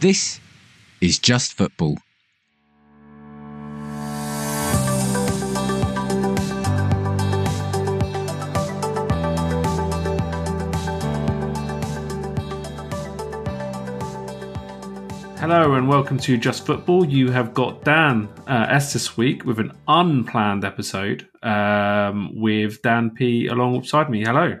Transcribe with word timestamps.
This 0.00 0.40
is 1.02 1.18
Just 1.18 1.52
Football. 1.52 1.98
Hello 15.36 15.74
and 15.74 15.86
welcome 15.86 16.16
to 16.16 16.38
Just 16.38 16.64
Football. 16.64 17.04
You 17.04 17.30
have 17.30 17.52
got 17.52 17.84
Dan 17.84 18.26
uh, 18.46 18.68
S 18.70 18.94
this 18.94 19.18
week 19.18 19.44
with 19.44 19.60
an 19.60 19.76
unplanned 19.86 20.64
episode 20.64 21.28
um, 21.42 22.30
with 22.40 22.80
Dan 22.80 23.10
P 23.10 23.48
alongside 23.48 24.08
me. 24.08 24.24
Hello. 24.24 24.58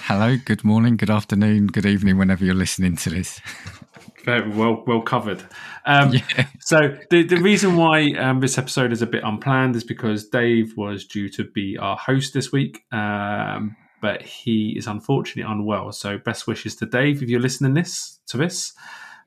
Hello, 0.00 0.36
good 0.44 0.62
morning, 0.64 0.98
good 0.98 1.08
afternoon, 1.08 1.68
good 1.68 1.86
evening, 1.86 2.18
whenever 2.18 2.44
you're 2.44 2.54
listening 2.54 2.96
to 2.96 3.08
this. 3.08 3.40
Very 4.24 4.48
well, 4.50 4.84
well 4.86 5.00
covered. 5.00 5.42
Um, 5.84 6.12
yeah. 6.12 6.46
So 6.60 6.96
the 7.10 7.24
the 7.24 7.38
reason 7.38 7.76
why 7.76 8.12
um, 8.12 8.40
this 8.40 8.56
episode 8.56 8.92
is 8.92 9.02
a 9.02 9.06
bit 9.06 9.24
unplanned 9.24 9.74
is 9.74 9.84
because 9.84 10.28
Dave 10.28 10.76
was 10.76 11.04
due 11.04 11.28
to 11.30 11.44
be 11.44 11.76
our 11.76 11.96
host 11.96 12.32
this 12.32 12.52
week, 12.52 12.84
um, 12.92 13.76
but 14.00 14.22
he 14.22 14.74
is 14.76 14.86
unfortunately 14.86 15.50
unwell. 15.50 15.90
So 15.92 16.18
best 16.18 16.46
wishes 16.46 16.76
to 16.76 16.86
Dave 16.86 17.22
if 17.22 17.28
you're 17.28 17.40
listening 17.40 17.74
this 17.74 18.20
to 18.28 18.36
this, 18.36 18.74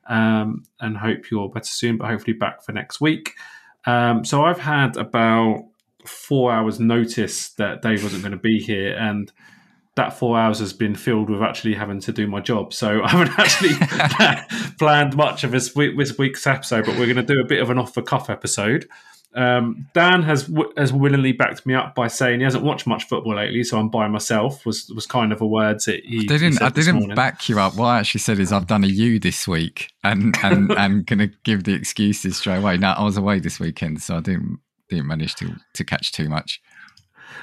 um, 0.08 0.64
and 0.80 0.96
hope 0.96 1.30
you're 1.30 1.50
better 1.50 1.66
soon. 1.66 1.98
But 1.98 2.08
hopefully 2.08 2.32
back 2.32 2.62
for 2.62 2.72
next 2.72 3.00
week. 3.00 3.34
Um, 3.84 4.24
so 4.24 4.44
I've 4.44 4.60
had 4.60 4.96
about 4.96 5.64
four 6.06 6.52
hours 6.52 6.80
notice 6.80 7.50
that 7.50 7.82
Dave 7.82 8.02
wasn't 8.02 8.22
going 8.22 8.32
to 8.32 8.38
be 8.38 8.58
here, 8.60 8.96
and 8.96 9.30
that 9.96 10.12
four 10.12 10.38
hours 10.38 10.58
has 10.60 10.72
been 10.72 10.94
filled 10.94 11.28
with 11.28 11.42
actually 11.42 11.74
having 11.74 12.00
to 12.00 12.12
do 12.12 12.26
my 12.26 12.40
job. 12.40 12.72
So 12.72 13.02
I 13.04 13.10
haven't 13.10 13.38
actually 13.38 13.74
planned 14.78 15.16
much 15.16 15.42
of 15.42 15.50
this, 15.50 15.74
week, 15.74 15.98
this 15.98 16.16
week's 16.16 16.46
episode, 16.46 16.86
but 16.86 16.98
we're 16.98 17.12
going 17.12 17.26
to 17.26 17.34
do 17.34 17.40
a 17.40 17.46
bit 17.46 17.60
of 17.60 17.70
an 17.70 17.78
off 17.78 17.94
the 17.94 18.02
cuff 18.02 18.30
episode. 18.30 18.88
Um, 19.34 19.86
Dan 19.92 20.22
has 20.22 20.50
has 20.78 20.94
willingly 20.94 21.32
backed 21.32 21.66
me 21.66 21.74
up 21.74 21.94
by 21.94 22.08
saying 22.08 22.40
he 22.40 22.44
hasn't 22.44 22.64
watched 22.64 22.86
much 22.86 23.04
football 23.06 23.36
lately, 23.36 23.64
so 23.64 23.78
I'm 23.78 23.90
by 23.90 24.08
myself. 24.08 24.64
Was 24.64 24.90
was 24.94 25.04
kind 25.04 25.30
of 25.30 25.42
a 25.42 25.46
word 25.46 25.80
that 25.84 26.02
he. 26.06 26.20
I 26.20 26.22
didn't. 26.22 26.58
He 26.58 26.64
I 26.64 26.70
didn't 26.70 27.14
back 27.14 27.46
you 27.46 27.60
up. 27.60 27.76
What 27.76 27.88
I 27.88 27.98
actually 27.98 28.20
said 28.20 28.38
is 28.38 28.50
I've 28.50 28.66
done 28.66 28.82
a 28.82 28.86
U 28.86 29.18
this 29.18 29.46
week, 29.46 29.90
and 30.02 30.34
and 30.42 30.72
and 30.78 31.04
going 31.04 31.18
to 31.18 31.30
give 31.44 31.64
the 31.64 31.74
excuses 31.74 32.38
straight 32.38 32.56
away. 32.56 32.78
Now 32.78 32.94
I 32.94 33.04
was 33.04 33.18
away 33.18 33.38
this 33.38 33.60
weekend, 33.60 34.00
so 34.00 34.16
I 34.16 34.20
didn't 34.20 34.58
didn't 34.88 35.06
manage 35.06 35.34
to 35.34 35.54
to 35.74 35.84
catch 35.84 36.12
too 36.12 36.30
much. 36.30 36.62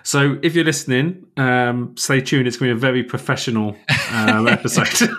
So 0.01 0.39
if 0.41 0.55
you're 0.55 0.65
listening, 0.65 1.27
um, 1.37 1.95
stay 1.97 2.21
tuned. 2.21 2.47
It's 2.47 2.57
going 2.57 2.69
to 2.69 2.75
be 2.75 2.77
a 2.77 2.79
very 2.79 3.03
professional 3.03 3.75
um, 4.11 4.47
episode. 4.47 4.87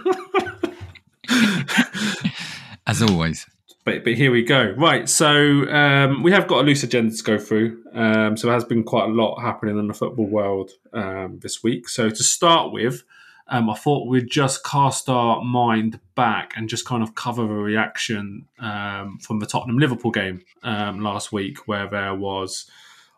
As 2.87 3.03
always. 3.03 3.47
But, 3.85 4.03
but 4.03 4.15
here 4.15 4.31
we 4.31 4.43
go. 4.43 4.75
Right. 4.77 5.09
So 5.09 5.69
um, 5.71 6.23
we 6.23 6.33
have 6.33 6.47
got 6.47 6.61
a 6.61 6.63
loose 6.63 6.83
agenda 6.83 7.15
to 7.15 7.23
go 7.23 7.39
through. 7.39 7.83
Um, 7.93 8.37
so 8.37 8.47
there 8.47 8.55
has 8.55 8.65
been 8.65 8.83
quite 8.83 9.05
a 9.05 9.13
lot 9.13 9.41
happening 9.41 9.79
in 9.79 9.87
the 9.89 9.95
football 9.95 10.27
world 10.27 10.71
um, 10.93 11.39
this 11.41 11.63
week. 11.63 11.89
So 11.89 12.09
to 12.09 12.23
start 12.23 12.73
with, 12.73 13.05
um, 13.49 13.69
I 13.69 13.75
thought 13.75 14.09
we'd 14.09 14.31
just 14.31 14.65
cast 14.65 15.11
our 15.11 15.43
mind 15.45 16.01
back 16.15 16.55
and 16.57 16.69
just 16.69 16.87
kind 16.87 17.03
of 17.03 17.15
cover 17.15 17.43
a 17.43 17.63
reaction 17.63 18.47
um, 18.59 19.19
from 19.21 19.39
the 19.39 19.47
Tottenham 19.47 19.79
Liverpool 19.79 20.11
game 20.11 20.43
um, 20.63 21.01
last 21.01 21.31
week, 21.31 21.69
where 21.69 21.87
there 21.87 22.15
was 22.15 22.71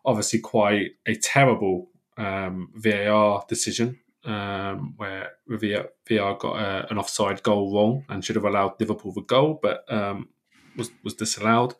obviously 0.07 0.39
quite 0.39 0.93
a 1.05 1.13
terrible 1.15 1.89
um, 2.17 2.71
VAR 2.73 3.45
decision 3.47 3.99
um, 4.25 4.93
where 4.97 5.33
VAR 5.47 5.89
got 6.37 6.55
a, 6.59 6.87
an 6.89 6.97
offside 6.97 7.43
goal 7.43 7.73
wrong 7.73 8.05
and 8.09 8.23
should 8.23 8.35
have 8.35 8.45
allowed 8.45 8.73
Liverpool 8.79 9.13
the 9.13 9.21
goal, 9.21 9.59
but 9.61 9.83
um, 9.91 10.29
was 10.75 10.89
was 11.03 11.13
disallowed. 11.13 11.75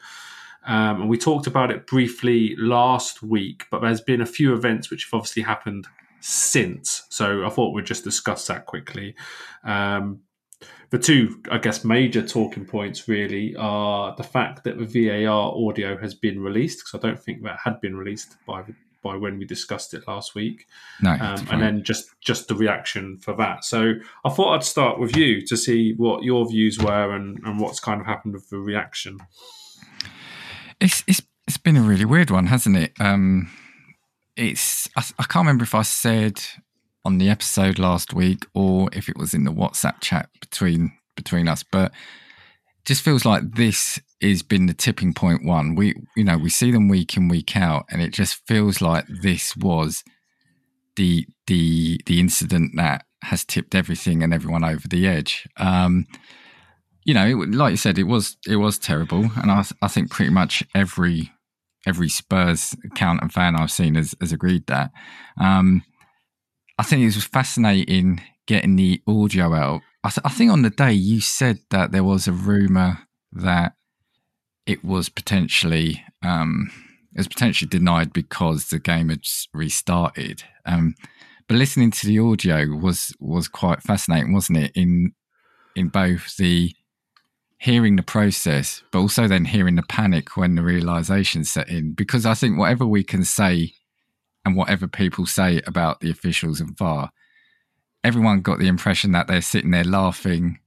Um, 0.66 1.02
and 1.02 1.10
we 1.10 1.18
talked 1.18 1.48
about 1.48 1.72
it 1.72 1.88
briefly 1.88 2.56
last 2.58 3.24
week, 3.24 3.66
but 3.72 3.82
there's 3.82 4.02
been 4.02 4.22
a 4.22 4.26
few 4.26 4.54
events 4.54 4.92
which 4.92 5.06
have 5.06 5.14
obviously 5.14 5.44
happened 5.44 5.88
since. 6.20 7.04
So 7.10 7.46
I 7.46 7.50
thought 7.50 7.74
we'd 7.74 7.86
just 7.86 8.04
discuss 8.04 8.48
that 8.48 8.66
quickly. 8.66 9.16
Um, 9.64 10.22
the 10.90 11.00
two, 11.00 11.42
I 11.52 11.58
guess, 11.58 11.84
major 11.84 12.26
talking 12.26 12.66
points 12.66 13.08
really 13.08 13.56
are 13.58 14.16
the 14.16 14.24
fact 14.24 14.64
that 14.64 14.78
the 14.78 14.86
VAR 14.86 15.54
audio 15.56 15.98
has 15.98 16.14
been 16.14 16.42
released 16.42 16.80
because 16.80 16.98
I 16.98 17.08
don't 17.08 17.20
think 17.20 17.44
that 17.44 17.60
had 17.64 17.82
been 17.82 17.96
released 17.98 18.38
by 18.46 18.64
by 19.04 19.16
when 19.16 19.38
we 19.38 19.46
discussed 19.46 19.94
it 19.94 20.08
last 20.08 20.34
week. 20.34 20.68
No, 21.02 21.12
um, 21.12 21.48
and 21.52 21.62
then 21.62 21.84
just 21.84 22.10
just 22.22 22.48
the 22.48 22.56
reaction 22.56 23.18
for 23.18 23.36
that. 23.36 23.64
So 23.64 23.94
I 24.26 24.30
thought 24.30 24.56
I'd 24.56 24.64
start 24.64 25.00
with 25.00 25.16
you 25.16 25.46
to 25.48 25.58
see 25.58 25.94
what 25.94 26.24
your 26.24 26.48
views 26.48 26.80
were 26.80 27.16
and, 27.16 27.40
and 27.46 27.60
what's 27.60 27.80
kind 27.80 28.02
of 28.02 28.08
happened 28.08 28.34
with 28.34 28.50
the 28.50 28.58
reaction. 28.58 29.20
It's 30.80 31.04
it's 31.08 31.22
it's 31.48 31.58
been 31.58 31.78
a 31.78 31.82
really 31.82 32.06
weird 32.06 32.32
one, 32.32 32.48
hasn't 32.48 32.78
it? 32.78 32.94
Um, 33.00 33.50
it's 34.36 34.88
I, 34.96 35.04
I 35.20 35.24
can't 35.24 35.46
remember 35.46 35.64
if 35.64 35.76
I 35.76 35.82
said 35.82 36.42
on 37.08 37.20
the 37.20 37.30
episode 37.30 37.80
last 37.80 38.14
week 38.14 38.46
or 38.54 38.90
if 38.92 39.08
it 39.08 39.16
was 39.18 39.34
in 39.34 39.46
the 39.46 39.52
WhatsApp 39.52 40.02
chat 40.02 40.30
between 40.42 40.92
between 41.16 41.48
us, 41.48 41.64
but 41.64 41.94
just 42.86 43.02
feels 43.02 43.24
like 43.24 43.56
this 43.56 43.98
has 44.22 44.44
been 44.44 44.66
the 44.66 44.74
tipping 44.74 45.14
point 45.14 45.46
one. 45.46 45.76
We 45.76 45.96
you 46.18 46.26
know, 46.26 46.38
we 46.38 46.50
see 46.50 46.70
them 46.70 46.90
week 46.90 47.16
in, 47.16 47.30
week 47.30 47.56
out, 47.56 47.86
and 47.90 48.02
it 48.02 48.12
just 48.12 48.46
feels 48.46 48.82
like 48.82 49.06
this 49.08 49.56
was 49.56 50.04
the 50.98 51.26
the 51.48 52.02
the 52.06 52.20
incident 52.20 52.74
that 52.76 53.06
has 53.24 53.46
tipped 53.46 53.74
everything 53.74 54.22
and 54.22 54.34
everyone 54.34 54.66
over 54.66 54.86
the 54.86 55.08
edge. 55.08 55.48
Um, 55.56 56.08
you 57.06 57.14
know, 57.14 57.26
it, 57.26 57.52
like 57.52 57.72
you 57.72 57.78
said, 57.78 57.98
it 57.98 58.04
was 58.04 58.36
it 58.46 58.58
was 58.58 58.78
terrible, 58.78 59.30
and 59.38 59.50
I 59.50 59.64
I 59.82 59.88
think 59.88 60.12
pretty 60.12 60.32
much 60.32 60.62
every 60.76 61.32
every 61.86 62.10
Spurs 62.10 62.76
account 62.84 63.22
and 63.22 63.32
fan 63.32 63.56
I've 63.56 63.72
seen 63.72 63.96
has, 63.96 64.14
has 64.20 64.34
agreed 64.34 64.68
that. 64.68 64.92
Um, 65.40 65.84
I 66.78 66.84
think 66.84 67.02
it 67.02 67.06
was 67.06 67.24
fascinating 67.24 68.22
getting 68.46 68.76
the 68.76 69.02
audio 69.08 69.54
out. 69.54 69.82
I, 70.04 70.10
th- 70.10 70.22
I 70.24 70.30
think 70.30 70.52
on 70.52 70.62
the 70.62 70.70
day 70.70 70.94
you 70.94 71.20
said 71.22 71.60
that 71.72 71.92
there 71.92 72.04
was 72.04 72.28
a 72.28 72.32
rumor 72.32 73.00
that 73.34 73.74
it 74.66 74.84
was 74.84 75.10
potentially 75.10 76.04
um, 76.24 76.70
it 77.14 77.20
was 77.20 77.28
potentially 77.28 77.68
denied 77.68 78.14
because 78.14 78.68
the 78.68 78.80
game 78.80 79.10
had 79.10 79.22
restarted. 79.54 80.44
Um, 80.66 80.96
but 81.48 81.58
listening 81.58 81.92
to 81.92 82.08
the 82.08 82.20
audio 82.20 82.68
was 82.76 83.14
was 83.20 83.48
quite 83.48 83.82
fascinating, 83.82 84.34
wasn't 84.34 84.60
it? 84.60 84.72
In 84.76 85.14
in 85.76 85.88
both 85.88 86.36
the 86.38 86.74
hearing 87.60 87.96
the 87.96 88.04
process, 88.04 88.84
but 88.92 89.00
also 89.00 89.28
then 89.28 89.46
hearing 89.46 89.76
the 89.76 89.84
panic 89.84 90.38
when 90.38 90.56
the 90.56 90.62
realization 90.62 91.44
set 91.44 91.70
in. 91.70 91.94
Because 91.94 92.26
I 92.26 92.34
think 92.34 92.60
whatever 92.60 92.86
we 92.86 93.04
can 93.04 93.24
say 93.24 93.74
and 94.48 94.56
whatever 94.56 94.88
people 94.88 95.26
say 95.26 95.62
about 95.68 96.00
the 96.00 96.10
officials 96.10 96.62
and 96.62 96.76
VAR, 96.78 97.12
everyone 98.04 98.42
got 98.42 98.60
the 98.60 98.68
impression 98.68 99.12
that 99.12 99.28
they're 99.28 99.42
sitting 99.42 99.72
there 99.72 99.84
laughing, 99.84 100.60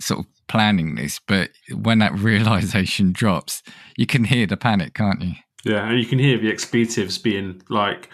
sort 0.00 0.20
of 0.20 0.26
planning 0.48 0.96
this. 0.96 1.18
But 1.26 1.50
when 1.72 1.98
that 2.00 2.14
realization 2.18 3.12
drops, 3.12 3.62
you 3.96 4.06
can 4.06 4.24
hear 4.24 4.46
the 4.46 4.58
panic, 4.58 4.94
can't 4.94 5.22
you? 5.22 5.32
Yeah, 5.64 5.88
and 5.88 5.98
you 5.98 6.06
can 6.06 6.18
hear 6.18 6.38
the 6.38 6.50
expletives 6.50 7.16
being 7.18 7.62
like, 7.70 8.10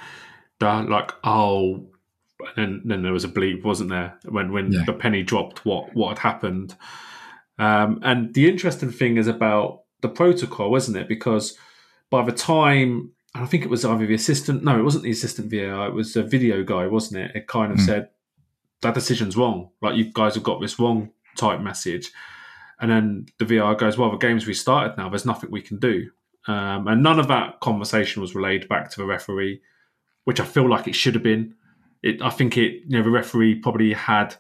like, 0.61 1.13
oh, 1.25 1.89
and 2.57 2.83
then 2.85 3.03
there 3.03 3.13
was 3.13 3.25
a 3.25 3.29
bleep, 3.29 3.65
wasn't 3.65 3.91
there? 3.91 4.19
When 4.25 4.53
when 4.53 4.71
yeah. 4.71 4.85
the 4.87 4.93
penny 4.93 5.23
dropped, 5.23 5.65
what 5.65 5.95
what 5.95 6.11
had 6.11 6.19
happened? 6.19 6.77
Um, 7.59 8.01
and 8.03 8.35
the 8.35 8.49
interesting 8.49 8.91
thing 8.91 9.17
is 9.17 9.27
about 9.27 9.83
the 10.03 10.09
protocol, 10.09 10.77
isn't 10.77 10.97
it? 10.97 11.09
Because 11.09 11.57
by 12.11 12.25
the 12.25 12.33
time 12.33 13.13
I 13.43 13.47
think 13.47 13.65
it 13.65 13.71
was 13.71 13.85
either 13.85 14.07
the 14.07 14.15
assistant. 14.15 14.65
No, 14.65 14.79
it 14.79 14.83
wasn't 14.83 15.05
the 15.05 15.11
assistant 15.11 15.51
VAR. 15.51 15.89
It 15.89 15.95
was 15.95 16.17
a 16.17 16.23
video 16.23 16.63
guy, 16.63 16.87
wasn't 16.87 17.21
it? 17.23 17.37
It 17.37 17.47
kind 17.47 17.73
of 17.73 17.79
mm. 17.79 17.87
said 17.87 18.11
that 18.83 18.95
decision's 18.95 19.37
wrong. 19.37 19.71
Like 19.83 19.97
you 19.97 20.13
guys 20.13 20.35
have 20.35 20.45
got 20.45 20.61
this 20.61 20.79
wrong 20.79 21.11
type 21.37 21.61
message. 21.61 22.11
And 22.81 22.91
then 22.91 23.27
the 23.39 23.45
VR 23.47 23.77
goes, 23.79 23.97
well, 23.97 24.11
the 24.11 24.17
game's 24.17 24.47
restarted 24.47 24.99
now. 24.99 25.09
There's 25.09 25.25
nothing 25.25 25.51
we 25.51 25.63
can 25.63 25.79
do. 25.79 26.11
Um, 26.47 26.87
and 26.87 27.03
none 27.03 27.19
of 27.19 27.29
that 27.29 27.61
conversation 27.61 28.23
was 28.23 28.35
relayed 28.35 28.69
back 28.69 28.91
to 28.91 28.97
the 28.99 29.07
referee, 29.07 29.63
which 30.25 30.41
I 30.41 30.45
feel 30.45 30.69
like 30.69 30.87
it 30.87 30.95
should 30.95 31.15
have 31.15 31.23
been. 31.23 31.55
It, 32.03 32.23
I 32.23 32.31
think 32.31 32.57
it, 32.57 32.83
you 32.87 32.99
know, 32.99 33.03
the 33.03 33.11
referee 33.11 33.57
probably 33.57 33.93
had 33.95 34.37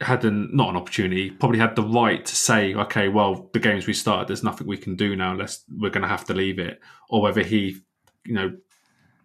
had 0.00 0.24
an 0.24 0.50
not 0.52 0.70
an 0.70 0.76
opportunity, 0.76 1.30
probably 1.30 1.60
had 1.60 1.76
the 1.76 1.82
right 1.82 2.26
to 2.26 2.36
say, 2.36 2.74
okay, 2.74 3.08
well, 3.08 3.48
the 3.52 3.60
game's 3.60 3.86
restarted. 3.86 4.28
There's 4.28 4.42
nothing 4.42 4.66
we 4.66 4.76
can 4.76 4.96
do 4.96 5.14
now. 5.14 5.34
Let's 5.34 5.64
we're 5.70 5.90
going 5.90 6.02
to 6.02 6.08
have 6.08 6.24
to 6.26 6.34
leave 6.34 6.58
it. 6.58 6.80
Or 7.08 7.22
whether 7.22 7.42
he 7.42 7.80
you 8.24 8.34
know, 8.34 8.56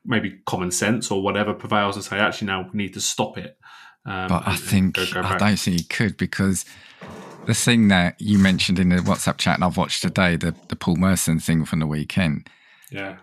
maybe 0.06 0.40
common 0.46 0.72
sense 0.72 1.12
or 1.12 1.22
whatever 1.22 1.54
prevails 1.54 1.96
and 1.96 2.04
say, 2.04 2.18
actually, 2.18 2.48
now 2.48 2.69
we 2.72 2.78
need 2.78 2.94
to 2.94 3.01
stop 3.01 3.38
it. 3.38 3.57
Um, 4.06 4.28
but 4.28 4.48
I 4.48 4.56
think 4.56 4.96
go, 4.96 5.06
go 5.12 5.22
I 5.22 5.38
don't 5.38 5.57
think 5.57 5.78
he 5.78 5.84
could 5.84 6.18
because 6.18 6.66
the 7.46 7.54
thing 7.54 7.90
that 7.90 8.16
you 8.19 8.40
mentioned 8.40 8.80
in 8.80 8.90
the 8.90 8.98
WhatsApp 8.98 9.38
chat 9.38 9.56
and 9.56 9.63
I've 9.63 9.78
watched 9.78 10.01
today, 10.01 10.36
the 10.36 10.56
the 10.68 10.75
Paul 10.75 10.96
Merson 10.96 11.40
thing 11.40 11.66
from 11.66 11.80
the 11.80 11.88
weekend. 11.88 12.50
Yeah. 12.92 13.18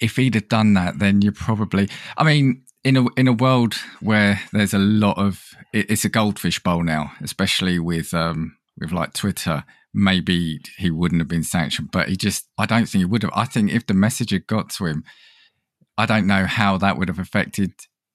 If 0.00 0.16
he'd 0.16 0.34
have 0.34 0.48
done 0.48 0.74
that, 0.74 0.98
then 0.98 1.20
you're 1.20 1.32
probably. 1.32 1.88
I 2.16 2.24
mean, 2.24 2.62
in 2.84 2.96
a 2.96 3.06
in 3.16 3.28
a 3.28 3.32
world 3.32 3.74
where 4.00 4.40
there's 4.52 4.72
a 4.72 4.78
lot 4.78 5.18
of, 5.18 5.54
it's 5.72 6.04
a 6.04 6.08
goldfish 6.08 6.62
bowl 6.62 6.82
now, 6.82 7.12
especially 7.20 7.78
with 7.78 8.14
um, 8.14 8.56
with 8.78 8.92
like 8.92 9.12
Twitter, 9.12 9.64
maybe 9.92 10.60
he 10.78 10.90
wouldn't 10.90 11.20
have 11.20 11.28
been 11.28 11.42
sanctioned. 11.42 11.90
But 11.92 12.08
he 12.08 12.16
just, 12.16 12.48
I 12.58 12.66
don't 12.66 12.86
think 12.86 13.00
he 13.00 13.06
would 13.06 13.22
have. 13.22 13.32
I 13.34 13.44
think 13.44 13.72
if 13.72 13.86
the 13.86 13.94
message 13.94 14.30
had 14.30 14.46
got 14.46 14.70
to 14.70 14.86
him, 14.86 15.04
I 15.98 16.06
don't 16.06 16.26
know 16.26 16.46
how 16.46 16.78
that 16.78 16.96
would 16.96 17.08
have 17.08 17.18
affected 17.18 17.72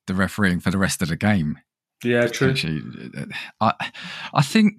the 0.08 0.14
refereeing 0.14 0.60
for 0.60 0.72
the 0.72 0.78
rest 0.78 1.02
of 1.02 1.10
the 1.10 1.16
game. 1.16 1.60
Yeah, 2.04 2.28
true. 2.28 2.52
Actually, 2.52 2.82
uh, 3.18 3.26
I, 3.80 3.92
I 4.34 4.42
think 4.42 4.74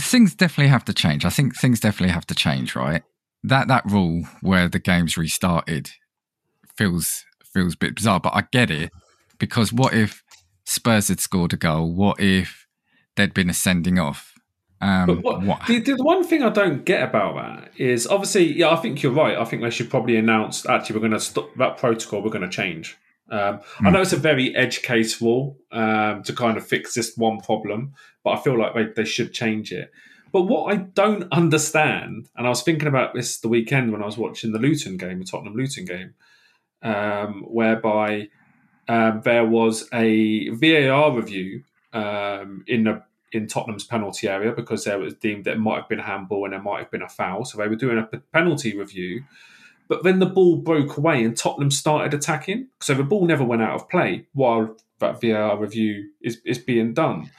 things 0.00 0.34
definitely 0.34 0.70
have 0.70 0.84
to 0.86 0.94
change. 0.94 1.24
I 1.24 1.30
think 1.30 1.56
things 1.56 1.80
definitely 1.80 2.12
have 2.12 2.26
to 2.26 2.34
change, 2.34 2.74
right? 2.74 3.02
That 3.42 3.68
that 3.68 3.84
rule 3.90 4.24
where 4.40 4.68
the 4.68 4.78
game's 4.78 5.16
restarted 5.16 5.90
feels 6.76 7.24
feels 7.52 7.74
a 7.74 7.78
bit 7.78 7.94
bizarre, 7.94 8.20
but 8.20 8.34
I 8.34 8.44
get 8.50 8.70
it 8.70 8.90
because 9.38 9.72
what 9.72 9.94
if 9.94 10.22
Spurs 10.64 11.08
had 11.08 11.20
scored 11.20 11.52
a 11.52 11.56
goal? 11.56 11.94
What 11.94 12.20
if 12.20 12.66
there'd 13.16 13.34
been 13.34 13.50
a 13.50 13.54
sending 13.54 13.98
off? 13.98 14.33
Um, 14.84 15.06
But 15.06 15.22
what, 15.22 15.66
The, 15.66 15.78
the 15.80 15.96
one 16.02 16.24
thing 16.24 16.42
I 16.42 16.50
don't 16.50 16.84
get 16.84 17.02
about 17.02 17.36
that 17.36 17.72
is 17.80 18.06
obviously, 18.06 18.52
yeah, 18.58 18.70
I 18.70 18.76
think 18.76 19.02
you're 19.02 19.12
right. 19.12 19.36
I 19.38 19.44
think 19.44 19.62
they 19.62 19.70
should 19.70 19.88
probably 19.90 20.16
announce 20.16 20.66
actually 20.66 20.96
we're 20.96 21.08
going 21.08 21.12
to 21.12 21.20
stop 21.20 21.48
that 21.56 21.78
protocol. 21.78 22.22
We're 22.22 22.30
going 22.30 22.48
to 22.48 22.56
change. 22.56 22.96
Um, 23.30 23.60
I 23.80 23.88
Hmm. 23.88 23.92
know 23.94 24.02
it's 24.02 24.12
a 24.12 24.18
very 24.18 24.54
edge 24.54 24.82
case 24.82 25.22
rule 25.22 25.56
um, 25.72 26.22
to 26.24 26.34
kind 26.34 26.58
of 26.58 26.66
fix 26.66 26.94
this 26.94 27.16
one 27.16 27.40
problem, 27.40 27.94
but 28.22 28.30
I 28.32 28.40
feel 28.42 28.58
like 28.58 28.74
they, 28.74 28.84
they 28.94 29.04
should 29.08 29.32
change 29.32 29.72
it. 29.72 29.90
But 30.30 30.42
what 30.42 30.72
I 30.72 30.76
don't 30.76 31.32
understand, 31.32 32.28
and 32.36 32.46
I 32.46 32.50
was 32.50 32.62
thinking 32.62 32.88
about 32.88 33.14
this 33.14 33.38
the 33.38 33.48
weekend 33.48 33.92
when 33.92 34.02
I 34.02 34.06
was 34.06 34.18
watching 34.18 34.52
the 34.52 34.58
Luton 34.58 34.96
game, 34.98 35.20
the 35.20 35.24
Tottenham 35.24 35.54
Luton 35.54 35.84
game, 35.86 36.14
um, 36.82 37.44
whereby 37.48 38.28
um, 38.88 39.22
there 39.24 39.46
was 39.46 39.88
a 39.92 40.48
VAR 40.50 41.12
review 41.16 41.62
um, 41.92 42.64
in 42.66 42.84
the 42.84 43.02
in 43.34 43.46
Tottenham's 43.46 43.84
penalty 43.84 44.28
area 44.28 44.52
because 44.52 44.84
there 44.84 44.98
was 44.98 45.14
deemed 45.14 45.44
that 45.44 45.54
it 45.54 45.60
might 45.60 45.76
have 45.76 45.88
been 45.88 46.00
a 46.00 46.04
handball 46.04 46.44
and 46.44 46.52
there 46.52 46.62
might 46.62 46.80
have 46.80 46.90
been 46.90 47.02
a 47.02 47.08
foul. 47.08 47.44
So 47.44 47.58
they 47.58 47.68
were 47.68 47.76
doing 47.76 47.98
a 47.98 48.18
penalty 48.32 48.76
review. 48.76 49.24
But 49.88 50.02
then 50.02 50.18
the 50.18 50.26
ball 50.26 50.56
broke 50.56 50.96
away 50.96 51.24
and 51.24 51.36
Tottenham 51.36 51.70
started 51.70 52.14
attacking. 52.14 52.68
So 52.80 52.94
the 52.94 53.02
ball 53.02 53.26
never 53.26 53.44
went 53.44 53.62
out 53.62 53.74
of 53.74 53.88
play 53.88 54.26
while 54.32 54.76
that 54.98 55.20
VAR 55.20 55.58
review 55.58 56.10
is, 56.22 56.40
is 56.44 56.58
being 56.58 56.94
done. 56.94 57.30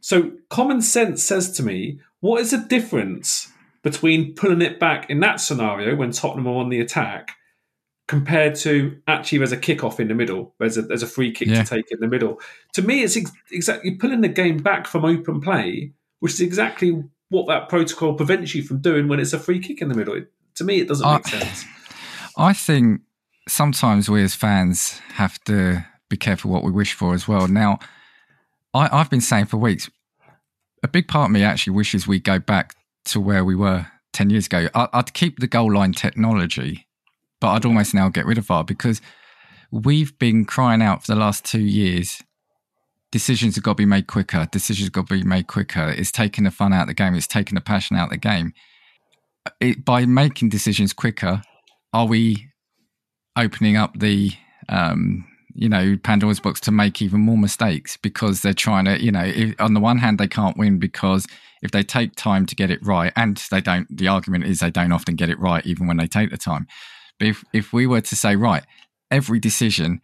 So 0.00 0.32
common 0.50 0.82
sense 0.82 1.22
says 1.22 1.52
to 1.52 1.62
me, 1.62 2.00
what 2.20 2.40
is 2.40 2.50
the 2.50 2.58
difference 2.58 3.52
between 3.82 4.34
pulling 4.34 4.62
it 4.62 4.80
back 4.80 5.08
in 5.08 5.20
that 5.20 5.40
scenario 5.40 5.94
when 5.94 6.10
Tottenham 6.10 6.46
are 6.46 6.56
on 6.56 6.70
the 6.70 6.80
attack 6.80 7.36
compared 8.06 8.54
to 8.56 8.96
actually 9.06 9.38
there's 9.38 9.52
a 9.52 9.56
kickoff 9.56 9.98
in 10.00 10.08
the 10.08 10.14
middle. 10.14 10.54
There's 10.58 10.76
a 10.76 10.82
there's 10.82 11.02
a 11.02 11.06
free 11.06 11.32
kick 11.32 11.48
Yeah. 11.48 11.62
to 11.62 11.68
take 11.76 11.90
in 11.90 12.00
the 12.00 12.08
middle. 12.08 12.40
To 12.74 12.82
me, 12.82 13.02
it's 13.02 13.16
ex- 13.16 13.32
exactly 13.50 13.92
pulling 13.92 14.20
the 14.20 14.28
game 14.28 14.58
back 14.58 14.86
from 14.86 15.04
open 15.04 15.40
play, 15.40 15.92
which 16.20 16.34
is 16.34 16.40
exactly 16.40 17.02
what 17.30 17.46
that 17.48 17.68
protocol 17.68 18.14
prevents 18.14 18.54
you 18.54 18.62
from 18.62 18.80
doing 18.80 19.08
when 19.08 19.18
it's 19.20 19.32
a 19.32 19.38
free 19.38 19.58
kick 19.58 19.80
in 19.80 19.88
the 19.88 19.94
middle. 19.94 20.14
It, 20.14 20.30
to 20.56 20.64
me, 20.64 20.80
it 20.80 20.88
doesn't 20.88 21.10
make 21.10 21.26
Uh, 21.26 21.38
sense. 21.40 21.64
I 22.36 22.52
think 22.52 23.00
sometimes 23.48 24.08
we 24.10 24.22
as 24.22 24.34
fans 24.34 25.00
have 25.14 25.42
to 25.44 25.84
be 26.10 26.16
careful 26.16 26.50
what 26.50 26.62
we 26.64 26.70
wish 26.70 26.92
for 26.92 27.14
as 27.14 27.26
well. 27.26 27.48
Now, 27.48 27.78
I, 28.74 28.88
I've 28.92 29.10
been 29.10 29.20
saying 29.20 29.46
for 29.46 29.56
weeks, 29.56 29.90
a 30.82 30.88
big 30.88 31.08
part 31.08 31.26
of 31.28 31.32
me 31.32 31.42
actually 31.42 31.72
wishes 31.74 32.06
we 32.06 32.20
go 32.20 32.38
back 32.38 32.74
to 33.06 33.20
where 33.20 33.44
we 33.44 33.54
were 33.54 33.86
10 34.12 34.30
years 34.30 34.46
ago. 34.46 34.68
I, 34.74 34.88
I'd 34.92 35.14
keep 35.14 35.38
the 35.40 35.46
goal 35.46 35.72
line 35.72 35.92
technology, 35.92 36.86
but 37.40 37.48
I'd 37.48 37.64
almost 37.64 37.94
now 37.94 38.08
get 38.08 38.26
rid 38.26 38.38
of 38.38 38.46
VAR 38.46 38.64
because 38.64 39.00
we've 39.70 40.16
been 40.18 40.44
crying 40.44 40.82
out 40.82 41.04
for 41.04 41.12
the 41.12 41.18
last 41.18 41.44
two 41.44 41.60
years. 41.60 42.22
Decisions 43.10 43.54
have 43.54 43.64
got 43.64 43.72
to 43.72 43.76
be 43.76 43.86
made 43.86 44.06
quicker. 44.06 44.48
Decisions 44.50 44.86
have 44.86 44.92
got 44.92 45.08
to 45.08 45.14
be 45.14 45.22
made 45.22 45.46
quicker. 45.46 45.90
It's 45.90 46.10
taking 46.10 46.44
the 46.44 46.50
fun 46.50 46.72
out 46.72 46.82
of 46.82 46.88
the 46.88 46.94
game. 46.94 47.14
It's 47.14 47.26
taking 47.26 47.54
the 47.54 47.60
passion 47.60 47.96
out 47.96 48.04
of 48.04 48.10
the 48.10 48.16
game. 48.16 48.52
It, 49.60 49.84
by 49.84 50.06
making 50.06 50.48
decisions 50.48 50.92
quicker, 50.92 51.42
are 51.92 52.06
we 52.06 52.48
opening 53.36 53.76
up 53.76 53.98
the 53.98 54.32
um, 54.68 55.26
you 55.54 55.68
know 55.68 55.96
Pandora's 56.02 56.40
box 56.40 56.60
to 56.60 56.72
make 56.72 57.00
even 57.00 57.20
more 57.20 57.38
mistakes 57.38 57.96
because 57.96 58.42
they're 58.42 58.52
trying 58.52 58.84
to 58.86 59.02
you 59.02 59.12
know 59.12 59.24
if, 59.24 59.54
on 59.60 59.74
the 59.74 59.80
one 59.80 59.98
hand 59.98 60.18
they 60.18 60.28
can't 60.28 60.56
win 60.56 60.78
because 60.78 61.26
if 61.62 61.70
they 61.70 61.82
take 61.82 62.14
time 62.16 62.44
to 62.46 62.54
get 62.54 62.70
it 62.70 62.84
right 62.84 63.12
and 63.16 63.36
they 63.50 63.60
don't 63.60 63.86
the 63.96 64.08
argument 64.08 64.44
is 64.44 64.58
they 64.60 64.70
don't 64.70 64.92
often 64.92 65.14
get 65.14 65.30
it 65.30 65.38
right 65.38 65.64
even 65.64 65.86
when 65.86 65.96
they 65.96 66.06
take 66.06 66.30
the 66.30 66.36
time 66.36 66.66
but 67.18 67.28
if 67.28 67.44
if 67.52 67.72
we 67.72 67.86
were 67.86 68.00
to 68.00 68.16
say 68.16 68.36
right 68.36 68.64
every 69.10 69.38
decision 69.38 70.00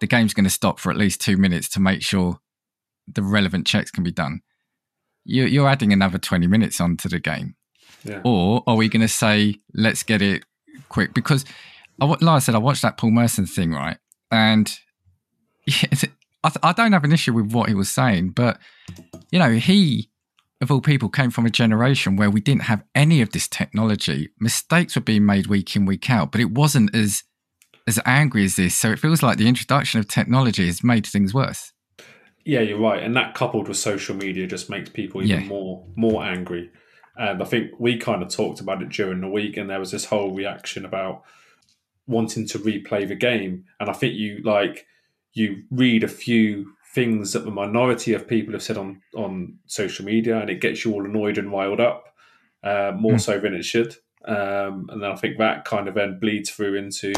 the 0.00 0.06
game's 0.06 0.34
going 0.34 0.44
to 0.44 0.50
stop 0.50 0.78
for 0.78 0.90
at 0.90 0.96
least 0.96 1.20
two 1.20 1.36
minutes 1.36 1.68
to 1.70 1.80
make 1.80 2.02
sure 2.02 2.38
the 3.12 3.22
relevant 3.22 3.66
checks 3.66 3.90
can 3.90 4.04
be 4.04 4.12
done 4.12 4.40
you, 5.24 5.44
you're 5.44 5.68
adding 5.68 5.92
another 5.92 6.18
20 6.18 6.46
minutes 6.46 6.80
onto 6.80 7.08
the 7.08 7.18
game 7.20 7.56
Yeah. 8.04 8.20
or 8.24 8.62
are 8.66 8.76
we 8.76 8.88
going 8.88 9.00
to 9.02 9.08
say 9.08 9.56
let's 9.74 10.02
get 10.02 10.22
it 10.22 10.44
quick 10.88 11.14
because 11.14 11.44
like 11.98 12.22
I 12.22 12.38
said 12.40 12.54
I 12.54 12.58
watched 12.58 12.82
that 12.82 12.96
Paul 12.98 13.10
Merson 13.10 13.46
thing 13.46 13.72
right 13.72 13.98
and 14.30 14.72
I 16.62 16.72
don't 16.72 16.92
have 16.92 17.04
an 17.04 17.12
issue 17.12 17.32
with 17.32 17.52
what 17.52 17.68
he 17.68 17.74
was 17.74 17.88
saying 17.90 18.30
but 18.30 18.58
you 19.30 19.38
know 19.38 19.50
he 19.52 20.10
of 20.60 20.70
all 20.70 20.80
people 20.80 21.08
came 21.08 21.30
from 21.30 21.46
a 21.46 21.50
generation 21.50 22.16
where 22.16 22.30
we 22.30 22.40
didn't 22.40 22.62
have 22.62 22.82
any 22.94 23.20
of 23.20 23.30
this 23.32 23.48
technology 23.48 24.30
mistakes 24.40 24.94
were 24.96 25.02
being 25.02 25.26
made 25.26 25.46
week 25.46 25.76
in 25.76 25.86
week 25.86 26.08
out 26.10 26.32
but 26.32 26.40
it 26.40 26.50
wasn't 26.50 26.94
as 26.94 27.22
as 27.86 28.00
angry 28.04 28.44
as 28.44 28.56
this 28.56 28.74
so 28.76 28.90
it 28.90 28.98
feels 28.98 29.22
like 29.22 29.38
the 29.38 29.48
introduction 29.48 30.00
of 30.00 30.08
technology 30.08 30.66
has 30.66 30.82
made 30.82 31.06
things 31.06 31.32
worse 31.34 31.72
Yeah, 32.44 32.60
you're 32.60 32.78
right, 32.78 33.02
and 33.02 33.16
that 33.16 33.34
coupled 33.34 33.66
with 33.66 33.76
social 33.76 34.14
media 34.14 34.46
just 34.46 34.70
makes 34.70 34.88
people 34.88 35.20
even 35.20 35.40
Yeah. 35.40 35.48
more 35.48 35.84
more 35.96 36.22
angry. 36.24 36.70
And 37.18 37.42
I 37.42 37.44
think 37.44 37.72
we 37.80 37.96
kind 37.96 38.22
of 38.22 38.28
talked 38.28 38.60
about 38.60 38.82
it 38.82 38.90
during 38.90 39.20
the 39.20 39.28
week, 39.28 39.56
and 39.56 39.68
there 39.68 39.80
was 39.80 39.90
this 39.90 40.04
whole 40.04 40.32
reaction 40.32 40.84
about 40.84 41.24
wanting 42.06 42.46
to 42.48 42.58
replay 42.60 43.08
the 43.08 43.16
game. 43.16 43.64
And 43.80 43.90
I 43.90 43.92
think 43.92 44.14
you 44.14 44.42
like 44.44 44.86
you 45.32 45.64
read 45.72 46.04
a 46.04 46.08
few 46.08 46.75
things 46.96 47.32
that 47.32 47.44
the 47.44 47.50
minority 47.64 48.12
of 48.14 48.26
people 48.26 48.52
have 48.54 48.62
said 48.68 48.76
on 48.78 49.00
on 49.14 49.58
social 49.66 50.04
media, 50.04 50.40
and 50.40 50.50
it 50.50 50.60
gets 50.60 50.84
you 50.84 50.92
all 50.92 51.04
annoyed 51.04 51.38
and 51.38 51.52
riled 51.52 51.80
up 51.80 52.02
uh, 52.64 52.92
more 52.96 53.12
Hmm. 53.12 53.18
so 53.26 53.38
than 53.38 53.54
it 53.54 53.64
should. 53.64 53.94
Um, 54.26 54.88
and 54.90 55.00
then 55.02 55.10
I 55.12 55.16
think 55.16 55.38
that 55.38 55.64
kind 55.64 55.86
of 55.88 55.94
then 55.94 56.18
bleeds 56.18 56.50
through 56.50 56.74
into 56.74 57.12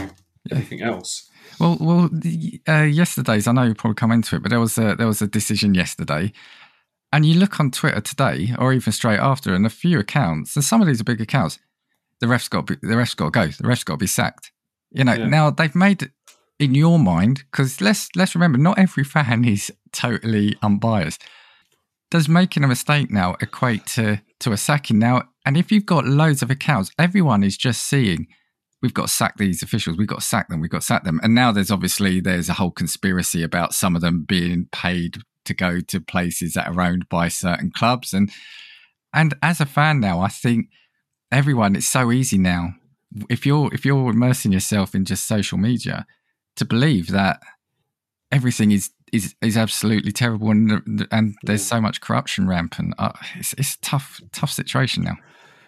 everything 0.50 0.82
else. 0.82 1.30
Well, 1.58 1.78
well, 1.80 2.10
the, 2.12 2.60
uh, 2.68 2.82
yesterday's. 2.82 3.46
I 3.46 3.52
know 3.52 3.62
you 3.62 3.74
probably 3.74 3.94
come 3.94 4.12
into 4.12 4.36
it, 4.36 4.42
but 4.42 4.50
there 4.50 4.60
was 4.60 4.76
a 4.76 4.94
there 4.96 5.06
was 5.06 5.22
a 5.22 5.26
decision 5.26 5.74
yesterday, 5.74 6.32
and 7.12 7.24
you 7.24 7.34
look 7.38 7.58
on 7.60 7.70
Twitter 7.70 8.02
today, 8.02 8.54
or 8.58 8.72
even 8.74 8.92
straight 8.92 9.20
after, 9.20 9.54
and 9.54 9.64
a 9.64 9.70
few 9.70 9.98
accounts, 9.98 10.54
and 10.56 10.64
some 10.64 10.80
of 10.82 10.86
these 10.86 11.00
are 11.00 11.04
big 11.12 11.20
accounts. 11.22 11.58
The 12.20 12.26
refs 12.26 12.50
got 12.50 12.66
be, 12.66 12.74
the 12.82 12.94
refs 13.02 13.16
got 13.16 13.26
to 13.32 13.38
go. 13.40 13.46
The 13.46 13.68
refs 13.72 13.84
got 13.84 13.94
to 13.94 13.98
be 13.98 14.06
sacked. 14.08 14.52
You 14.90 15.04
know, 15.04 15.14
Yeah. 15.14 15.28
now 15.28 15.50
they've 15.50 15.74
made 15.74 16.10
in 16.58 16.74
your 16.74 16.98
mind 16.98 17.44
because 17.50 17.80
let's 17.80 18.08
let's 18.16 18.34
remember, 18.34 18.58
not 18.58 18.78
every 18.78 19.04
fan 19.04 19.44
is 19.44 19.72
totally 19.92 20.56
unbiased. 20.62 21.22
Does 22.10 22.28
making 22.28 22.64
a 22.64 22.68
mistake 22.68 23.10
now 23.10 23.36
equate 23.40 23.86
to 23.88 24.20
to 24.40 24.52
a 24.52 24.56
sacking 24.56 24.98
now? 24.98 25.24
And 25.44 25.56
if 25.56 25.70
you've 25.70 25.86
got 25.86 26.06
loads 26.06 26.42
of 26.42 26.50
accounts, 26.50 26.90
everyone 26.98 27.42
is 27.42 27.56
just 27.56 27.82
seeing 27.82 28.26
we've 28.82 28.94
got 28.94 29.08
to 29.08 29.12
sack 29.12 29.36
these 29.36 29.62
officials, 29.62 29.96
we've 29.96 30.06
got 30.06 30.20
to 30.20 30.26
sack 30.26 30.48
them, 30.48 30.60
we've 30.60 30.70
got 30.70 30.82
to 30.82 30.86
sack 30.86 31.04
them. 31.04 31.20
And 31.22 31.34
now 31.34 31.52
there's 31.52 31.70
obviously 31.70 32.20
there's 32.20 32.48
a 32.48 32.54
whole 32.54 32.70
conspiracy 32.70 33.42
about 33.42 33.74
some 33.74 33.96
of 33.96 34.02
them 34.02 34.24
being 34.26 34.68
paid 34.72 35.18
to 35.46 35.54
go 35.54 35.80
to 35.80 36.00
places 36.00 36.54
that 36.54 36.68
are 36.68 36.80
owned 36.80 37.08
by 37.08 37.28
certain 37.28 37.70
clubs. 37.70 38.12
And 38.12 38.30
and 39.14 39.34
as 39.42 39.60
a 39.60 39.66
fan 39.66 40.00
now, 40.00 40.20
I 40.20 40.28
think 40.28 40.66
everyone 41.30 41.76
it's 41.76 41.86
so 41.86 42.10
easy 42.10 42.38
now. 42.38 42.74
If 43.30 43.46
you're 43.46 43.72
if 43.72 43.84
you're 43.84 44.10
immersing 44.10 44.52
yourself 44.52 44.94
in 44.94 45.04
just 45.04 45.26
social 45.26 45.58
media 45.58 46.06
to 46.58 46.64
believe 46.64 47.08
that 47.08 47.40
everything 48.30 48.70
is 48.70 48.90
is 49.12 49.34
is 49.42 49.56
absolutely 49.56 50.12
terrible 50.12 50.50
and 50.50 51.06
and 51.10 51.34
there's 51.42 51.64
so 51.64 51.80
much 51.80 52.00
corruption 52.00 52.46
rampant. 52.46 52.94
Uh, 52.98 53.12
it's 53.36 53.54
it's 53.54 53.74
a 53.74 53.80
tough 53.80 54.20
tough 54.32 54.50
situation 54.50 55.04
now. 55.04 55.16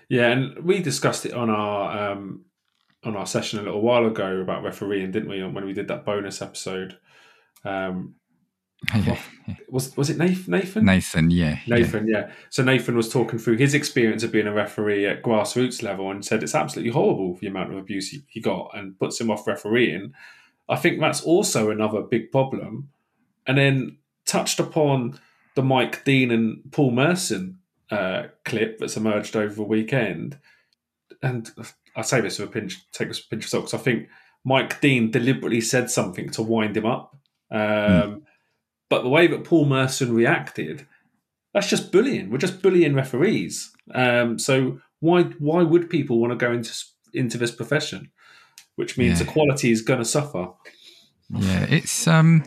Yeah, 0.08 0.30
and 0.30 0.64
we 0.64 0.80
discussed 0.80 1.24
it 1.24 1.32
on 1.32 1.50
our 1.50 2.12
um, 2.12 2.44
on 3.04 3.16
our 3.16 3.26
session 3.26 3.58
a 3.58 3.62
little 3.62 3.80
while 3.80 4.06
ago 4.06 4.40
about 4.40 4.62
refereeing, 4.62 5.10
didn't 5.10 5.30
we? 5.30 5.42
When 5.42 5.64
we 5.64 5.72
did 5.72 5.88
that 5.88 6.04
bonus 6.04 6.42
episode, 6.42 6.98
um, 7.64 8.16
Yeah. 8.94 9.18
was 9.68 9.96
was 9.96 10.10
it 10.10 10.18
Nathan? 10.18 10.52
Nathan? 10.52 10.84
Nathan, 10.84 11.30
yeah, 11.30 11.58
yeah. 11.66 11.76
Nathan, 11.76 12.08
yeah. 12.08 12.30
So 12.50 12.62
Nathan 12.62 12.96
was 12.96 13.08
talking 13.08 13.38
through 13.38 13.58
his 13.58 13.74
experience 13.74 14.22
of 14.22 14.32
being 14.32 14.46
a 14.46 14.52
referee 14.52 15.06
at 15.06 15.22
grassroots 15.22 15.82
level 15.82 16.10
and 16.10 16.24
said 16.24 16.42
it's 16.42 16.54
absolutely 16.54 16.92
horrible 16.92 17.36
the 17.40 17.46
amount 17.46 17.72
of 17.72 17.78
abuse 17.78 18.08
he, 18.08 18.22
he 18.28 18.40
got 18.40 18.70
and 18.74 18.98
puts 18.98 19.20
him 19.20 19.30
off 19.30 19.46
refereeing. 19.46 20.12
I 20.70 20.76
think 20.76 21.00
that's 21.00 21.22
also 21.22 21.70
another 21.70 22.00
big 22.00 22.30
problem. 22.30 22.90
And 23.46 23.58
then 23.58 23.98
touched 24.24 24.60
upon 24.60 25.18
the 25.56 25.62
Mike 25.62 26.04
Dean 26.04 26.30
and 26.30 26.62
Paul 26.70 26.92
Merson 26.92 27.58
uh, 27.90 28.28
clip 28.44 28.78
that's 28.78 28.96
emerged 28.96 29.34
over 29.36 29.54
the 29.54 29.62
weekend. 29.64 30.38
And 31.22 31.50
I 31.96 32.02
say 32.02 32.20
this 32.20 32.38
with 32.38 32.48
a 32.48 32.52
pinch, 32.52 32.76
take 32.92 33.08
this 33.08 33.18
with 33.18 33.26
a 33.26 33.30
pinch 33.30 33.44
of 33.44 33.50
salt 33.50 33.64
because 33.64 33.80
I 33.80 33.82
think 33.82 34.08
Mike 34.44 34.80
Dean 34.80 35.10
deliberately 35.10 35.60
said 35.60 35.90
something 35.90 36.30
to 36.30 36.42
wind 36.42 36.76
him 36.76 36.86
up. 36.86 37.16
Um, 37.50 38.22
But 38.88 39.02
the 39.02 39.08
way 39.08 39.26
that 39.26 39.44
Paul 39.44 39.66
Merson 39.66 40.14
reacted, 40.14 40.86
That's 41.52 41.68
just 41.68 41.90
bullying. 41.90 42.30
We're 42.30 42.38
just 42.38 42.62
bullying 42.62 42.94
referees. 42.94 43.72
Um, 43.92 44.38
so 44.38 44.80
why 45.00 45.22
why 45.38 45.62
would 45.62 45.90
people 45.90 46.20
want 46.20 46.32
to 46.32 46.46
go 46.46 46.52
into 46.52 46.72
into 47.12 47.38
this 47.38 47.50
profession? 47.50 48.12
Which 48.80 48.98
means 48.98 49.18
Yeah. 49.20 49.26
the 49.26 49.32
quality 49.32 49.70
is 49.70 49.82
going 49.82 50.00
to 50.00 50.04
suffer. 50.04 50.48
Yeah, 51.30 51.66
it's 51.68 52.06
um 52.08 52.44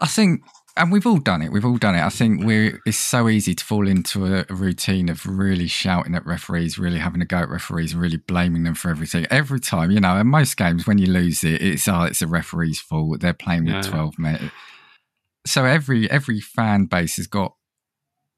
I 0.00 0.06
think 0.06 0.42
and 0.76 0.90
we've 0.90 1.06
all 1.06 1.18
done 1.18 1.40
it. 1.40 1.52
We've 1.52 1.64
all 1.64 1.76
done 1.78 1.94
it. 1.94 2.02
I 2.02 2.08
think 2.10 2.44
we're 2.44 2.80
it's 2.84 2.98
so 2.98 3.28
easy 3.28 3.54
to 3.54 3.64
fall 3.64 3.86
into 3.88 4.26
a, 4.26 4.44
a 4.50 4.54
routine 4.54 5.08
of 5.08 5.24
really 5.24 5.68
shouting 5.68 6.14
at 6.16 6.26
referees, 6.26 6.78
really 6.78 6.98
having 6.98 7.22
a 7.22 7.24
go 7.24 7.38
at 7.38 7.48
referees, 7.48 7.94
really 7.94 8.16
blaming 8.16 8.64
them 8.64 8.74
for 8.74 8.90
everything. 8.90 9.24
Every 9.30 9.60
time, 9.60 9.92
you 9.92 10.00
know, 10.00 10.16
in 10.18 10.26
most 10.26 10.56
games 10.56 10.84
when 10.86 10.98
you 10.98 11.06
lose 11.06 11.44
it, 11.44 11.62
it's 11.62 11.86
oh, 11.88 12.02
it's 12.02 12.20
a 12.22 12.26
referee's 12.26 12.80
fault. 12.80 13.20
They're 13.20 13.32
playing 13.32 13.64
with 13.66 13.74
Yeah. 13.74 13.82
twelve 13.82 14.18
men. 14.18 14.50
So 15.46 15.64
every 15.64 16.10
every 16.10 16.40
fan 16.40 16.86
base 16.86 17.16
has 17.16 17.28
got, 17.28 17.54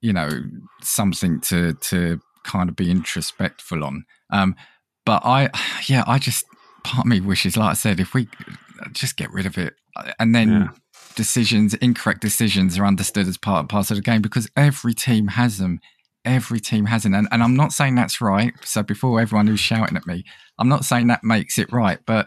you 0.03 0.13
know, 0.13 0.29
something 0.83 1.41
to 1.49 1.73
to 1.91 2.21
kind 2.45 2.69
of 2.69 2.77
be 2.77 2.93
introspectful 2.95 3.83
on. 3.85 4.05
Um, 4.31 4.55
but 5.07 5.23
I, 5.25 5.51
yeah, 5.87 6.05
I 6.07 6.19
just 6.19 6.45
part 6.87 7.05
of 7.07 7.11
me 7.11 7.21
wishes, 7.21 7.57
like 7.57 7.71
I 7.71 7.75
said, 7.75 8.01
if 8.01 8.15
we 8.15 8.29
just 8.93 9.17
get 9.17 9.31
rid 9.33 9.47
of 9.47 9.59
it, 9.59 9.75
uh, 9.97 10.13
and 10.19 10.35
then 10.35 10.49
Yeah. 10.51 10.69
decisions, 11.15 11.75
incorrect 11.75 12.21
decisions, 12.21 12.79
are 12.79 12.87
understood 12.87 13.27
as 13.29 13.37
part 13.39 13.69
part 13.69 13.91
of 13.91 13.97
the 13.97 14.03
game 14.03 14.23
because 14.23 14.49
every 14.57 14.95
team 14.95 15.29
has 15.29 15.59
them. 15.59 15.81
Every 16.25 16.59
team 16.59 16.87
has 16.87 17.05
them, 17.05 17.15
and, 17.15 17.29
and 17.31 17.43
I'm 17.43 17.55
not 17.55 17.73
saying 17.73 17.95
that's 17.95 18.21
right. 18.21 18.53
So 18.65 18.83
before 18.83 19.21
everyone 19.21 19.47
who's 19.47 19.61
shouting 19.61 19.97
at 19.97 20.07
me, 20.09 20.25
I'm 20.59 20.69
not 20.69 20.85
saying 20.85 21.07
that 21.07 21.23
makes 21.23 21.57
it 21.57 21.73
right, 21.73 21.99
but 22.05 22.27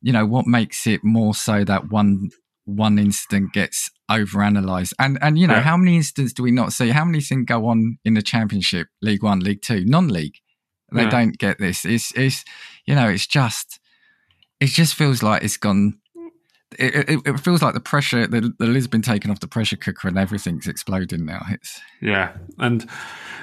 you 0.00 0.12
know 0.12 0.24
what 0.26 0.46
makes 0.46 0.86
it 0.86 1.00
more 1.02 1.34
so 1.34 1.64
that 1.64 1.90
one 1.90 2.30
one 2.64 2.98
incident 2.98 3.52
gets 3.52 3.90
overanalyzed 4.10 4.92
and 4.98 5.18
and 5.22 5.38
you 5.38 5.46
know 5.46 5.54
Yeah. 5.54 5.62
how 5.62 5.76
many 5.76 5.96
incidents 5.96 6.32
do 6.32 6.42
we 6.42 6.50
not 6.52 6.72
see 6.72 6.90
how 6.90 7.04
many 7.04 7.20
things 7.20 7.46
go 7.46 7.66
on 7.66 7.98
in 8.04 8.14
the 8.14 8.22
championship 8.22 8.86
league 9.02 9.22
one 9.22 9.40
league 9.40 9.62
two 9.62 9.84
non-league 9.84 10.34
they 10.92 11.02
Yeah. 11.02 11.10
don't 11.10 11.38
get 11.38 11.58
this 11.58 11.84
it's 11.84 12.12
it's 12.16 12.44
you 12.86 12.94
know 12.94 13.08
it's 13.08 13.26
just 13.26 13.78
it 14.60 14.66
just 14.68 14.94
feels 14.94 15.22
like 15.22 15.42
it's 15.42 15.56
gone 15.56 15.98
it, 16.78 17.08
it, 17.10 17.20
it 17.26 17.40
feels 17.40 17.62
like 17.62 17.74
the 17.74 17.80
pressure 17.80 18.26
the, 18.28 18.54
the 18.58 18.66
lid's 18.66 18.86
been 18.86 19.02
taken 19.02 19.30
off 19.30 19.40
the 19.40 19.48
pressure 19.48 19.76
cooker 19.76 20.06
and 20.06 20.16
everything's 20.16 20.68
exploding 20.68 21.24
now 21.26 21.40
it's 21.50 21.80
Yeah, 22.00 22.32
and 22.58 22.88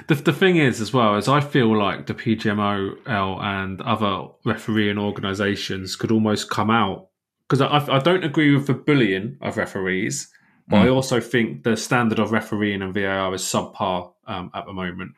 the 0.06 0.14
the 0.14 0.32
thing 0.32 0.56
is 0.56 0.80
as 0.80 0.92
well 0.94 1.16
is 1.16 1.28
I 1.28 1.40
feel 1.40 1.76
like 1.76 2.06
the 2.06 2.14
PGMOL 2.14 3.42
and 3.42 3.80
other 3.82 4.28
refereeing 4.44 4.98
organisations 4.98 5.94
could 5.96 6.10
almost 6.10 6.48
come 6.50 6.70
out 6.70 7.08
because 7.48 7.60
I, 7.60 7.96
I 7.96 7.98
don't 7.98 8.24
agree 8.24 8.54
with 8.54 8.66
the 8.66 8.74
bullying 8.74 9.36
of 9.42 9.56
referees, 9.56 10.28
but 10.68 10.78
I 10.78 10.86
Mm. 10.86 10.94
also 10.94 11.20
think 11.20 11.64
the 11.64 11.76
standard 11.76 12.18
of 12.18 12.30
refereeing 12.32 12.82
and 12.82 12.94
VAR 12.94 13.34
is 13.34 13.42
subpar 13.42 14.12
um, 14.26 14.50
at 14.54 14.64
the 14.66 14.72
moment. 14.72 15.12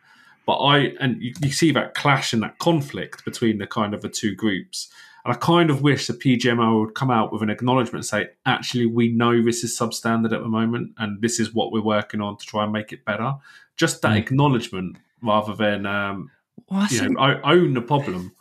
But 0.51 0.65
I 0.65 0.79
and 0.99 1.23
you, 1.23 1.33
you 1.41 1.53
see 1.53 1.71
that 1.71 1.95
clash 1.95 2.33
and 2.33 2.43
that 2.43 2.59
conflict 2.59 3.25
between 3.25 3.59
the 3.59 3.69
kind 3.69 3.95
of 3.95 4.03
the 4.03 4.09
two 4.09 4.35
groups. 4.35 4.89
And 5.25 5.33
I 5.33 5.37
kind 5.37 5.71
of 5.71 5.81
wish 5.81 6.09
the 6.09 6.13
PGMO 6.13 6.81
would 6.81 6.97
come 6.97 7.09
out 7.09 7.33
with 7.33 7.41
an 7.43 7.51
acknowledgement 7.51 7.95
and 8.03 8.05
say, 8.05 8.31
actually, 8.47 8.87
we 8.87 9.11
know 9.13 9.41
this 9.45 9.63
is 9.63 9.79
substandard 9.79 10.33
at 10.33 10.43
the 10.43 10.49
moment, 10.49 10.91
and 10.99 11.23
this 11.23 11.39
is 11.39 11.55
what 11.55 11.71
we're 11.71 11.85
working 11.85 12.21
on 12.21 12.37
to 12.37 12.45
try 12.45 12.65
and 12.65 12.73
make 12.73 12.93
it 12.93 13.05
better. 13.05 13.35
Just 13.77 14.03
that 14.03 14.11
Mm. 14.15 14.19
acknowledgement 14.19 14.97
rather 15.23 15.55
than 15.55 15.87
um, 15.87 16.33
well, 16.69 16.81
I, 16.81 16.89
you 16.91 16.99
think, 16.99 17.13
know 17.13 17.21
o- 17.23 17.41
own 17.45 17.75
the 17.75 17.81
problem. 17.83 18.33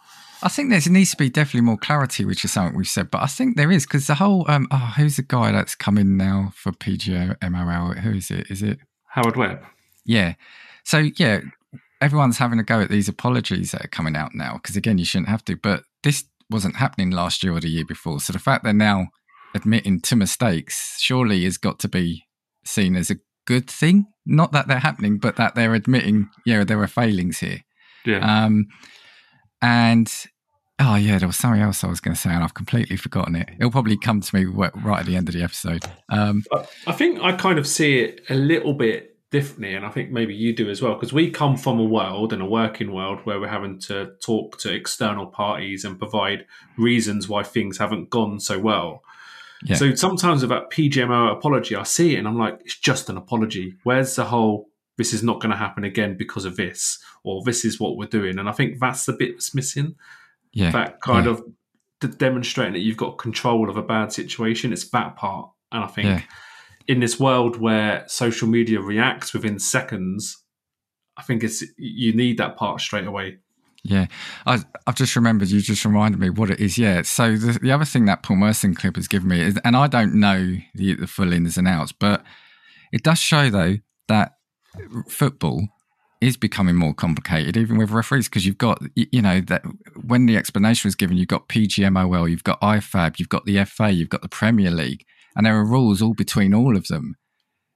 I 0.42 0.50
think 0.50 0.72
there 0.72 0.82
needs 0.92 1.12
to 1.12 1.18
be 1.18 1.30
definitely 1.30 1.62
more 1.62 1.78
clarity 1.78 2.26
which 2.26 2.44
is 2.44 2.52
something 2.54 2.76
we've 2.76 2.88
said 2.88 3.12
but 3.12 3.22
I 3.22 3.28
think 3.28 3.56
there 3.56 3.72
is 3.72 3.86
because 3.86 4.08
the 4.08 4.16
whole 4.16 4.46
um 4.50 4.68
oh 4.72 4.94
who's 4.98 5.18
the 5.18 5.22
guy 5.22 5.52
that's 5.52 5.76
coming 5.76 6.08
in 6.08 6.18
now 6.18 6.54
for 6.56 6.72
PGMOL 6.72 8.00
who 8.00 8.12
is 8.12 8.32
it 8.32 8.50
is 8.50 8.64
it 8.64 8.80
Howard 9.08 9.36
Webb. 9.36 9.64
Yeah. 10.06 10.34
So 10.86 10.98
yeah, 11.18 11.42
everyone's 12.02 12.38
having 12.38 12.60
a 12.60 12.64
go 12.64 12.82
at 12.82 12.90
these 12.90 13.10
apologies 13.10 13.72
that 13.72 13.84
are 13.84 13.90
coming 13.90 14.16
out 14.16 14.32
now 14.34 14.54
because 14.56 14.76
again, 14.76 14.98
you 14.98 15.06
shouldn't 15.06 15.30
have 15.30 15.44
to. 15.46 15.56
But 15.56 15.84
this 16.04 16.26
wasn't 16.50 16.78
happening 16.78 17.12
last 17.12 17.44
year 17.44 17.54
or 17.54 17.60
the 17.60 17.70
year 17.70 17.86
before. 17.86 18.20
So 18.20 18.34
the 18.34 18.40
fact 18.40 18.64
they're 18.64 18.74
now 18.74 19.08
admitting 19.54 20.02
to 20.02 20.16
mistakes 20.16 20.98
surely 21.00 21.44
has 21.44 21.58
got 21.58 21.80
to 21.80 21.88
be 21.88 22.26
seen 22.66 22.96
as 22.96 23.10
a 23.10 23.18
good 23.46 23.70
thing. 23.70 24.08
Not 24.26 24.52
that 24.52 24.68
they're 24.68 24.80
happening, 24.80 25.18
but 25.18 25.36
that 25.38 25.56
they're 25.56 25.74
admitting, 25.74 26.30
yeah, 26.46 26.64
there 26.64 26.82
are 26.82 26.88
failings 26.88 27.40
here. 27.40 27.62
Yeah. 28.06 28.20
Um, 28.46 28.68
and 29.62 30.12
oh 30.80 30.96
yeah, 30.96 31.20
there 31.20 31.28
was 31.28 31.36
something 31.36 31.62
else 31.62 31.84
I 31.84 31.88
was 31.88 32.00
going 32.00 32.16
to 32.16 32.20
say, 32.20 32.30
and 32.30 32.44
I've 32.44 32.54
completely 32.54 32.96
forgotten 32.96 33.36
it. 33.36 33.50
It'll 33.58 33.72
probably 33.72 33.98
come 33.98 34.22
to 34.22 34.36
me 34.36 34.46
right 34.46 35.00
at 35.00 35.06
the 35.06 35.16
end 35.16 35.28
of 35.28 35.36
the 35.36 35.44
episode. 35.44 35.84
Um, 36.10 36.44
I 36.88 36.94
think 36.94 37.20
I 37.22 37.34
kind 37.34 37.60
of 37.60 37.68
see 37.68 38.00
it 38.00 38.22
a 38.30 38.36
little 38.36 38.74
bit 38.74 39.09
differently, 39.32 39.76
and 39.76 39.86
I 39.86 39.90
think 39.90 40.12
maybe 40.12 40.34
you 40.34 40.56
do 40.56 40.70
as 40.70 40.82
well, 40.82 40.96
because 40.96 41.14
we 41.14 41.30
come 41.30 41.56
from 41.58 41.80
a 41.80 41.84
world 41.84 42.34
and 42.34 42.42
a 42.42 42.46
working 42.46 42.92
world 42.92 43.20
where 43.26 43.40
we're 43.40 43.48
having 43.48 43.80
to 43.82 44.12
talk 44.22 44.58
to 44.60 44.74
external 44.74 45.28
parties 45.28 45.86
and 45.86 46.00
provide 46.00 46.46
reasons 46.78 47.30
why 47.30 47.44
things 47.44 47.78
haven't 47.78 48.10
gone 48.10 48.40
so 48.40 48.58
well. 48.60 49.04
Yeah. 49.64 49.76
So 49.76 49.94
sometimes 49.96 50.42
with 50.42 50.50
that 50.50 50.72
PGMO 50.72 51.32
apology, 51.34 51.76
I 51.76 51.84
see 51.84 52.16
it 52.16 52.20
and 52.20 52.28
I'm 52.28 52.40
like, 52.40 52.60
it's 52.64 52.78
just 52.80 53.10
an 53.10 53.18
apology. 53.18 53.76
Where's 53.84 54.16
the 54.16 54.26
whole, 54.26 54.70
this 54.98 55.14
is 55.14 55.22
not 55.22 55.42
going 55.42 55.52
to 55.52 55.58
happen 55.58 55.84
again 55.84 56.16
because 56.18 56.46
of 56.46 56.56
this, 56.56 56.98
or 57.24 57.44
this 57.44 57.66
is 57.66 57.80
what 57.80 57.98
we're 57.98 58.08
doing? 58.08 58.40
And 58.40 58.48
I 58.50 58.52
think 58.54 58.80
that's 58.80 59.06
the 59.06 59.14
bit 59.14 59.34
that's 59.36 59.54
missing 59.54 59.96
yeah, 60.54 60.72
that 60.72 61.02
kind 61.02 61.26
Yeah. 61.26 61.34
of 61.34 61.44
d- 62.02 62.08
demonstrating 62.18 62.74
that 62.74 62.80
you've 62.80 62.98
got 62.98 63.20
control 63.20 63.70
of 63.70 63.78
a 63.78 63.84
bad 63.84 64.12
situation. 64.12 64.74
It's 64.74 64.90
that 64.90 65.16
part, 65.18 65.52
and 65.72 65.84
I 65.84 65.88
think 65.88 66.06
Yeah. 66.08 66.22
In 66.90 67.00
this 67.00 67.20
world 67.20 67.62
where 67.62 68.04
social 68.08 68.48
media 68.48 68.82
reacts 68.82 69.32
within 69.32 69.60
seconds, 69.60 70.44
I 71.16 71.22
think 71.22 71.44
it's 71.44 71.64
you 71.78 72.14
need 72.14 72.40
that 72.40 72.58
part 72.58 72.82
straight 72.82 73.06
away. 73.06 73.38
Yeah, 73.84 74.08
I, 74.48 74.64
I've 74.88 74.96
just 74.96 75.16
remembered. 75.16 75.50
You 75.50 75.62
just 75.62 75.86
reminded 75.86 76.20
me 76.20 76.32
what 76.32 76.50
it 76.50 76.60
is. 76.60 76.80
Yeah. 76.80 77.04
So 77.04 77.38
the, 77.38 77.60
the 77.60 77.72
other 77.72 77.86
thing 77.86 78.06
that 78.06 78.24
Paul 78.24 78.38
Merson 78.38 78.74
clip 78.74 78.96
has 78.96 79.08
given 79.08 79.30
me 79.30 79.40
is, 79.40 79.60
and 79.64 79.78
I 79.78 79.86
don't 79.86 80.16
know 80.16 80.58
the, 80.74 80.96
the 80.96 81.06
full 81.06 81.32
ins 81.32 81.60
and 81.60 81.68
outs, 81.68 81.92
but 81.92 82.24
it 82.92 83.04
does 83.04 83.20
show 83.20 83.52
though 83.52 83.78
that 84.08 84.34
football 85.08 85.68
is 86.22 86.38
becoming 86.38 86.76
more 86.76 86.96
complicated, 86.96 87.56
even 87.56 87.78
with 87.78 87.92
referees, 87.92 88.28
because 88.28 88.48
you've 88.48 88.58
got 88.58 88.82
you 88.96 89.22
know 89.22 89.42
that 89.42 89.62
when 89.96 90.26
the 90.26 90.38
explanation 90.38 90.88
was 90.88 90.96
given, 90.96 91.18
you've 91.18 91.28
got 91.28 91.48
PGMOL, 91.50 92.28
you've 92.32 92.44
got 92.44 92.60
IFAB, 92.62 93.20
you've 93.20 93.30
got 93.30 93.46
the 93.46 93.64
FA, 93.66 93.92
you've 93.92 94.10
got 94.10 94.24
the 94.24 94.28
Premier 94.28 94.72
League, 94.72 95.06
and 95.36 95.46
there 95.46 95.58
are 95.58 95.66
rules 95.66 96.02
all 96.02 96.14
between 96.14 96.54
all 96.54 96.76
of 96.76 96.88
them. 96.88 97.16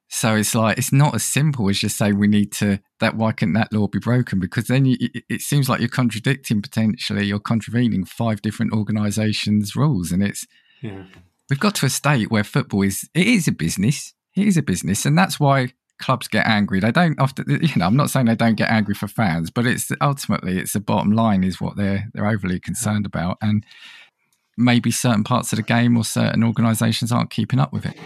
So 0.09 0.35
it's 0.35 0.53
like 0.53 0.77
it's 0.77 0.93
not 0.93 1.15
as 1.15 1.23
simple 1.23 1.69
as 1.69 1.79
just 1.79 1.97
saying 1.97 2.19
we 2.19 2.27
need 2.27 2.51
to 2.53 2.79
that. 2.99 3.15
Why 3.15 3.31
can't 3.31 3.55
that 3.55 3.73
law 3.73 3.87
be 3.87 3.97
broken? 3.97 4.39
Because 4.39 4.67
then 4.67 4.85
you, 4.85 4.95
it, 4.99 5.23
it 5.27 5.41
seems 5.41 5.67
like 5.67 5.79
you're 5.79 5.89
contradicting 5.89 6.61
potentially, 6.61 7.25
you're 7.25 7.39
contravening 7.39 8.05
five 8.05 8.41
different 8.43 8.73
organisations' 8.73 9.75
rules, 9.75 10.11
and 10.11 10.21
it's 10.21 10.45
Yeah, 10.81 11.05
we've 11.49 11.59
got 11.59 11.73
to 11.75 11.87
a 11.87 11.89
state 11.89 12.29
where 12.29 12.43
football 12.43 12.83
is 12.83 13.09
it 13.15 13.25
is 13.25 13.47
a 13.47 13.51
business. 13.51 14.13
It 14.35 14.47
is 14.47 14.55
a 14.55 14.61
business, 14.61 15.03
and 15.05 15.17
that's 15.17 15.39
why 15.39 15.73
clubs 15.99 16.27
get 16.27 16.45
angry. 16.45 16.79
They 16.79 16.91
don't 16.91 17.19
often, 17.19 17.45
you 17.49 17.75
know. 17.77 17.87
I'm 17.87 17.97
not 17.97 18.11
saying 18.11 18.27
they 18.27 18.35
don't 18.35 18.55
get 18.55 18.69
angry 18.69 18.93
for 18.93 19.07
fans, 19.07 19.49
but 19.49 19.65
it's 19.65 19.91
ultimately 19.99 20.59
it's 20.59 20.73
the 20.73 20.79
bottom 20.79 21.11
line 21.11 21.43
is 21.43 21.59
what 21.59 21.75
they're 21.75 22.09
they're 22.13 22.27
overly 22.27 22.59
concerned 22.59 23.07
about, 23.07 23.37
and 23.41 23.65
maybe 24.57 24.91
certain 24.91 25.23
parts 25.23 25.51
of 25.53 25.57
the 25.57 25.63
game 25.63 25.97
or 25.97 26.03
certain 26.03 26.43
organisations 26.43 27.11
aren't 27.11 27.29
keeping 27.29 27.59
up 27.59 27.73
with 27.73 27.85
it. 27.85 27.97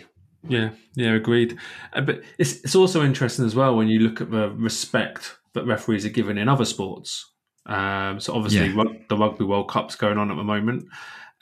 yeah, 0.48 0.70
yeah. 0.96 1.14
Agreed. 1.14 1.58
Uh, 1.94 2.02
but 2.02 2.22
it's 2.38 2.62
it's 2.64 2.76
also 2.76 3.04
interesting 3.04 3.46
as 3.46 3.56
well 3.56 3.76
when 3.76 3.88
you 3.88 4.00
look 4.00 4.22
at 4.22 4.32
the 4.32 4.50
respect 4.52 5.36
that 5.54 5.66
referees 5.66 6.06
are 6.06 6.10
given 6.10 6.38
in 6.38 6.48
other 6.48 6.66
sports. 6.66 7.32
Um, 7.66 8.20
so 8.20 8.34
obviously, 8.34 8.68
Yeah. 8.68 8.76
rug- 8.78 9.08
the 9.10 9.18
Rugby 9.18 9.44
World 9.44 9.70
Cup's 9.70 9.96
going 9.96 10.18
on 10.18 10.32
at 10.32 10.38
the 10.38 10.44
moment, 10.44 10.86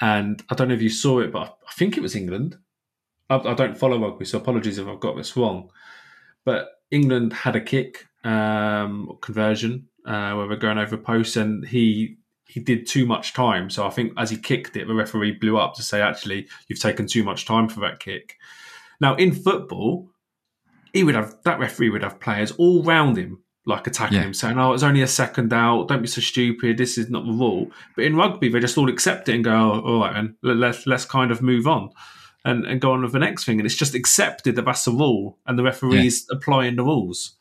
and 0.01 0.41
I 0.49 0.55
don't 0.55 0.69
know 0.69 0.73
if 0.73 0.81
you 0.81 0.89
saw 0.89 1.19
it, 1.19 1.31
but 1.31 1.57
I, 1.67 1.71
think 1.73 1.97
it 1.97 2.01
was 2.01 2.15
England. 2.15 2.57
I, 3.29 3.35
I 3.37 3.53
don't 3.53 3.77
follow 3.77 3.99
rugby, 3.99 4.25
so 4.25 4.37
apologies 4.39 4.77
if 4.79 4.87
I've 4.87 4.99
got 4.99 5.15
this 5.17 5.37
wrong. 5.37 5.69
But 6.45 6.69
England 6.89 7.33
had 7.33 7.55
a 7.55 7.61
kick 7.61 8.05
um, 8.23 9.17
conversion 9.21 9.87
uh, 10.05 10.33
where 10.33 10.47
they're 10.47 10.57
going 10.57 10.77
over 10.79 10.97
posts, 10.97 11.35
and 11.35 11.67
he 11.67 12.17
he 12.45 12.59
did 12.59 12.87
too 12.87 13.05
much 13.05 13.33
time. 13.33 13.69
So 13.69 13.85
I 13.85 13.89
think 13.89 14.13
as 14.17 14.29
he 14.29 14.37
kicked 14.37 14.75
it, 14.77 14.87
the 14.87 14.93
referee 14.93 15.33
blew 15.33 15.57
up 15.57 15.73
to 15.75 15.83
say, 15.83 16.01
"Actually, 16.01 16.47
you've 16.67 16.79
taken 16.79 17.07
too 17.07 17.23
much 17.23 17.45
time 17.45 17.67
for 17.67 17.79
that 17.81 17.99
kick." 17.99 18.37
Now 19.01 19.15
in 19.15 19.33
football, 19.33 20.09
he 20.93 21.03
would 21.03 21.15
have 21.15 21.35
that 21.43 21.59
referee 21.59 21.89
would 21.89 22.03
have 22.03 22.19
players 22.19 22.51
all 22.53 22.83
round 22.83 23.17
him, 23.17 23.39
like 23.65 23.87
attacking 23.87 24.17
Yeah. 24.19 24.25
him, 24.25 24.33
saying, 24.33 24.57
"Oh, 24.57 24.73
it's 24.73 24.83
only 24.83 25.01
a 25.01 25.07
second 25.07 25.51
out. 25.51 25.87
Don't 25.87 26.01
be 26.01 26.07
so 26.07 26.21
stupid. 26.21 26.77
This 26.77 26.97
is 26.97 27.09
not 27.09 27.25
the 27.25 27.31
rule." 27.31 27.71
But 27.95 28.05
in 28.05 28.15
rugby, 28.15 28.49
they 28.49 28.59
just 28.59 28.77
all 28.77 28.89
accept 28.89 29.27
it 29.27 29.35
and 29.35 29.43
go, 29.43 29.51
oh, 29.51 29.81
"All 29.81 29.99
right, 30.01 30.13
then 30.13 30.35
let's 30.41 30.85
let's 30.87 31.05
kind 31.05 31.31
of 31.31 31.41
move 31.41 31.67
on." 31.67 31.89
And, 32.47 32.63
and 32.63 32.79
go 32.79 32.91
on 32.91 33.01
with 33.01 33.11
the 33.11 33.17
next 33.17 33.43
thing, 33.43 33.59
and 33.59 33.65
it's 33.65 33.75
just 33.75 33.95
accepted 33.95 34.55
that 34.55 34.65
that's 34.65 34.85
the 34.85 34.91
rule, 34.91 35.39
and 35.47 35.57
the 35.57 35.63
referees 35.63 36.27
applying 36.29 36.75
the 36.75 36.83
rules. 36.83 37.37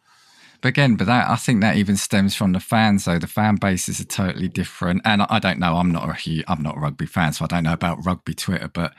But 0.61 0.69
again, 0.69 0.97
but 0.97 1.07
that 1.07 1.29
I 1.29 1.37
think 1.37 1.61
that 1.61 1.77
even 1.77 1.97
stems 1.97 2.35
from 2.35 2.53
the 2.53 2.61
fans. 2.61 3.05
Though 3.05 3.19
the 3.19 3.27
fan 3.27 3.57
bases 3.57 4.01
are 4.01 4.05
totally 4.05 4.49
different, 4.49 5.03
and 5.05 5.23
I, 5.23 5.39
don't 5.39 5.59
know. 5.59 5.77
I'm 5.77 5.93
not 5.93 6.09
a 6.09 6.45
I'm 6.49 6.63
not 6.63 6.77
a 6.77 6.81
rugby 6.81 7.07
fan, 7.07 7.33
so 7.33 7.45
I 7.45 7.49
don't 7.49 7.65
know 7.65 7.73
about 7.73 8.05
rugby 8.05 8.35
Twitter. 8.35 8.69
But 8.69 8.95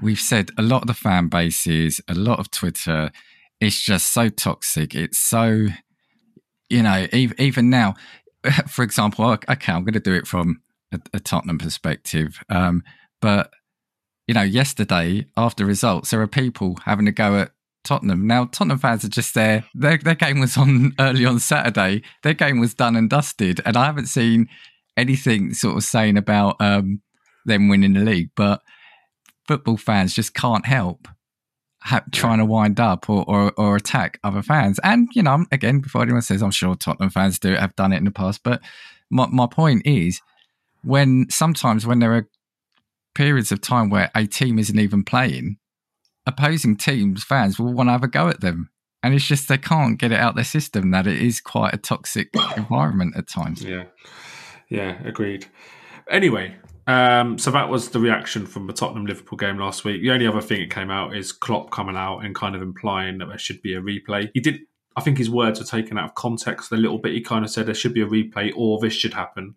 we've 0.00 0.20
said 0.20 0.50
a 0.56 0.62
lot 0.62 0.82
of 0.82 0.88
the 0.88 0.94
fan 0.94 1.28
bases, 1.28 2.00
a 2.08 2.14
lot 2.14 2.38
of 2.38 2.50
Twitter 2.50 3.10
it's 3.60 3.80
just 3.80 4.12
so 4.12 4.28
toxic. 4.28 4.94
It's 4.94 5.18
so, 5.18 5.66
you 6.68 6.82
know, 6.82 7.06
even, 7.12 7.40
even 7.40 7.70
now, 7.70 7.94
for 8.68 8.82
example, 8.82 9.26
okay, 9.26 9.72
I'm 9.72 9.84
going 9.84 9.92
to 9.94 10.00
do 10.00 10.14
it 10.14 10.26
from 10.26 10.62
a, 10.92 11.00
a 11.12 11.20
Tottenham 11.20 11.58
perspective. 11.58 12.42
Um, 12.48 12.82
but, 13.20 13.52
you 14.26 14.34
know, 14.34 14.42
yesterday 14.42 15.26
after 15.36 15.66
results, 15.66 16.10
there 16.10 16.22
are 16.22 16.26
people 16.26 16.78
having 16.84 17.06
to 17.06 17.12
go 17.12 17.36
at 17.36 17.50
Tottenham. 17.84 18.26
Now, 18.26 18.46
Tottenham 18.46 18.78
fans 18.78 19.04
are 19.04 19.08
just 19.08 19.34
there. 19.34 19.64
Their, 19.74 19.98
their 19.98 20.14
game 20.14 20.40
was 20.40 20.56
on 20.56 20.92
early 20.98 21.24
on 21.24 21.38
Saturday. 21.38 22.02
Their 22.22 22.34
game 22.34 22.60
was 22.60 22.74
done 22.74 22.96
and 22.96 23.08
dusted. 23.08 23.60
And 23.64 23.76
I 23.76 23.86
haven't 23.86 24.06
seen 24.06 24.48
anything 24.96 25.54
sort 25.54 25.76
of 25.76 25.84
saying 25.84 26.16
about 26.16 26.56
um, 26.60 27.00
them 27.44 27.68
winning 27.68 27.94
the 27.94 28.00
league. 28.00 28.30
But 28.36 28.62
football 29.46 29.76
fans 29.76 30.14
just 30.14 30.34
can't 30.34 30.66
help 30.66 31.08
ha- 31.82 32.04
trying 32.12 32.38
to 32.38 32.44
wind 32.44 32.78
up 32.78 33.08
or, 33.08 33.24
or, 33.26 33.52
or 33.56 33.76
attack 33.76 34.18
other 34.22 34.42
fans. 34.42 34.78
And, 34.82 35.08
you 35.14 35.22
know, 35.22 35.44
again, 35.50 35.80
before 35.80 36.02
anyone 36.02 36.22
says, 36.22 36.42
I'm 36.42 36.50
sure 36.50 36.74
Tottenham 36.74 37.10
fans 37.10 37.38
do 37.38 37.54
have 37.54 37.76
done 37.76 37.92
it 37.92 37.98
in 37.98 38.04
the 38.04 38.10
past. 38.10 38.42
But 38.42 38.60
my, 39.10 39.26
my 39.26 39.46
point 39.46 39.82
is, 39.84 40.20
when 40.82 41.26
sometimes 41.30 41.86
when 41.86 41.98
there 41.98 42.14
are 42.14 42.28
periods 43.14 43.52
of 43.52 43.60
time 43.60 43.90
where 43.90 44.10
a 44.14 44.26
team 44.26 44.58
isn't 44.58 44.78
even 44.78 45.04
playing, 45.04 45.56
opposing 46.26 46.76
teams, 46.76 47.24
fans 47.24 47.58
will 47.58 47.72
want 47.72 47.88
to 47.88 47.92
have 47.92 48.04
a 48.04 48.08
go 48.08 48.28
at 48.28 48.40
them. 48.40 48.70
And 49.02 49.14
it's 49.14 49.26
just 49.26 49.48
they 49.48 49.58
can't 49.58 49.98
get 49.98 50.12
it 50.12 50.20
out 50.20 50.34
their 50.34 50.44
system 50.44 50.90
that 50.90 51.06
it 51.06 51.20
is 51.20 51.40
quite 51.40 51.72
a 51.72 51.78
toxic 51.78 52.28
environment 52.56 53.14
at 53.16 53.28
times. 53.28 53.64
Yeah. 53.64 53.84
Yeah, 54.68 55.02
agreed. 55.04 55.46
Anyway, 56.08 56.56
um, 56.86 57.38
so 57.38 57.50
that 57.50 57.68
was 57.68 57.90
the 57.90 58.00
reaction 58.00 58.46
from 58.46 58.66
the 58.66 58.72
Tottenham 58.72 59.06
Liverpool 59.06 59.36
game 59.36 59.58
last 59.58 59.84
week. 59.84 60.02
The 60.02 60.10
only 60.10 60.26
other 60.26 60.40
thing 60.40 60.60
that 60.60 60.70
came 60.70 60.90
out 60.90 61.14
is 61.14 61.32
Klopp 61.32 61.70
coming 61.70 61.96
out 61.96 62.20
and 62.20 62.34
kind 62.34 62.54
of 62.54 62.62
implying 62.62 63.18
that 63.18 63.28
there 63.28 63.38
should 63.38 63.62
be 63.62 63.74
a 63.74 63.80
replay. 63.80 64.30
He 64.34 64.40
did. 64.40 64.60
I 64.96 65.02
think 65.02 65.18
his 65.18 65.30
words 65.30 65.60
were 65.60 65.66
taken 65.66 65.98
out 65.98 66.06
of 66.06 66.14
context 66.14 66.72
a 66.72 66.76
little 66.76 66.98
bit. 66.98 67.12
He 67.12 67.20
kind 67.20 67.44
of 67.44 67.50
said 67.50 67.66
there 67.66 67.74
should 67.74 67.94
be 67.94 68.02
a 68.02 68.06
replay 68.06 68.52
or 68.56 68.80
this 68.80 68.92
should 68.92 69.14
happen. 69.14 69.54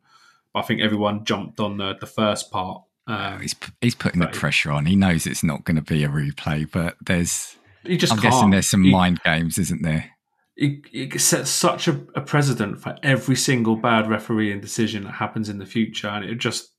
But 0.54 0.60
I 0.60 0.62
think 0.64 0.82
everyone 0.82 1.26
jumped 1.26 1.60
on 1.60 1.78
the, 1.78 1.96
the 2.00 2.06
first 2.06 2.52
part. 2.52 2.84
Um, 3.08 3.42
he's 3.42 3.56
he's 3.82 3.96
putting 3.96 4.22
the 4.22 4.28
pressure 4.28 4.72
on. 4.72 4.86
He 4.86 4.96
knows 4.96 5.28
it's 5.28 5.44
not 5.44 5.64
going 5.66 5.76
to 5.76 5.82
be 5.82 6.04
a 6.04 6.10
replay, 6.10 6.70
but 6.72 6.96
there's. 7.06 7.56
He 7.86 7.98
just 7.98 8.14
I'm 8.14 8.20
can't. 8.20 8.32
guessing 8.34 8.50
there's 8.52 8.70
some 8.70 8.84
He- 8.84 8.92
mind 8.92 9.22
games, 9.24 9.58
isn't 9.58 9.82
there? 9.82 10.10
it, 10.56 10.86
it 10.94 11.20
sets 11.20 11.50
such 11.50 11.88
a, 11.88 12.00
a 12.16 12.22
precedent 12.22 12.80
for 12.80 12.96
every 13.02 13.36
single 13.36 13.76
bad 13.76 14.08
refereeing 14.08 14.62
decision 14.62 15.04
that 15.04 15.14
happens 15.14 15.50
in 15.50 15.58
the 15.58 15.66
future, 15.66 16.08
and 16.08 16.24
it 16.24 16.36
just 16.36 16.70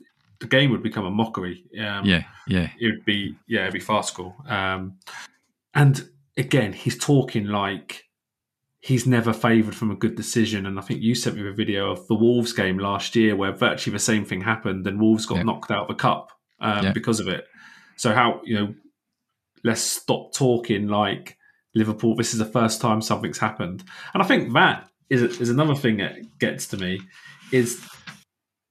the 0.41 0.47
game 0.47 0.71
would 0.71 0.83
become 0.83 1.05
a 1.05 1.11
mockery. 1.11 1.65
Um, 1.79 2.05
Yeah, 2.07 2.23
yeah, 2.47 2.71
it 2.81 2.87
would 2.87 3.05
be 3.05 3.35
yeah, 3.49 3.63
it'd 3.63 3.75
be 3.75 3.81
farcical. 3.81 4.35
Um, 4.49 4.99
and 5.75 6.09
again, 6.39 6.73
he's 6.73 6.97
talking 6.99 7.47
like 7.49 8.05
he's 8.87 9.07
never 9.07 9.33
favoured 9.33 9.75
from 9.75 9.91
a 9.91 9.95
good 9.97 10.15
decision. 10.15 10.67
And 10.67 10.79
I 10.79 10.83
think 10.83 11.01
you 11.01 11.15
sent 11.15 11.37
me 11.37 11.49
a 11.49 11.53
video 11.53 11.91
of 11.91 12.07
the 12.07 12.15
Wolves 12.15 12.53
game 12.53 12.79
last 12.79 13.17
year 13.17 13.35
where 13.35 13.53
virtually 13.53 13.95
the 13.95 13.99
same 13.99 14.25
thing 14.27 14.43
happened, 14.43 14.87
and 14.87 15.01
Wolves 15.01 15.25
got 15.27 15.37
Yeah. 15.39 15.45
knocked 15.45 15.71
out 15.71 15.83
of 15.83 15.89
the 15.89 15.95
cup 15.95 16.31
um, 16.61 16.85
Yeah. 16.85 16.93
because 16.93 17.19
of 17.21 17.29
it. 17.29 17.47
So 17.97 18.13
how 18.13 18.41
you 18.45 18.55
know? 18.59 18.75
Let's 19.63 19.81
stop 19.81 20.35
talking 20.35 20.89
like 20.89 21.39
Liverpool. 21.75 22.15
This 22.15 22.35
is 22.35 22.39
the 22.39 22.45
first 22.45 22.81
time 22.83 23.01
something's 23.01 23.39
happened, 23.39 23.83
and 24.13 24.23
I 24.23 24.27
think 24.27 24.53
that 24.53 24.89
is 25.11 25.23
is 25.41 25.49
another 25.51 25.75
thing 25.75 25.97
that 25.99 26.39
gets 26.39 26.67
to 26.69 26.77
me 26.77 27.01
is 27.53 27.81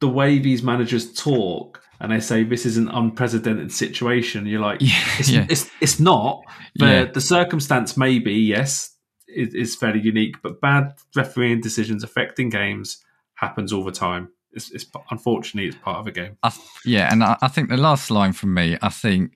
the 0.01 0.08
way 0.10 0.38
these 0.39 0.62
managers 0.62 1.13
talk 1.13 1.82
and 2.00 2.12
they 2.12 2.20
say 2.20 2.43
this 2.43 2.65
is 2.65 2.75
an 2.77 2.89
unprecedented 2.89 3.72
situation. 3.72 4.46
You're 4.46 4.60
like, 4.60 4.82
Yeah, 4.82 5.05
it's, 5.20 5.29
yeah. 5.29 5.46
it's 5.50 5.70
it's 5.82 6.00
not. 6.00 6.43
The 6.75 6.86
Yeah. 6.86 7.05
the 7.05 7.22
circumstance 7.22 7.98
maybe 7.98 8.34
yes 8.34 8.92
is, 9.27 9.53
is 9.53 9.75
fairly 9.75 10.01
unique, 10.01 10.42
but 10.42 10.62
bad 10.62 10.94
refereeing 11.15 11.62
decisions 11.62 12.03
affecting 12.03 12.50
games 12.50 13.03
happens 13.36 13.74
all 13.74 13.83
the 13.83 13.92
time. 13.92 14.29
It's, 14.51 14.70
it's 14.72 14.86
unfortunately 15.09 15.68
it's 15.70 15.77
part 15.83 15.98
of 15.98 16.07
a 16.07 16.12
game. 16.12 16.38
I, 16.44 16.51
yeah, 16.86 17.12
and 17.12 17.24
I, 17.24 17.38
I 17.42 17.48
think 17.48 17.70
the 17.70 17.77
last 17.77 18.12
line 18.12 18.33
from 18.33 18.53
me, 18.53 18.77
I 18.81 18.90
think 18.90 19.33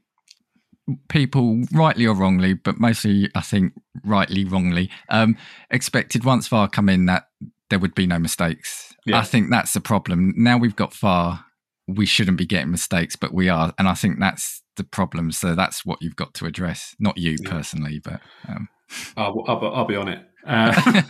people, 1.09 1.63
rightly 1.73 2.05
or 2.05 2.15
wrongly, 2.15 2.53
but 2.53 2.79
mostly 2.79 3.29
I 3.35 3.41
think 3.41 3.73
rightly 4.03 4.45
wrongly, 4.45 4.89
um, 5.09 5.35
expected 5.69 6.23
once 6.23 6.47
VAR 6.47 6.67
come 6.67 6.89
in 6.89 7.07
that 7.07 7.29
there 7.69 7.79
would 7.79 7.95
be 7.95 8.07
no 8.07 8.19
mistakes. 8.19 8.93
Yeah. 9.05 9.19
I 9.19 9.23
think 9.23 9.49
that's 9.49 9.73
the 9.73 9.81
problem. 9.81 10.33
Now 10.37 10.57
we've 10.57 10.75
got 10.75 10.93
VAR, 10.93 11.45
we 11.87 12.05
shouldn't 12.05 12.37
be 12.37 12.45
getting 12.45 12.71
mistakes, 12.71 13.15
but 13.15 13.33
we 13.33 13.49
are, 13.49 13.73
and 13.77 13.87
I 13.87 13.93
think 13.95 14.19
that's 14.19 14.61
the 14.75 14.83
problem. 14.83 15.31
So 15.31 15.55
that's 15.55 15.85
what 15.85 16.01
you've 16.01 16.15
got 16.15 16.33
to 16.35 16.45
address. 16.45 16.95
Not 16.99 17.17
you 17.17 17.37
Yeah. 17.41 17.49
personally, 17.49 17.99
but 18.03 18.21
um, 18.47 18.69
I'll, 19.15 19.43
I'll, 19.47 19.73
I'll 19.75 19.85
be 19.85 19.95
on 19.95 20.07
it. 20.07 20.23
Uh, 20.45 21.01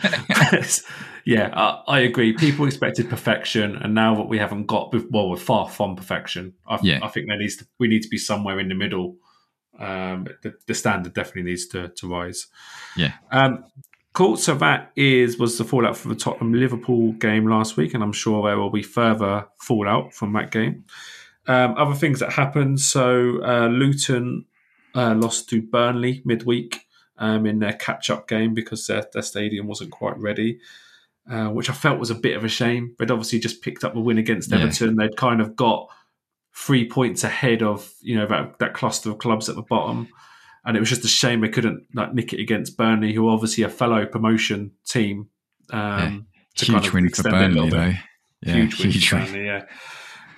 yeah, 1.24 1.50
I, 1.54 1.82
I 1.86 2.00
agree. 2.00 2.32
People 2.32 2.66
expected 2.66 3.08
perfection, 3.08 3.76
and 3.76 3.94
now 3.94 4.14
that 4.16 4.28
we 4.28 4.38
haven't 4.38 4.66
got, 4.66 4.92
well, 5.10 5.30
we're 5.30 5.36
far 5.36 5.68
from 5.68 5.96
perfection. 5.96 6.54
I, 6.66 6.78
Yeah. 6.82 7.00
I 7.02 7.08
think 7.08 7.28
there 7.28 7.38
needs 7.38 7.56
to, 7.56 7.66
we 7.78 7.88
need 7.88 8.02
to 8.02 8.08
be 8.08 8.18
somewhere 8.18 8.58
in 8.58 8.68
the 8.68 8.74
middle. 8.74 9.16
Um, 9.78 10.26
the, 10.42 10.54
the 10.66 10.74
standard 10.74 11.14
definitely 11.14 11.50
needs 11.50 11.66
to, 11.68 11.88
to 11.88 12.08
rise. 12.08 12.48
Yeah. 12.96 13.12
Um, 13.30 13.64
cool. 14.12 14.36
So 14.36 14.56
that 14.56 14.90
is 14.96 15.38
was 15.38 15.56
the 15.56 15.64
fallout 15.64 15.96
from 15.96 16.10
the 16.10 16.16
Tottenham 16.16 16.52
Liverpool 16.52 17.12
game 17.12 17.46
last 17.46 17.76
week, 17.76 17.94
and 17.94 18.02
I'm 18.02 18.12
sure 18.12 18.42
there 18.42 18.58
will 18.58 18.70
be 18.70 18.82
further 18.82 19.46
fallout 19.60 20.12
from 20.12 20.32
that 20.32 20.50
game. 20.50 20.84
Um, 21.46 21.74
other 21.78 21.94
things 21.94 22.18
that 22.20 22.32
happened. 22.32 22.80
So 22.80 23.40
uh, 23.44 23.68
Luton 23.68 24.46
uh, 24.94 25.14
lost 25.14 25.48
to 25.50 25.62
Burnley 25.62 26.22
midweek 26.24 26.87
um, 27.18 27.46
in 27.46 27.58
their 27.58 27.74
catch-up 27.74 28.28
game 28.28 28.54
because 28.54 28.86
their, 28.86 29.06
their 29.12 29.22
stadium 29.22 29.66
wasn't 29.66 29.90
quite 29.90 30.16
ready, 30.18 30.60
uh, 31.30 31.48
which 31.48 31.68
I 31.68 31.72
felt 31.72 31.98
was 31.98 32.10
a 32.10 32.14
bit 32.14 32.36
of 32.36 32.44
a 32.44 32.48
shame. 32.48 32.94
They'd 32.98 33.10
obviously 33.10 33.38
just 33.40 33.62
picked 33.62 33.84
up 33.84 33.94
the 33.94 34.00
win 34.00 34.18
against 34.18 34.50
Yeah. 34.50 34.58
Everton. 34.58 34.96
They'd 34.96 35.16
kind 35.16 35.40
of 35.40 35.56
got 35.56 35.88
three 36.54 36.88
points 36.88 37.22
ahead 37.24 37.62
of 37.62 37.92
you 38.00 38.16
know 38.16 38.26
that, 38.26 38.58
that 38.58 38.74
cluster 38.74 39.10
of 39.10 39.18
clubs 39.18 39.48
at 39.48 39.56
the 39.56 39.62
bottom, 39.62 40.08
and 40.64 40.76
it 40.76 40.80
was 40.80 40.88
just 40.88 41.04
a 41.04 41.08
shame 41.08 41.40
they 41.40 41.48
couldn't 41.48 41.86
like 41.94 42.14
nick 42.14 42.32
it 42.32 42.40
against 42.40 42.76
Burnley, 42.76 43.12
who 43.12 43.28
are 43.28 43.34
obviously 43.34 43.64
a 43.64 43.68
fellow 43.68 44.06
promotion 44.06 44.72
team. 44.86 45.28
Um, 45.70 46.26
to 46.56 46.64
huge 46.64 46.74
kind 46.74 46.86
of 46.86 46.94
win 46.94 47.08
for 47.10 47.28
a 47.28 47.30
Burnley, 47.30 47.70
though. 47.70 47.92
Yeah, 48.42 48.54
huge 48.54 48.78
win 48.78 48.90
huge 48.90 49.08
for 49.08 49.16
win. 49.16 49.24
Burnley, 49.26 49.46
yeah. 49.46 49.64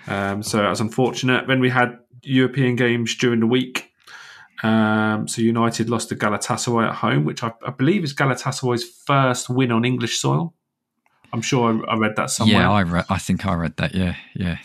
Um, 0.07 0.43
so 0.43 0.59
that 0.59 0.69
was 0.69 0.81
unfortunate. 0.81 1.47
Then 1.47 1.61
we 1.61 1.71
had 1.71 1.99
European 2.23 2.77
games 2.77 3.15
during 3.17 3.41
the 3.41 3.47
week. 3.47 3.90
Um, 4.63 5.27
so 5.27 5.43
United 5.43 5.89
lost 5.89 6.11
to 6.11 6.17
Galatasaray 6.17 6.89
at 6.89 6.97
home, 6.97 7.25
which 7.25 7.43
I, 7.43 7.53
I 7.67 7.71
believe 7.71 8.05
is 8.05 8.15
Galatasaray's 8.15 8.85
first 9.07 9.49
win 9.49 9.73
on 9.73 9.85
English 9.85 10.19
soil. 10.19 10.55
I'm 11.33 11.43
sure 11.43 11.83
I, 11.89 11.95
I 11.95 11.97
read 11.97 12.17
that 12.17 12.31
somewhere. 12.31 12.63
Yeah, 12.63 12.71
I 12.71 12.81
re- 12.81 13.05
I 13.09 13.19
think 13.19 13.47
I 13.47 13.55
read 13.55 13.77
that. 13.77 13.95
Yeah, 13.95 14.17
yeah. 14.35 14.59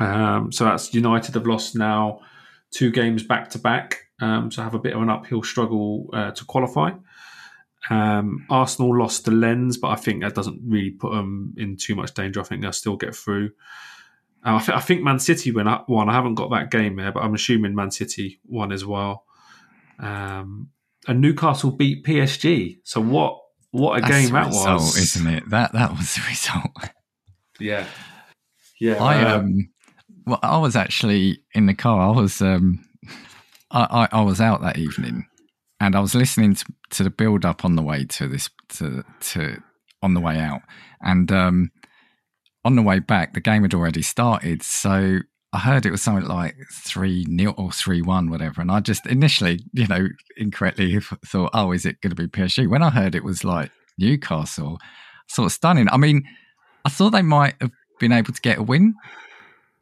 Um, 0.00 0.52
so 0.52 0.64
that's 0.64 0.94
United 0.94 1.34
have 1.34 1.46
lost 1.46 1.76
now 1.76 2.20
two 2.70 2.90
games 2.90 3.22
back 3.22 3.50
to 3.50 3.58
back, 3.58 4.06
um, 4.20 4.50
so 4.50 4.62
have 4.62 4.74
a 4.74 4.78
bit 4.78 4.94
of 4.94 5.02
an 5.02 5.10
uphill 5.10 5.42
struggle 5.42 6.08
uh, 6.12 6.30
to 6.32 6.44
qualify. 6.44 6.92
Um, 7.90 8.44
Arsenal 8.50 8.96
lost 8.98 9.24
to 9.24 9.30
Lens, 9.30 9.76
but 9.76 9.88
I 9.88 9.96
think 9.96 10.22
that 10.22 10.34
doesn't 10.34 10.60
really 10.66 10.90
put 10.90 11.12
them 11.12 11.54
in 11.56 11.76
too 11.76 11.94
much 11.94 12.12
danger. 12.14 12.40
I 12.40 12.44
think 12.44 12.62
they'll 12.62 12.72
still 12.72 12.96
get 12.96 13.14
through. 13.14 13.50
Uh, 14.44 14.56
I, 14.56 14.58
th- 14.58 14.76
I 14.76 14.80
think 14.80 15.02
Man 15.02 15.18
City 15.18 15.52
won. 15.52 16.08
I 16.08 16.12
haven't 16.12 16.34
got 16.34 16.50
that 16.50 16.70
game 16.70 16.96
there, 16.96 17.12
but 17.12 17.22
I'm 17.22 17.34
assuming 17.34 17.74
Man 17.74 17.90
City 17.90 18.40
won 18.46 18.72
as 18.72 18.84
well. 18.84 19.24
Um, 19.98 20.68
and 21.06 21.20
Newcastle 21.20 21.70
beat 21.70 22.04
PSG. 22.04 22.78
So 22.84 23.00
what? 23.00 23.40
What 23.70 23.98
a 23.98 24.00
That's 24.00 24.12
game 24.12 24.32
that 24.32 24.46
result, 24.46 24.80
was, 24.80 24.96
isn't 24.96 25.26
it? 25.26 25.50
That 25.50 25.72
that 25.74 25.90
was 25.90 26.14
the 26.14 26.22
result. 26.28 26.70
Yeah, 27.60 27.86
yeah. 28.80 29.02
I 29.02 29.22
uh, 29.22 29.38
um, 29.38 29.68
well, 30.26 30.38
I 30.42 30.58
was 30.58 30.74
actually 30.74 31.42
in 31.54 31.66
the 31.66 31.74
car. 31.74 32.08
I 32.08 32.16
was 32.18 32.40
um, 32.40 32.82
I, 33.70 34.08
I, 34.12 34.18
I 34.20 34.22
was 34.22 34.40
out 34.40 34.62
that 34.62 34.78
evening, 34.78 35.26
and 35.80 35.94
I 35.94 36.00
was 36.00 36.14
listening 36.14 36.54
to, 36.54 36.64
to 36.90 37.02
the 37.04 37.10
build 37.10 37.44
up 37.44 37.64
on 37.64 37.76
the 37.76 37.82
way 37.82 38.04
to 38.04 38.28
this 38.28 38.48
to 38.70 39.04
to 39.20 39.62
on 40.02 40.14
the 40.14 40.20
way 40.20 40.38
out, 40.38 40.62
and 41.02 41.30
um, 41.30 41.70
on 42.64 42.76
the 42.76 42.82
way 42.82 43.00
back, 43.00 43.34
the 43.34 43.40
game 43.40 43.62
had 43.62 43.74
already 43.74 44.02
started. 44.02 44.62
So 44.62 45.18
I 45.52 45.58
heard 45.58 45.86
it 45.86 45.90
was 45.90 46.02
something 46.02 46.28
like 46.28 46.56
three 46.70 47.24
nil 47.28 47.54
or 47.56 47.72
three 47.72 48.02
one, 48.02 48.30
whatever, 48.30 48.60
and 48.60 48.70
I 48.70 48.80
just 48.80 49.06
initially, 49.06 49.60
you 49.72 49.86
know, 49.86 50.08
incorrectly 50.36 51.00
thought, 51.26 51.50
oh, 51.54 51.72
is 51.72 51.86
it 51.86 52.00
going 52.00 52.14
to 52.14 52.16
be 52.16 52.26
PSG? 52.26 52.68
When 52.68 52.82
I 52.82 52.90
heard 52.90 53.14
it 53.14 53.24
was 53.24 53.44
like 53.44 53.70
Newcastle, 53.98 54.78
sort 55.26 55.46
of 55.46 55.52
stunning. 55.52 55.88
I 55.90 55.96
mean, 55.96 56.24
I 56.84 56.90
thought 56.90 57.10
they 57.10 57.22
might 57.22 57.54
have 57.60 57.72
been 57.98 58.12
able 58.12 58.32
to 58.32 58.40
get 58.40 58.58
a 58.58 58.62
win 58.62 58.94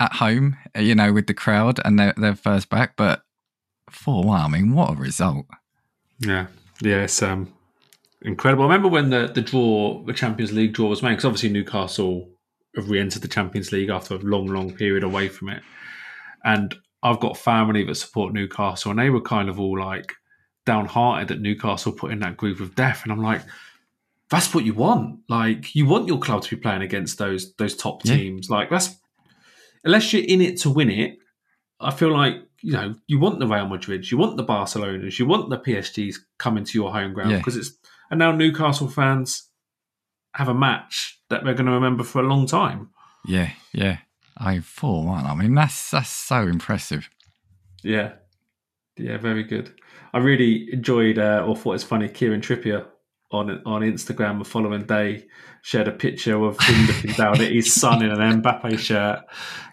at 0.00 0.12
home, 0.14 0.56
you 0.78 0.94
know, 0.94 1.12
with 1.12 1.26
the 1.26 1.34
crowd 1.34 1.80
and 1.84 1.98
their, 1.98 2.14
their 2.16 2.36
first 2.36 2.68
back, 2.68 2.94
but 2.96 3.22
4 3.90 4.24
1, 4.24 4.40
I 4.40 4.48
mean, 4.48 4.72
what 4.72 4.92
a 4.92 4.94
result. 4.94 5.46
Yeah, 6.18 6.46
yeah, 6.80 7.02
it's 7.02 7.22
um, 7.22 7.52
incredible. 8.22 8.64
I 8.64 8.66
remember 8.66 8.88
when 8.88 9.10
the, 9.10 9.30
the 9.32 9.42
draw, 9.42 10.02
the 10.04 10.12
Champions 10.12 10.52
League 10.52 10.74
draw 10.74 10.88
was 10.88 11.02
made, 11.02 11.10
because 11.10 11.24
obviously 11.24 11.50
Newcastle 11.50 12.28
have 12.76 12.88
re 12.90 13.00
entered 13.00 13.22
the 13.22 13.28
Champions 13.28 13.72
League 13.72 13.88
after 13.90 14.14
a 14.14 14.18
long, 14.18 14.46
long 14.46 14.72
period 14.74 15.02
away 15.02 15.28
from 15.28 15.48
it. 15.48 15.62
And 16.44 16.74
I've 17.02 17.20
got 17.20 17.36
family 17.36 17.84
that 17.84 17.94
support 17.96 18.32
Newcastle, 18.32 18.90
and 18.90 19.00
they 19.00 19.10
were 19.10 19.20
kind 19.20 19.48
of 19.48 19.58
all 19.60 19.78
like, 19.78 20.12
downhearted 20.64 21.28
that 21.28 21.40
Newcastle 21.40 21.92
put 21.92 22.10
in 22.12 22.18
that 22.20 22.36
group 22.36 22.60
of 22.60 22.74
death, 22.74 23.02
and 23.04 23.12
I'm 23.12 23.22
like, 23.22 23.42
that's 24.28 24.52
what 24.54 24.64
you 24.64 24.74
want. 24.74 25.20
Like 25.28 25.74
you 25.76 25.86
want 25.86 26.08
your 26.08 26.18
club 26.18 26.42
to 26.42 26.56
be 26.56 26.60
playing 26.60 26.82
against 26.82 27.18
those 27.18 27.54
those 27.54 27.76
top 27.76 28.04
Yeah. 28.04 28.16
teams. 28.16 28.50
Like 28.50 28.70
that's 28.70 28.96
unless 29.84 30.12
you're 30.12 30.24
in 30.24 30.40
it 30.40 30.58
to 30.62 30.70
win 30.70 30.90
it. 30.90 31.18
I 31.78 31.92
feel 31.92 32.12
like 32.12 32.42
you 32.60 32.72
know 32.72 32.96
you 33.06 33.20
want 33.20 33.38
the 33.38 33.46
Real 33.46 33.68
Madrid, 33.68 34.10
you 34.10 34.18
want 34.18 34.36
the 34.36 34.44
Barcelonas, 34.44 35.18
you 35.20 35.26
want 35.26 35.48
the 35.50 35.58
PSGs 35.58 36.16
coming 36.38 36.64
to 36.64 36.76
your 36.78 36.92
home 36.92 37.12
ground 37.12 37.30
Yeah. 37.30 37.38
because 37.38 37.56
it's 37.56 37.72
and 38.10 38.18
now 38.18 38.32
Newcastle 38.32 38.88
fans 38.88 39.45
have 40.36 40.48
a 40.48 40.54
match 40.54 41.18
that 41.30 41.44
they're 41.44 41.54
going 41.54 41.66
to 41.66 41.72
remember 41.72 42.04
for 42.04 42.20
a 42.20 42.26
long 42.26 42.46
time. 42.46 42.90
Yeah, 43.26 43.50
yeah. 43.72 43.98
I 44.36 44.60
four 44.60 45.04
one. 45.04 45.24
I 45.24 45.34
mean, 45.34 45.54
that's 45.54 45.90
that's 45.90 46.10
so 46.10 46.42
impressive. 46.42 47.08
Yeah, 47.82 48.12
yeah, 48.96 49.16
very 49.16 49.44
good. 49.44 49.72
I 50.12 50.18
really 50.18 50.72
enjoyed 50.72 51.18
uh, 51.18 51.44
or 51.46 51.56
thought 51.56 51.74
it's 51.74 51.84
funny. 51.84 52.08
Kieran 52.08 52.42
Trippier 52.42 52.86
on 53.30 53.62
on 53.64 53.82
Instagram 53.82 54.38
the 54.38 54.44
following 54.44 54.84
day 54.84 55.26
shared 55.62 55.88
a 55.88 55.92
picture 55.92 56.44
of 56.44 56.60
him 56.60 56.86
looking 56.86 57.12
down 57.16 57.40
at 57.40 57.50
his 57.50 57.72
son 57.72 58.02
in 58.02 58.10
an 58.10 58.42
Mbappe 58.42 58.78
shirt. 58.78 59.24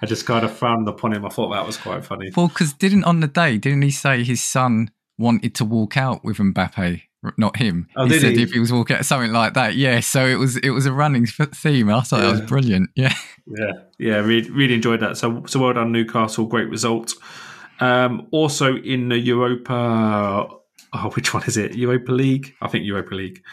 I 0.01 0.05
just 0.05 0.25
kind 0.25 0.45
of 0.45 0.51
frowned 0.55 0.87
upon 0.87 1.13
him. 1.13 1.25
I 1.25 1.29
thought 1.29 1.51
that 1.51 1.65
was 1.65 1.77
quite 1.77 2.05
funny. 2.05 2.31
Well, 2.35 2.47
because 2.47 2.73
didn't 2.73 3.03
on 3.03 3.19
the 3.19 3.27
day 3.27 3.57
didn't 3.57 3.81
he 3.81 3.91
say 3.91 4.23
his 4.23 4.41
son 4.41 4.91
wanted 5.17 5.55
to 5.55 5.65
walk 5.65 5.97
out 5.97 6.23
with 6.23 6.37
Mbappe, 6.37 7.03
not 7.37 7.57
him? 7.57 7.87
Oh, 7.95 8.03
he 8.03 8.09
did 8.11 8.21
said 8.21 8.31
he? 8.33 8.43
if 8.43 8.51
he 8.51 8.59
was 8.59 8.71
walking 8.71 8.97
out, 8.97 9.05
something 9.05 9.31
like 9.31 9.53
that. 9.53 9.75
Yeah. 9.75 9.99
So 9.99 10.25
it 10.25 10.35
was 10.35 10.57
it 10.57 10.71
was 10.71 10.85
a 10.85 10.93
running 10.93 11.25
theme. 11.25 11.89
I 11.89 12.01
thought 12.01 12.21
that 12.21 12.31
was 12.31 12.41
brilliant. 12.41 12.89
Yeah. 12.95 13.13
Yeah, 13.45 13.71
yeah, 13.99 14.15
really, 14.19 14.49
really 14.51 14.73
enjoyed 14.73 15.01
that. 15.01 15.17
So, 15.17 15.43
so 15.47 15.59
well 15.59 15.73
done, 15.73 15.91
Newcastle. 15.91 16.45
Great 16.45 16.69
result. 16.69 17.13
Um, 17.81 18.27
also 18.31 18.77
in 18.77 19.09
the 19.09 19.17
Europa, 19.19 20.47
oh, 20.93 21.09
which 21.15 21.33
one 21.33 21.43
is 21.43 21.57
it? 21.57 21.75
Europa 21.75 22.11
League, 22.13 22.55
I 22.61 22.69
think 22.69 22.85
Europa 22.85 23.13
League. 23.15 23.43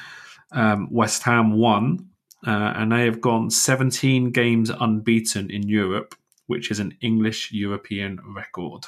Um, 0.52 0.88
West 0.92 1.24
Ham 1.24 1.58
won, 1.58 2.10
uh, 2.46 2.74
and 2.76 2.92
they 2.92 3.04
have 3.04 3.20
gone 3.20 3.50
17 3.50 4.30
games 4.30 4.70
unbeaten 4.70 5.50
in 5.50 5.68
Europe, 5.68 6.14
which 6.46 6.70
is 6.70 6.78
an 6.78 6.96
English 7.00 7.50
European 7.52 8.20
record. 8.24 8.86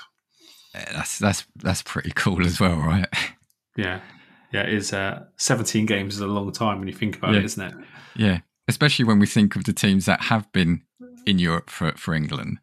Yeah, 0.75 0.93
That's 0.93 1.19
that's 1.19 1.47
that's 1.57 1.83
pretty 1.83 2.13
cool 2.15 2.47
as 2.47 2.61
well, 2.61 2.77
right? 2.77 3.09
Yeah, 3.75 4.01
yeah, 4.53 4.63
it 4.63 4.75
is. 4.75 4.93
Uh, 4.93 5.25
17 5.37 5.87
games 5.87 6.15
is 6.15 6.21
a 6.21 6.27
long 6.27 6.53
time 6.53 6.79
when 6.79 6.89
you 6.89 6.95
think 6.95 7.17
about 7.17 7.33
Yeah. 7.33 7.41
it, 7.41 7.45
isn't 7.45 7.63
it? 7.63 7.75
Yeah. 8.17 8.39
Especially 8.69 9.05
when 9.05 9.19
we 9.19 9.27
think 9.27 9.57
of 9.57 9.65
the 9.65 9.73
teams 9.73 10.07
that 10.07 10.23
have 10.23 10.51
been 10.53 10.83
in 11.27 11.39
Europe 11.39 11.71
for 11.71 11.93
for 11.97 12.15
England. 12.15 12.59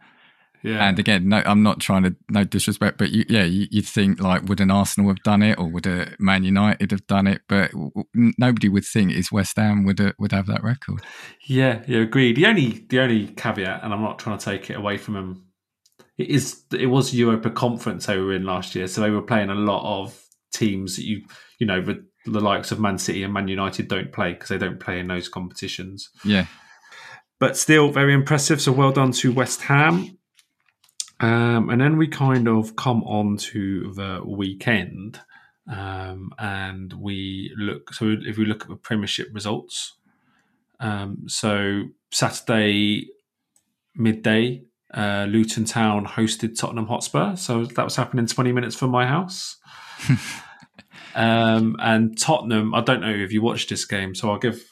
Yeah, 0.62 0.86
And 0.86 0.99
again, 0.99 1.30
no, 1.30 1.41
I'm 1.45 1.63
not 1.63 1.80
trying 1.80 2.04
to 2.04 2.15
no 2.30 2.43
disrespect, 2.43 2.97
but 2.97 3.12
you, 3.12 3.23
yeah, 3.30 3.45
you, 3.45 3.67
you'd 3.71 3.88
think 3.88 4.19
like, 4.19 4.43
would 4.43 4.60
an 4.60 4.71
Arsenal 4.71 5.10
have 5.10 5.23
done 5.23 5.41
it, 5.41 5.58
or 5.58 5.69
would 5.69 5.88
a 5.88 6.13
Man 6.19 6.43
United 6.43 6.91
have 6.91 7.08
done 7.08 7.28
it? 7.28 7.43
But 7.47 7.71
w- 7.71 7.91
w- 7.95 8.34
nobody 8.38 8.67
would 8.67 8.84
think 8.84 9.13
is 9.13 9.32
West 9.32 9.56
Ham 9.56 9.86
would 9.86 10.02
uh, 10.02 10.12
would 10.19 10.34
have 10.34 10.47
that 10.47 10.62
record. 10.62 10.99
Yeah, 11.47 11.82
yeah, 11.88 11.99
agreed. 11.99 12.36
The 12.36 12.45
only 12.45 12.86
the 12.89 12.99
only 12.99 13.28
caveat, 13.28 13.84
and 13.86 13.93
I'm 13.93 14.02
not 14.02 14.19
trying 14.19 14.38
to 14.38 14.43
take 14.43 14.69
it 14.69 14.75
away 14.75 14.97
from 14.97 15.13
them, 15.13 15.45
it 16.17 16.28
is 16.28 16.62
it 16.73 16.88
was 16.88 17.15
Europa 17.15 17.52
Conference 17.52 18.08
they 18.08 18.17
were 18.17 18.34
in 18.34 18.43
last 18.43 18.75
year, 18.75 18.88
so 18.88 18.99
they 18.99 19.12
were 19.12 19.21
playing 19.21 19.49
a 19.49 19.56
lot 19.56 19.84
of 20.04 20.21
teams 20.52 20.97
that 20.97 21.06
you 21.06 21.21
you 21.60 21.67
know 21.67 21.82
the, 21.82 22.04
the 22.26 22.39
likes 22.39 22.72
of 22.72 22.80
Man 22.80 22.98
City 22.98 23.24
and 23.24 23.34
Man 23.34 23.48
United 23.48 23.88
don't 23.88 24.12
play 24.12 24.34
because 24.34 24.50
they 24.50 24.58
don't 24.58 24.80
play 24.80 25.00
in 25.00 25.08
those 25.08 25.30
competitions. 25.30 26.10
Yeah, 26.24 26.45
But 27.38 27.56
still, 27.58 27.91
very 27.91 28.13
impressive. 28.13 28.62
So 28.62 28.72
well 28.72 28.91
done 28.91 29.12
to 29.13 29.32
West 29.32 29.62
Ham. 29.63 30.17
Um, 31.22 31.69
and 31.69 31.82
then 31.82 31.98
we 31.98 32.08
kind 32.08 32.48
of 32.48 32.78
come 32.78 33.04
on 33.04 33.36
to 33.38 33.93
the 33.93 34.22
weekend, 34.26 35.19
um, 35.69 36.32
and 36.39 36.93
we 36.93 37.54
look. 37.58 37.93
So 37.93 38.15
if 38.22 38.38
we 38.38 38.45
look 38.45 38.62
at 38.62 38.69
the 38.69 38.78
Premiership 38.78 39.28
results, 39.34 39.98
um, 40.80 41.26
so 41.28 41.84
Saturday 42.12 43.10
midday, 43.95 44.63
uh, 44.93 45.26
Luton 45.28 45.65
Town 45.65 46.06
hosted 46.06 46.58
Tottenham 46.58 46.88
Hotspur. 46.88 47.36
So 47.36 47.65
that 47.65 47.84
was 47.84 47.98
happening 47.98 48.26
twenty 48.26 48.54
minutes 48.54 48.78
from 48.78 48.89
my 48.91 49.06
house. 49.06 49.58
um, 51.19 51.75
and 51.79 52.17
Tottenham, 52.17 52.73
I 52.73 52.79
don't 52.79 53.01
know 53.01 53.13
if 53.13 53.34
you 53.34 53.41
watched 53.41 53.69
this 53.69 53.84
game, 53.84 54.15
so 54.15 54.32
I'll 54.32 54.39
give 54.39 54.63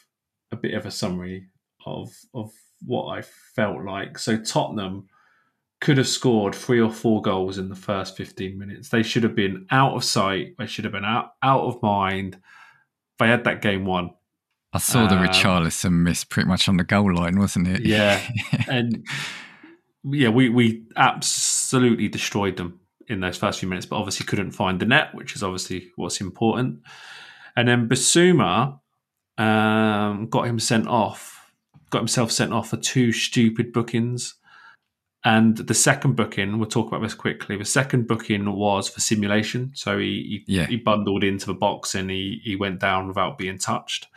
a 0.50 0.56
bit 0.56 0.76
of 0.76 0.86
a 0.86 0.92
summary 0.92 1.50
of 1.86 2.10
of 2.34 2.52
what 2.86 3.08
I 3.08 3.22
felt 3.22 3.84
like. 3.84 4.18
So 4.18 4.38
Tottenham 4.38 5.08
could 5.82 5.98
have 5.98 6.08
scored 6.08 6.56
three 6.56 6.80
or 6.80 6.90
four 6.90 7.22
goals 7.22 7.58
in 7.58 7.68
the 7.68 7.76
first 7.76 8.16
15 8.16 8.58
minutes. 8.58 8.88
They 8.88 9.04
should 9.04 9.24
have 9.24 9.36
been 9.36 9.68
out 9.72 9.96
of 9.96 10.06
sight. 10.06 10.56
They 10.58 10.68
should 10.68 10.86
have 10.86 10.94
been 10.94 11.04
out 11.04 11.34
out 11.44 11.66
of 11.66 11.84
mind. 11.84 12.40
They 13.20 13.28
had 13.28 13.44
that 13.44 13.62
game 13.62 13.86
won. 13.86 14.12
I 14.72 14.78
saw 14.78 15.06
the 15.06 15.18
Um, 15.18 15.28
Richarlison 15.28 15.92
miss 15.92 16.24
pretty 16.24 16.48
much 16.48 16.70
on 16.70 16.78
the 16.78 16.86
goal 16.86 17.14
line, 17.14 17.40
wasn't 17.40 17.68
it? 17.68 17.82
Yeah. 17.82 18.22
and 18.70 19.06
yeah, 20.06 20.30
we 20.30 20.48
we 20.48 20.86
absolutely 20.96 22.08
destroyed 22.08 22.56
them 22.56 22.80
in 23.08 23.20
those 23.22 23.38
first 23.38 23.60
few 23.60 23.70
minutes, 23.70 23.86
but 23.86 23.98
obviously 23.98 24.26
couldn't 24.26 24.52
find 24.52 24.80
the 24.80 24.86
net, 24.86 25.14
which 25.14 25.36
is 25.36 25.44
obviously 25.44 25.92
what's 25.96 26.20
important. 26.22 26.82
And 27.56 27.68
then 27.68 27.88
Bissouma 27.88 28.80
um, 29.38 30.28
got 30.28 30.48
him 30.48 30.60
sent 30.60 30.88
off, 30.88 31.50
got 31.90 32.00
himself 32.00 32.32
sent 32.32 32.54
off 32.54 32.70
for 32.70 32.78
two 32.78 33.12
stupid 33.12 33.72
bookings. 33.74 34.36
And 35.26 35.58
the 35.58 35.74
second 35.74 36.16
booking, 36.16 36.58
we'll 36.58 36.70
talk 36.70 36.88
about 36.88 37.02
this 37.02 37.16
quickly. 37.16 37.58
The 37.58 37.66
second 37.66 38.08
booking 38.08 38.54
was 38.54 38.88
for 38.88 39.02
simulation, 39.02 39.72
so 39.74 39.98
he 39.98 40.44
he, 40.48 40.56
Yeah. 40.56 40.68
he 40.68 40.78
bundled 40.78 41.24
into 41.24 41.48
the 41.48 41.54
box 41.54 41.96
and 41.96 42.10
he 42.10 42.40
he 42.44 42.56
went 42.56 42.80
down 42.80 43.08
without 43.08 43.38
being 43.38 43.58
touched. 43.58 44.08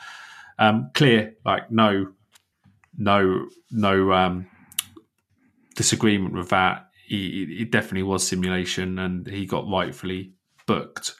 Um, 0.59 0.91
clear, 0.95 1.35
like 1.45 1.71
no, 1.71 2.13
no, 2.97 3.47
no 3.71 4.13
um, 4.13 4.47
disagreement 5.75 6.35
with 6.35 6.51
that. 6.51 6.90
He, 7.11 7.59
it 7.61 7.73
definitely 7.73 8.05
was 8.05 8.27
simulation, 8.27 8.99
and 9.01 9.27
he 9.27 9.45
got 9.45 9.69
rightfully 9.69 10.33
booked. 10.67 11.15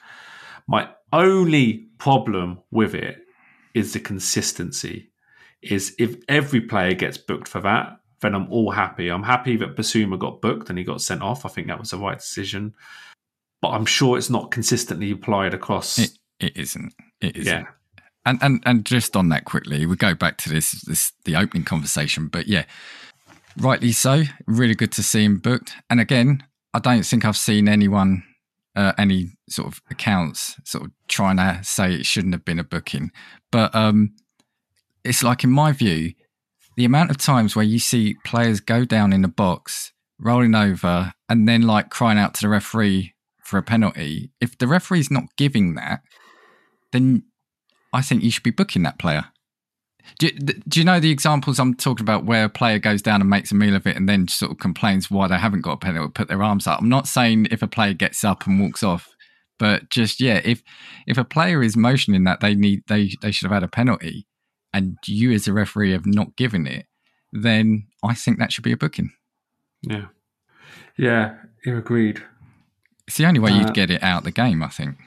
My 0.67 0.89
only 1.11 1.89
problem 1.97 2.59
with 2.71 2.95
it 2.95 3.17
is 3.73 3.91
the 3.91 3.99
consistency. 3.99 5.11
Is 5.61 5.93
if 5.99 6.15
every 6.27 6.61
player 6.61 6.93
gets 6.93 7.17
booked 7.17 7.47
for 7.47 7.59
that, 7.61 7.99
then 8.21 8.33
I'm 8.33 8.49
all 8.51 8.71
happy. 8.71 9.09
I'm 9.09 9.21
happy 9.21 9.57
that 9.57 9.75
Bissouma 9.75 10.17
got 10.17 10.41
booked 10.41 10.69
and 10.69 10.79
he 10.79 10.85
got 10.85 11.01
sent 11.01 11.21
off. 11.21 11.45
I 11.45 11.49
think 11.49 11.67
that 11.67 11.77
was 11.77 11.91
the 11.91 11.97
right 11.97 12.17
decision. 12.17 12.73
But 13.61 13.69
I'm 13.69 13.85
sure 13.85 14.17
it's 14.17 14.29
not 14.29 14.49
consistently 14.49 15.11
applied 15.11 15.53
across. 15.53 15.99
It, 15.99 16.17
it 16.39 16.55
isn't. 16.55 16.93
It 17.19 17.35
isn't. 17.35 17.53
yeah, 17.53 17.65
And 18.25 18.39
and 18.41 18.63
and 18.65 18.85
just 18.85 19.15
on 19.15 19.29
that 19.29 19.45
quickly, 19.45 19.85
we 19.85 19.95
go 19.97 20.15
back 20.15 20.37
to 20.37 20.49
this 20.49 20.71
this 20.83 21.11
the 21.25 21.35
opening 21.35 21.65
conversation, 21.65 22.27
but 22.27 22.47
yeah, 22.47 22.63
rightly 23.57 23.91
so. 23.91 24.23
Really 24.47 24.75
good 24.75 24.91
to 24.93 25.03
see 25.03 25.23
him 25.23 25.39
booked. 25.39 25.73
And 25.89 25.99
again, 25.99 26.43
I 26.73 26.79
don't 26.79 27.05
think 27.05 27.25
I've 27.25 27.37
seen 27.37 27.67
anyone, 27.67 28.23
uh, 28.75 28.93
any 28.97 29.31
sort 29.49 29.67
of 29.67 29.81
accounts, 29.89 30.55
sort 30.63 30.85
of 30.85 30.91
trying 31.07 31.37
to 31.37 31.59
say 31.63 31.93
it 31.93 32.05
shouldn't 32.05 32.33
have 32.33 32.45
been 32.45 32.59
a 32.59 32.63
booking. 32.63 33.11
But 33.51 33.73
um, 33.75 34.15
it's 35.03 35.23
like 35.23 35.43
in 35.43 35.51
my 35.51 35.71
view, 35.71 36.13
the 36.77 36.85
amount 36.85 37.11
of 37.11 37.17
times 37.17 37.55
where 37.55 37.65
you 37.65 37.79
see 37.79 38.15
players 38.23 38.59
go 38.59 38.85
down 38.85 39.13
in 39.13 39.21
the 39.21 39.27
box, 39.27 39.91
rolling 40.19 40.55
over, 40.55 41.13
and 41.27 41.47
then 41.47 41.63
like 41.63 41.89
crying 41.89 42.17
out 42.17 42.33
to 42.35 42.41
the 42.41 42.49
referee 42.49 43.13
for 43.43 43.57
a 43.57 43.63
penalty. 43.63 44.31
If 44.39 44.57
the 44.57 44.67
referee's 44.67 45.11
not 45.11 45.35
giving 45.37 45.75
that, 45.75 46.01
then 46.91 47.23
I 47.91 48.01
think 48.01 48.23
you 48.23 48.31
should 48.31 48.43
be 48.43 48.51
booking 48.51 48.83
that 48.83 48.99
player. 48.99 49.25
Do 50.19 50.27
you, 50.27 50.31
do 50.33 50.79
you 50.79 50.85
know 50.85 50.99
the 50.99 51.11
examples 51.11 51.59
I'm 51.59 51.73
talking 51.73 52.03
about 52.03 52.25
where 52.25 52.45
a 52.45 52.49
player 52.49 52.79
goes 52.79 53.01
down 53.01 53.21
and 53.21 53.29
makes 53.29 53.51
a 53.51 53.55
meal 53.55 53.75
of 53.75 53.87
it 53.87 53.95
and 53.95 54.07
then 54.07 54.27
sort 54.27 54.51
of 54.51 54.59
complains 54.59 55.09
why 55.09 55.27
they 55.27 55.37
haven't 55.37 55.61
got 55.61 55.73
a 55.73 55.77
penalty, 55.77 56.05
or 56.05 56.09
put 56.09 56.27
their 56.27 56.43
arms 56.43 56.67
up? 56.67 56.81
I'm 56.81 56.89
not 56.89 57.07
saying 57.07 57.47
if 57.51 57.61
a 57.61 57.67
player 57.67 57.93
gets 57.93 58.23
up 58.23 58.45
and 58.45 58.59
walks 58.59 58.83
off, 58.83 59.15
but 59.57 59.89
just 59.89 60.19
yeah, 60.19 60.41
if 60.43 60.63
if 61.07 61.17
a 61.17 61.23
player 61.23 61.63
is 61.63 61.75
motioning 61.75 62.23
that 62.25 62.39
they 62.39 62.55
need 62.55 62.83
they 62.87 63.11
they 63.21 63.31
should 63.31 63.45
have 63.49 63.55
had 63.55 63.63
a 63.63 63.67
penalty, 63.67 64.27
and 64.73 64.97
you 65.05 65.31
as 65.31 65.47
a 65.47 65.53
referee 65.53 65.91
have 65.91 66.05
not 66.05 66.35
given 66.35 66.67
it, 66.67 66.85
then 67.31 67.87
I 68.03 68.13
think 68.13 68.39
that 68.39 68.51
should 68.51 68.63
be 68.63 68.71
a 68.71 68.77
booking. 68.77 69.11
yeah, 69.81 70.05
yeah. 70.97 71.35
You 71.65 71.77
agreed. 71.77 72.23
It's 73.07 73.17
the 73.17 73.25
only 73.25 73.39
way 73.39 73.51
Uh, 73.51 73.59
you'd 73.59 73.73
get 73.73 73.91
it 73.91 74.01
out 74.01 74.19
of 74.19 74.23
the 74.23 74.31
game, 74.31 74.63
I 74.63 74.69
think. 74.69 74.97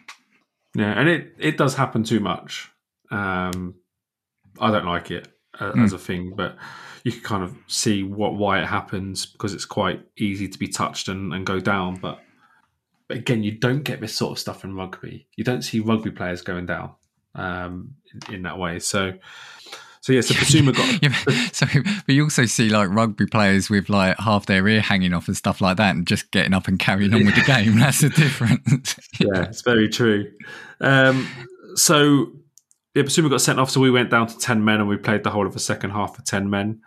Yeah, 0.76 0.98
and 0.98 1.08
it 1.08 1.34
it 1.38 1.56
does 1.56 1.74
happen 1.74 2.04
too 2.04 2.20
much. 2.20 2.70
Um, 3.10 3.74
I 4.60 4.70
don't 4.70 4.86
like 4.86 5.10
it 5.10 5.28
uh, 5.58 5.72
Mm. 5.72 5.84
as 5.84 5.92
a 5.92 5.98
thing, 5.98 6.34
but 6.36 6.56
you 7.04 7.12
can 7.12 7.20
kind 7.22 7.42
of 7.44 7.54
see 7.66 8.02
what 8.02 8.34
why 8.34 8.60
it 8.60 8.66
happens 8.66 9.26
because 9.26 9.52
it's 9.54 9.64
quite 9.66 10.04
easy 10.16 10.48
to 10.48 10.58
be 10.58 10.68
touched 10.68 11.08
and, 11.08 11.32
and 11.34 11.44
go 11.46 11.60
down. 11.60 11.96
But 11.96 12.20
but 13.08 13.18
again, 13.18 13.42
you 13.42 13.52
don't 13.52 13.82
get 13.82 14.00
this 14.00 14.14
sort 14.14 14.32
of 14.32 14.38
stuff 14.38 14.64
in 14.64 14.74
rugby. 14.74 15.26
You 15.36 15.44
don't 15.44 15.62
see 15.62 15.80
rugby 15.80 16.10
players 16.10 16.40
going 16.42 16.66
down 16.66 16.92
um, 17.34 17.94
in, 18.28 18.34
in 18.36 18.42
that 18.42 18.58
way. 18.58 18.78
So 18.78 19.12
So 20.00 20.12
yeah, 20.12 20.22
so 20.22 20.34
Bissouma 20.40 20.74
got. 20.74 21.02
yeah, 21.02 21.48
so, 21.52 21.66
but 22.06 22.14
you 22.14 22.24
also 22.24 22.46
see 22.46 22.68
like 22.70 22.88
rugby 22.88 23.26
players 23.26 23.68
with 23.68 23.88
like 23.90 24.18
half 24.18 24.46
their 24.46 24.66
ear 24.68 24.80
hanging 24.80 25.12
off 25.14 25.28
and 25.28 25.36
stuff 25.36 25.60
like 25.60 25.76
that, 25.76 25.94
and 25.94 26.06
just 26.06 26.30
getting 26.30 26.54
up 26.54 26.66
and 26.68 26.78
carrying 26.78 27.12
on 27.12 27.24
with 27.26 27.34
the 27.34 27.42
game. 27.42 27.78
That's 27.78 28.00
the 28.00 28.08
difference. 28.10 28.96
yeah, 29.18 29.42
it's 29.44 29.62
very 29.62 29.88
true. 29.88 30.30
Um, 30.80 31.28
so 31.74 32.32
yeah, 32.94 33.02
Bissouma 33.02 33.28
got 33.28 33.40
sent 33.40 33.58
off, 33.58 33.70
so 33.70 33.80
we 33.80 33.90
went 33.90 34.10
down 34.10 34.28
to 34.28 34.38
ten 34.38 34.64
men, 34.64 34.80
and 34.80 34.88
we 34.88 34.96
played 34.96 35.24
the 35.24 35.30
whole 35.30 35.46
of 35.46 35.52
the 35.52 35.60
second 35.60 35.90
half 35.90 36.14
for 36.14 36.22
ten 36.22 36.48
men. 36.48 36.80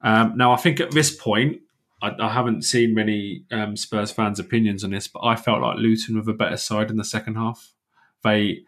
Um, 0.00 0.32
now, 0.36 0.52
I 0.52 0.56
think 0.56 0.80
at 0.80 0.92
this 0.92 1.14
point, 1.14 1.60
I, 2.00 2.12
I 2.18 2.30
haven't 2.30 2.62
seen 2.62 2.94
many 2.94 3.44
um, 3.50 3.76
Spurs 3.76 4.10
fans' 4.10 4.38
opinions 4.38 4.82
on 4.82 4.90
this, 4.90 5.08
but 5.08 5.20
I 5.20 5.36
felt 5.36 5.60
like 5.60 5.76
Luton 5.76 6.16
were 6.16 6.22
the 6.22 6.32
better 6.32 6.56
side 6.56 6.90
in 6.90 6.96
the 6.96 7.04
second 7.04 7.34
half. 7.36 7.74
They 8.24 8.60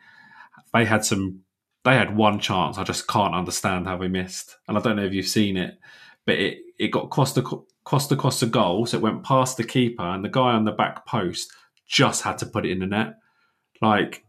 they 0.75 0.85
had 0.85 1.05
some 1.05 1.40
they 1.85 1.94
had 1.94 2.16
one 2.16 2.38
chance. 2.38 2.77
I 2.77 2.85
just 2.85 3.09
can't 3.09 3.35
understand 3.35 3.87
how 3.87 3.97
they 3.97 4.09
missed, 4.09 4.57
and 4.68 4.77
I 4.77 4.81
don't 4.81 4.97
know 4.97 5.05
if 5.05 5.14
you've 5.14 5.27
seen 5.27 5.57
it, 5.57 5.79
but 6.27 6.35
it 6.35 6.59
it 6.79 6.88
got 6.88 7.09
Costa 7.09 7.42
Costa 7.85 8.14
Costa 8.14 8.47
goal, 8.47 8.85
so 8.85 8.99
it 8.99 9.03
went 9.03 9.25
past 9.25 9.57
the 9.57 9.64
keeper, 9.64 10.05
and 10.05 10.23
the 10.23 10.29
guy 10.29 10.53
on 10.53 10.64
the 10.66 10.73
back 10.73 11.07
post 11.07 11.51
just 11.87 12.23
had 12.23 12.37
to 12.38 12.47
put 12.47 12.66
it 12.66 12.73
in 12.73 12.81
the 12.81 12.87
net, 12.87 13.14
like. 13.81 14.20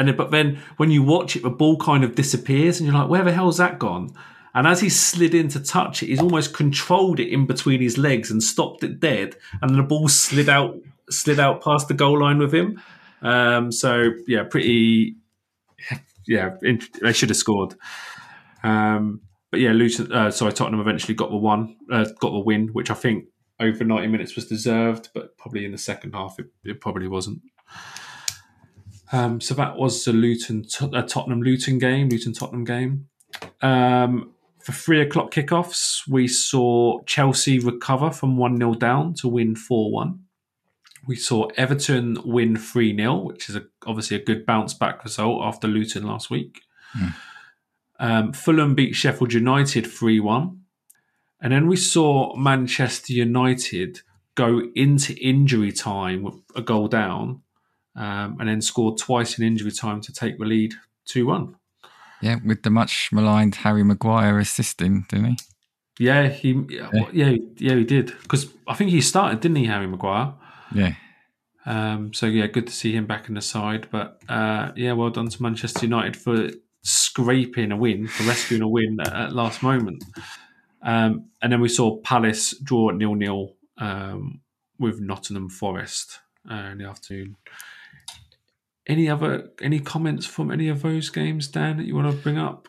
And 0.00 0.08
then, 0.08 0.16
but 0.16 0.30
then 0.30 0.62
when 0.78 0.90
you 0.90 1.02
watch 1.02 1.36
it, 1.36 1.42
the 1.42 1.50
ball 1.50 1.76
kind 1.76 2.04
of 2.04 2.14
disappears, 2.14 2.80
and 2.80 2.86
you're 2.86 2.98
like, 2.98 3.10
"Where 3.10 3.22
the 3.22 3.32
hell's 3.32 3.58
that 3.58 3.78
gone?" 3.78 4.14
And 4.54 4.66
as 4.66 4.80
he 4.80 4.88
slid 4.88 5.34
in 5.34 5.48
to 5.48 5.60
touch 5.60 6.02
it, 6.02 6.06
he's 6.06 6.22
almost 6.22 6.54
controlled 6.54 7.20
it 7.20 7.28
in 7.28 7.46
between 7.46 7.82
his 7.82 7.98
legs 7.98 8.30
and 8.30 8.42
stopped 8.42 8.82
it 8.82 8.98
dead. 8.98 9.36
And 9.60 9.76
the 9.76 9.82
ball 9.82 10.08
slid 10.08 10.48
out, 10.48 10.74
slid 11.10 11.38
out 11.38 11.62
past 11.62 11.88
the 11.88 11.94
goal 11.94 12.20
line 12.20 12.38
with 12.38 12.54
him. 12.54 12.80
Um, 13.20 13.70
so 13.70 14.12
yeah, 14.26 14.44
pretty. 14.44 15.16
Yeah, 16.26 16.56
they 17.02 17.12
should 17.12 17.28
have 17.28 17.36
scored. 17.36 17.74
Um, 18.62 19.20
but 19.50 19.60
yeah, 19.60 19.72
Luton. 19.72 20.10
Uh, 20.10 20.30
sorry, 20.30 20.54
Tottenham 20.54 20.80
eventually 20.80 21.14
got 21.14 21.28
the 21.28 21.36
one, 21.36 21.76
uh, 21.92 22.06
got 22.20 22.30
the 22.30 22.40
win, 22.40 22.68
which 22.72 22.90
I 22.90 22.94
think 22.94 23.26
over 23.60 23.84
ninety 23.84 24.08
minutes 24.08 24.34
was 24.34 24.46
deserved, 24.46 25.10
but 25.12 25.36
probably 25.36 25.66
in 25.66 25.72
the 25.72 25.78
second 25.78 26.12
half 26.14 26.38
it, 26.38 26.46
it 26.64 26.80
probably 26.80 27.06
wasn't. 27.06 27.42
Um, 29.12 29.40
so 29.40 29.54
that 29.54 29.76
was 29.76 30.04
the 30.04 30.12
Luton, 30.12 30.64
uh, 30.80 31.02
Tottenham 31.02 31.42
Luton 31.42 31.78
game, 31.78 32.08
Luton 32.08 32.32
Tottenham 32.32 32.64
game. 32.64 33.08
Um, 33.60 34.32
for 34.60 34.72
three 34.72 35.00
o'clock 35.00 35.32
kickoffs, 35.32 36.06
we 36.06 36.28
saw 36.28 37.00
Chelsea 37.04 37.58
recover 37.58 38.10
from 38.10 38.36
1 38.36 38.58
0 38.58 38.74
down 38.74 39.14
to 39.14 39.28
win 39.28 39.56
4 39.56 39.90
1. 39.90 40.20
We 41.06 41.16
saw 41.16 41.48
Everton 41.56 42.18
win 42.24 42.56
3 42.56 42.96
0, 42.96 43.16
which 43.16 43.48
is 43.48 43.56
a, 43.56 43.64
obviously 43.86 44.16
a 44.16 44.24
good 44.24 44.44
bounce 44.46 44.74
back 44.74 45.02
result 45.02 45.42
after 45.42 45.66
Luton 45.66 46.04
last 46.04 46.30
week. 46.30 46.60
Mm. 46.96 47.14
Um, 47.98 48.32
Fulham 48.32 48.74
beat 48.74 48.94
Sheffield 48.94 49.32
United 49.32 49.86
3 49.86 50.20
1. 50.20 50.60
And 51.42 51.52
then 51.52 51.66
we 51.66 51.76
saw 51.76 52.36
Manchester 52.36 53.14
United 53.14 54.00
go 54.34 54.62
into 54.74 55.14
injury 55.14 55.72
time 55.72 56.22
with 56.22 56.34
a 56.54 56.62
goal 56.62 56.86
down 56.86 57.42
um, 57.96 58.36
and 58.40 58.48
then 58.48 58.60
scored 58.60 58.98
twice 58.98 59.38
in 59.38 59.44
injury 59.44 59.72
time 59.72 60.00
to 60.02 60.12
take 60.12 60.38
the 60.38 60.44
lead 60.44 60.74
2 61.06 61.26
1. 61.26 61.56
Yeah, 62.22 62.36
with 62.44 62.62
the 62.62 62.70
much 62.70 63.10
maligned 63.12 63.56
Harry 63.56 63.82
Maguire 63.82 64.38
assisting, 64.38 65.06
didn't 65.08 65.24
he? 65.26 65.36
Yeah, 65.98 66.28
he 66.28 66.64
yeah 66.70 66.90
yeah, 67.12 67.36
yeah 67.56 67.74
he 67.74 67.84
did 67.84 68.06
because 68.22 68.48
I 68.66 68.74
think 68.74 68.90
he 68.90 69.00
started, 69.00 69.40
didn't 69.40 69.58
he, 69.58 69.66
Harry 69.66 69.86
Maguire? 69.86 70.32
Yeah. 70.74 70.94
Um, 71.66 72.14
so 72.14 72.26
yeah, 72.26 72.46
good 72.46 72.66
to 72.66 72.72
see 72.72 72.92
him 72.92 73.06
back 73.06 73.28
in 73.28 73.34
the 73.34 73.42
side. 73.42 73.88
But 73.90 74.20
uh, 74.28 74.72
yeah, 74.76 74.92
well 74.92 75.10
done 75.10 75.28
to 75.28 75.42
Manchester 75.42 75.86
United 75.86 76.16
for 76.16 76.50
scraping 76.82 77.72
a 77.72 77.76
win, 77.76 78.06
for 78.06 78.24
rescuing 78.24 78.62
a 78.62 78.68
win 78.68 78.98
at, 79.00 79.12
at 79.12 79.32
last 79.34 79.62
moment. 79.62 80.04
Um, 80.82 81.26
and 81.42 81.52
then 81.52 81.60
we 81.60 81.68
saw 81.68 82.00
Palace 82.00 82.56
draw 82.58 82.90
nil 82.90 83.14
nil 83.14 83.56
um, 83.78 84.40
with 84.78 85.00
Nottingham 85.00 85.50
Forest 85.50 86.20
uh, 86.50 86.70
in 86.72 86.78
the 86.78 86.86
afternoon. 86.86 87.36
Any 88.90 89.08
other 89.08 89.50
any 89.62 89.78
comments 89.78 90.26
from 90.26 90.50
any 90.50 90.68
of 90.68 90.82
those 90.82 91.10
games, 91.10 91.46
Dan, 91.46 91.76
that 91.76 91.86
you 91.86 91.94
want 91.94 92.10
to 92.10 92.22
bring 92.22 92.38
up? 92.38 92.68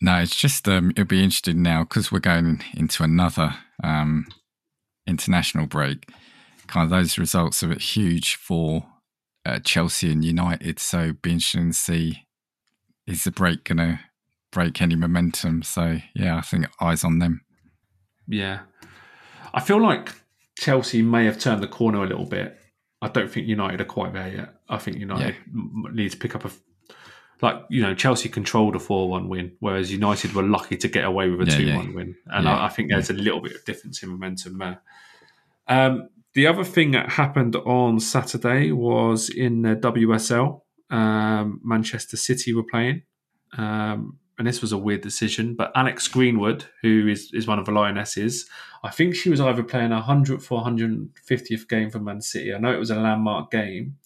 No, 0.00 0.16
it's 0.16 0.34
just 0.34 0.66
um, 0.68 0.90
it'll 0.90 1.04
be 1.04 1.22
interesting 1.22 1.62
now 1.62 1.84
because 1.84 2.10
we're 2.10 2.20
going 2.20 2.62
into 2.74 3.02
another 3.02 3.54
um, 3.82 4.26
international 5.06 5.66
break. 5.66 6.10
Kind 6.66 6.84
of 6.84 6.90
those 6.90 7.18
results 7.18 7.62
are 7.62 7.74
huge 7.74 8.36
for 8.36 8.86
uh, 9.44 9.58
Chelsea 9.60 10.10
and 10.10 10.24
United, 10.24 10.78
so 10.78 11.00
it'll 11.00 11.12
be 11.20 11.32
interesting 11.32 11.72
to 11.72 11.76
see 11.76 12.26
is 13.06 13.24
the 13.24 13.30
break 13.30 13.64
going 13.64 13.76
to 13.76 14.00
break 14.50 14.80
any 14.80 14.96
momentum. 14.96 15.62
So 15.62 15.98
yeah, 16.14 16.38
I 16.38 16.40
think 16.40 16.68
eyes 16.80 17.04
on 17.04 17.18
them. 17.18 17.42
Yeah, 18.26 18.60
I 19.52 19.60
feel 19.60 19.82
like 19.82 20.10
Chelsea 20.58 21.02
may 21.02 21.26
have 21.26 21.38
turned 21.38 21.62
the 21.62 21.68
corner 21.68 22.02
a 22.02 22.06
little 22.06 22.24
bit 22.24 22.58
I 23.04 23.08
don't 23.08 23.30
think 23.30 23.46
United 23.46 23.82
are 23.82 23.84
quite 23.84 24.14
there 24.14 24.34
yet. 24.34 24.53
I 24.68 24.78
think 24.78 24.98
United 24.98 25.36
yeah. 25.46 25.90
need 25.92 26.10
to 26.10 26.16
pick 26.16 26.34
up 26.34 26.44
a 26.44 26.50
like 27.42 27.56
you 27.68 27.82
know 27.82 27.94
Chelsea 27.94 28.28
controlled 28.28 28.76
a 28.76 28.78
four 28.78 29.08
one 29.08 29.28
win, 29.28 29.52
whereas 29.60 29.92
United 29.92 30.34
were 30.34 30.42
lucky 30.42 30.76
to 30.76 30.88
get 30.88 31.04
away 31.04 31.28
with 31.28 31.48
a 31.48 31.50
two 31.50 31.64
yeah, 31.64 31.76
one 31.76 31.94
win, 31.94 32.14
and 32.26 32.48
I, 32.48 32.66
I, 32.66 32.68
think 32.68 32.90
there's 32.90 33.10
a 33.10 33.14
little 33.14 33.40
bit 33.40 33.54
of 33.54 33.64
difference 33.64 34.02
in 34.02 34.08
momentum 34.08 34.58
there. 34.58 34.80
Um, 35.68 36.08
the 36.34 36.46
other 36.46 36.64
thing 36.64 36.92
that 36.92 37.10
happened 37.10 37.56
on 37.56 38.00
Saturday 38.00 38.72
was 38.72 39.28
in 39.28 39.62
the 39.62 39.76
WSL. 39.76 40.62
Um, 40.90 41.60
Manchester 41.64 42.16
City 42.16 42.52
were 42.52 42.64
playing. 42.64 43.02
Um, 43.56 44.18
and 44.36 44.48
this 44.48 44.60
was 44.60 44.72
a 44.72 44.78
weird 44.78 45.00
decision, 45.00 45.54
but 45.54 45.70
Alex 45.76 46.08
Greenwood, 46.08 46.64
who 46.82 47.06
is, 47.06 47.30
is 47.32 47.46
one 47.46 47.60
of 47.60 47.66
the 47.66 47.72
Lionesses, 47.72 48.48
I 48.82 48.90
think 48.90 49.14
she 49.14 49.30
was 49.30 49.40
either 49.40 49.62
playing 49.62 49.92
a 49.92 50.00
100th 50.00 50.50
or 50.50 50.64
150th 50.64 51.68
game 51.68 51.90
for 51.90 52.00
Man 52.00 52.20
City. 52.20 52.52
I 52.52 52.58
know 52.58 52.72
it 52.72 52.78
was 52.78 52.90
a 52.90 52.96
landmark 52.96 53.52
game. 53.52 53.96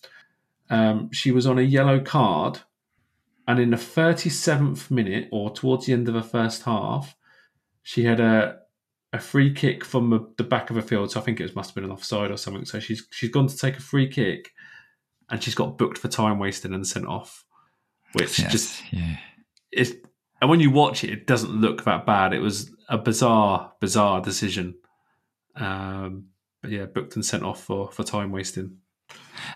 Um, 0.71 1.11
she 1.13 1.31
was 1.31 1.47
on 1.47 1.59
a 1.59 1.63
yellow 1.63 2.01
card, 2.01 2.61
and 3.47 3.59
in 3.59 3.71
the 3.71 3.77
37th 3.77 4.91
minute, 4.91 5.29
or 5.33 5.51
towards 5.51 5.87
the 5.87 5.93
end 5.93 6.09
of 6.09 6.15
the 6.15 6.23
first 6.23 6.63
half, 6.63 7.17
she 7.83 8.05
had 8.05 8.21
a 8.21 8.59
a 9.15 9.19
free 9.19 9.55
kick 9.55 9.87
from 9.87 10.11
the, 10.11 10.21
the 10.37 10.45
back 10.45 10.69
of 10.69 10.77
the 10.77 10.83
field. 10.83 11.11
So 11.11 11.19
I 11.19 11.23
think 11.23 11.41
it 11.41 11.43
was, 11.43 11.57
must 11.57 11.71
have 11.71 11.75
been 11.77 11.85
an 11.85 11.91
offside 11.91 12.31
or 12.31 12.37
something. 12.37 12.67
So 12.67 12.79
she's 12.79 13.07
she's 13.11 13.31
gone 13.31 13.47
to 13.47 13.57
take 13.57 13.79
a 13.79 13.83
free 13.83 14.09
kick, 14.09 14.53
and 15.31 15.43
she's 15.43 15.55
got 15.55 15.79
booked 15.79 15.99
for 15.99 16.09
time 16.09 16.39
wasting 16.39 16.75
and 16.75 16.87
sent 16.87 17.07
off, 17.07 17.45
which 18.13 18.39
yes, 18.39 18.53
just 18.53 18.93
yeah. 18.93 19.17
It's 19.73 19.93
and 20.41 20.51
when 20.51 20.61
you 20.61 20.71
watch 20.71 21.05
it, 21.05 21.11
it 21.11 21.27
doesn't 21.27 21.51
look 21.51 21.85
that 21.85 22.07
bad. 22.07 22.33
It 22.33 22.41
was 22.41 22.71
a 22.89 22.99
bizarre, 22.99 23.73
bizarre 23.81 24.21
decision. 24.21 24.77
Um, 25.57 26.27
but 26.63 26.71
yeah, 26.71 26.87
booked 26.87 27.17
and 27.17 27.25
sent 27.25 27.43
off 27.43 27.63
for, 27.65 27.91
for 27.91 28.05
time 28.05 28.31
wasting. 28.31 28.79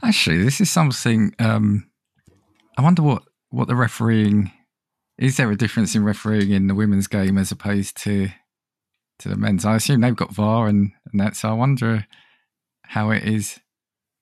Actually, 0.02 0.42
this 0.42 0.60
is 0.60 0.70
something. 0.70 1.34
Um, 1.38 1.88
I 2.76 2.82
wonder 2.82 3.02
what, 3.02 3.22
what 3.50 3.68
the 3.68 3.76
refereeing 3.76 4.50
is. 5.18 5.36
There 5.36 5.50
a 5.50 5.56
difference 5.56 5.94
in 5.94 6.04
refereeing 6.04 6.50
in 6.50 6.66
the 6.66 6.74
women's 6.74 7.06
game 7.06 7.38
as 7.38 7.52
opposed 7.52 7.96
to 8.02 8.28
to 9.22 9.28
the 9.28 9.36
men's? 9.36 9.64
I 9.64 9.76
assume 9.76 10.00
they've 10.00 10.14
got 10.14 10.34
VAR 10.34 10.68
and, 10.68 10.92
and 11.10 11.20
that, 11.20 11.36
so 11.36 11.48
I 11.48 11.52
wonder 11.52 12.06
how 12.84 13.10
it 13.10 13.24
is 13.24 13.58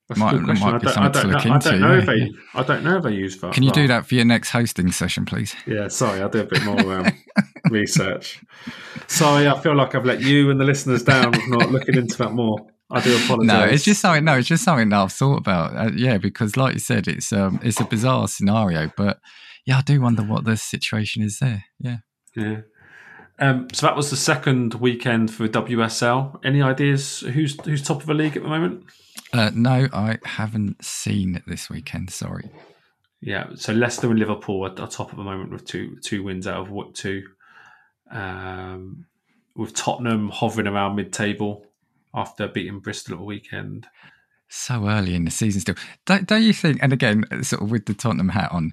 that's 0.09 0.19
might, 0.19 0.43
question. 0.43 0.69
I 0.69 0.79
don't, 0.79 0.99
I, 0.99 1.09
don't 1.09 1.31
know, 1.31 1.37
I 1.37 1.59
don't 1.59 1.81
know, 1.81 1.99
if 1.99 2.07
they, 2.07 2.33
I 2.55 2.63
don't 2.63 2.85
know 2.85 2.97
if 2.97 3.03
they 3.03 3.13
use 3.13 3.35
VAR. 3.37 3.53
Can 3.53 3.63
you 3.63 3.71
do 3.71 3.87
that 3.89 4.07
for 4.07 4.15
your 4.15 4.25
next 4.25 4.51
hosting 4.51 4.93
session, 4.93 5.25
please? 5.25 5.55
Yeah, 5.67 5.89
sorry, 5.89 6.21
I'll 6.21 6.29
do 6.29 6.41
a 6.41 6.45
bit 6.45 6.65
more 6.65 6.81
um, 6.95 7.07
research. 7.71 8.41
Sorry, 9.07 9.49
I 9.49 9.59
feel 9.61 9.77
like 9.77 9.95
I've 9.95 10.05
let 10.05 10.21
you 10.21 10.51
and 10.51 10.61
the 10.61 10.65
listeners 10.65 11.03
down 11.03 11.31
with 11.31 11.49
not 11.49 11.71
looking 11.71 11.97
into 11.97 12.17
that 12.19 12.33
more. 12.33 12.59
I 12.91 13.01
do 13.01 13.17
apologize. 13.17 13.47
No, 13.47 13.65
it's 13.65 13.85
just 13.85 14.01
something. 14.01 14.25
No, 14.25 14.37
it's 14.37 14.49
just 14.49 14.65
something 14.65 14.89
that 14.89 15.01
I've 15.01 15.13
thought 15.13 15.39
about. 15.39 15.77
Uh, 15.77 15.91
yeah, 15.95 16.19
because 16.19 16.57
like 16.57 16.75
you 16.75 16.81
said, 16.81 17.09
it's 17.09 17.33
um, 17.33 17.61
it's 17.63 17.81
a 17.81 17.85
bizarre 17.85 18.29
scenario, 18.29 18.91
but 18.97 19.21
yeah, 19.65 19.79
I 19.79 19.83
do 19.83 20.01
wonder 20.01 20.23
what 20.23 20.45
the 20.45 20.57
situation 20.57 21.23
is 21.23 21.39
there. 21.39 21.65
Yeah, 21.79 21.99
yeah. 22.35 22.61
Um, 23.39 23.69
so 23.73 23.87
that 23.87 23.97
was 23.97 24.11
the 24.11 24.17
second 24.17 24.75
weekend 24.75 25.33
for 25.33 25.49
WSL. 25.49 26.45
Any 26.45 26.61
ideas 26.63 27.21
who's 27.21 27.59
who's 27.65 27.83
top 27.83 28.01
of 28.01 28.07
the 28.07 28.15
league 28.15 28.37
at 28.37 28.43
the 28.43 28.49
moment? 28.49 28.85
Uh, 29.33 29.51
no, 29.55 29.89
I 29.93 30.19
haven't 30.25 30.85
seen 30.85 31.37
it 31.37 31.45
this 31.47 31.71
weekend. 31.71 32.11
Sorry. 32.11 32.51
Yeah, 33.23 33.49
so 33.55 33.73
Leicester 33.73 34.11
and 34.11 34.19
Liverpool 34.19 34.65
are, 34.65 34.81
are 34.81 34.89
top 34.89 35.11
at 35.11 35.17
the 35.17 35.23
moment 35.23 35.53
with 35.53 35.65
two 35.65 35.97
two 36.03 36.23
wins 36.23 36.47
out 36.47 36.61
of 36.61 36.71
what 36.71 36.95
two. 36.95 37.23
Um, 38.11 39.07
with 39.55 39.75
Tottenham 39.75 40.31
hovering 40.31 40.67
around 40.67 40.97
mid-table 40.97 41.65
after 42.15 42.49
beating 42.49 42.81
Bristol 42.81 43.15
at 43.15 43.19
the 43.19 43.25
weekend. 43.25 43.87
So 44.49 44.89
early 44.89 45.15
in 45.15 45.25
the 45.25 45.31
season, 45.31 45.61
still. 45.61 45.77
Don't, 46.07 46.27
don't 46.27 46.43
you 46.43 46.53
think? 46.53 46.79
And 46.83 46.93
again, 46.93 47.25
sort 47.43 47.63
of 47.63 47.71
with 47.71 47.87
the 47.87 47.95
Tottenham 47.95 48.31
hat 48.31 48.51
on, 48.53 48.73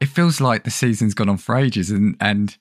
it 0.00 0.06
feels 0.06 0.40
like 0.40 0.64
the 0.64 0.70
season's 0.70 1.14
gone 1.14 1.28
on 1.28 1.38
for 1.38 1.56
ages, 1.56 1.90
and 1.90 2.16
and 2.20 2.56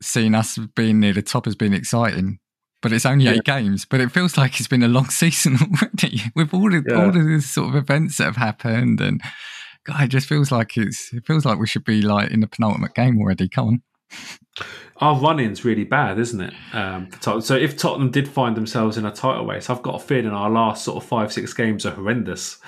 seeing 0.00 0.34
us 0.34 0.58
being 0.76 1.00
near 1.00 1.12
the 1.12 1.22
top 1.22 1.46
has 1.46 1.56
been 1.56 1.72
exciting 1.72 2.38
but 2.86 2.92
it's 2.92 3.06
only 3.06 3.26
eight 3.26 3.42
yeah. 3.46 3.58
games. 3.58 3.84
But 3.84 4.00
it 4.00 4.12
feels 4.12 4.36
like 4.36 4.60
it's 4.60 4.68
been 4.68 4.84
a 4.84 4.88
long 4.88 5.06
season 5.10 5.56
already 5.60 6.20
with 6.36 6.54
all 6.54 6.72
of 6.72 6.84
yeah. 6.88 6.94
all 6.94 7.08
of 7.08 7.14
these 7.14 7.48
sort 7.48 7.70
of 7.70 7.74
events 7.74 8.18
that 8.18 8.24
have 8.26 8.36
happened, 8.36 9.00
and 9.00 9.20
God, 9.84 10.02
it 10.02 10.08
just 10.08 10.28
feels 10.28 10.52
like 10.52 10.76
it's 10.76 11.12
it 11.12 11.26
feels 11.26 11.44
like 11.44 11.58
we 11.58 11.66
should 11.66 11.84
be 11.84 12.02
like 12.02 12.30
in 12.30 12.40
the 12.40 12.46
penultimate 12.46 12.94
game 12.94 13.18
already. 13.20 13.48
Come 13.48 13.66
on. 13.68 13.82
Our 14.98 15.20
run-in's 15.20 15.64
really 15.64 15.84
bad, 15.84 16.18
isn't 16.18 16.40
it? 16.40 16.54
Um, 16.72 17.10
so 17.20 17.54
if 17.54 17.76
Tottenham 17.76 18.10
did 18.10 18.26
find 18.26 18.56
themselves 18.56 18.96
in 18.96 19.04
a 19.04 19.12
title 19.12 19.46
race, 19.46 19.68
I've 19.68 19.82
got 19.82 19.96
a 19.96 19.98
feeling 19.98 20.32
our 20.32 20.48
last 20.48 20.84
sort 20.84 21.02
of 21.02 21.06
five, 21.06 21.32
six 21.32 21.52
games 21.52 21.84
are 21.84 21.90
horrendous. 21.90 22.58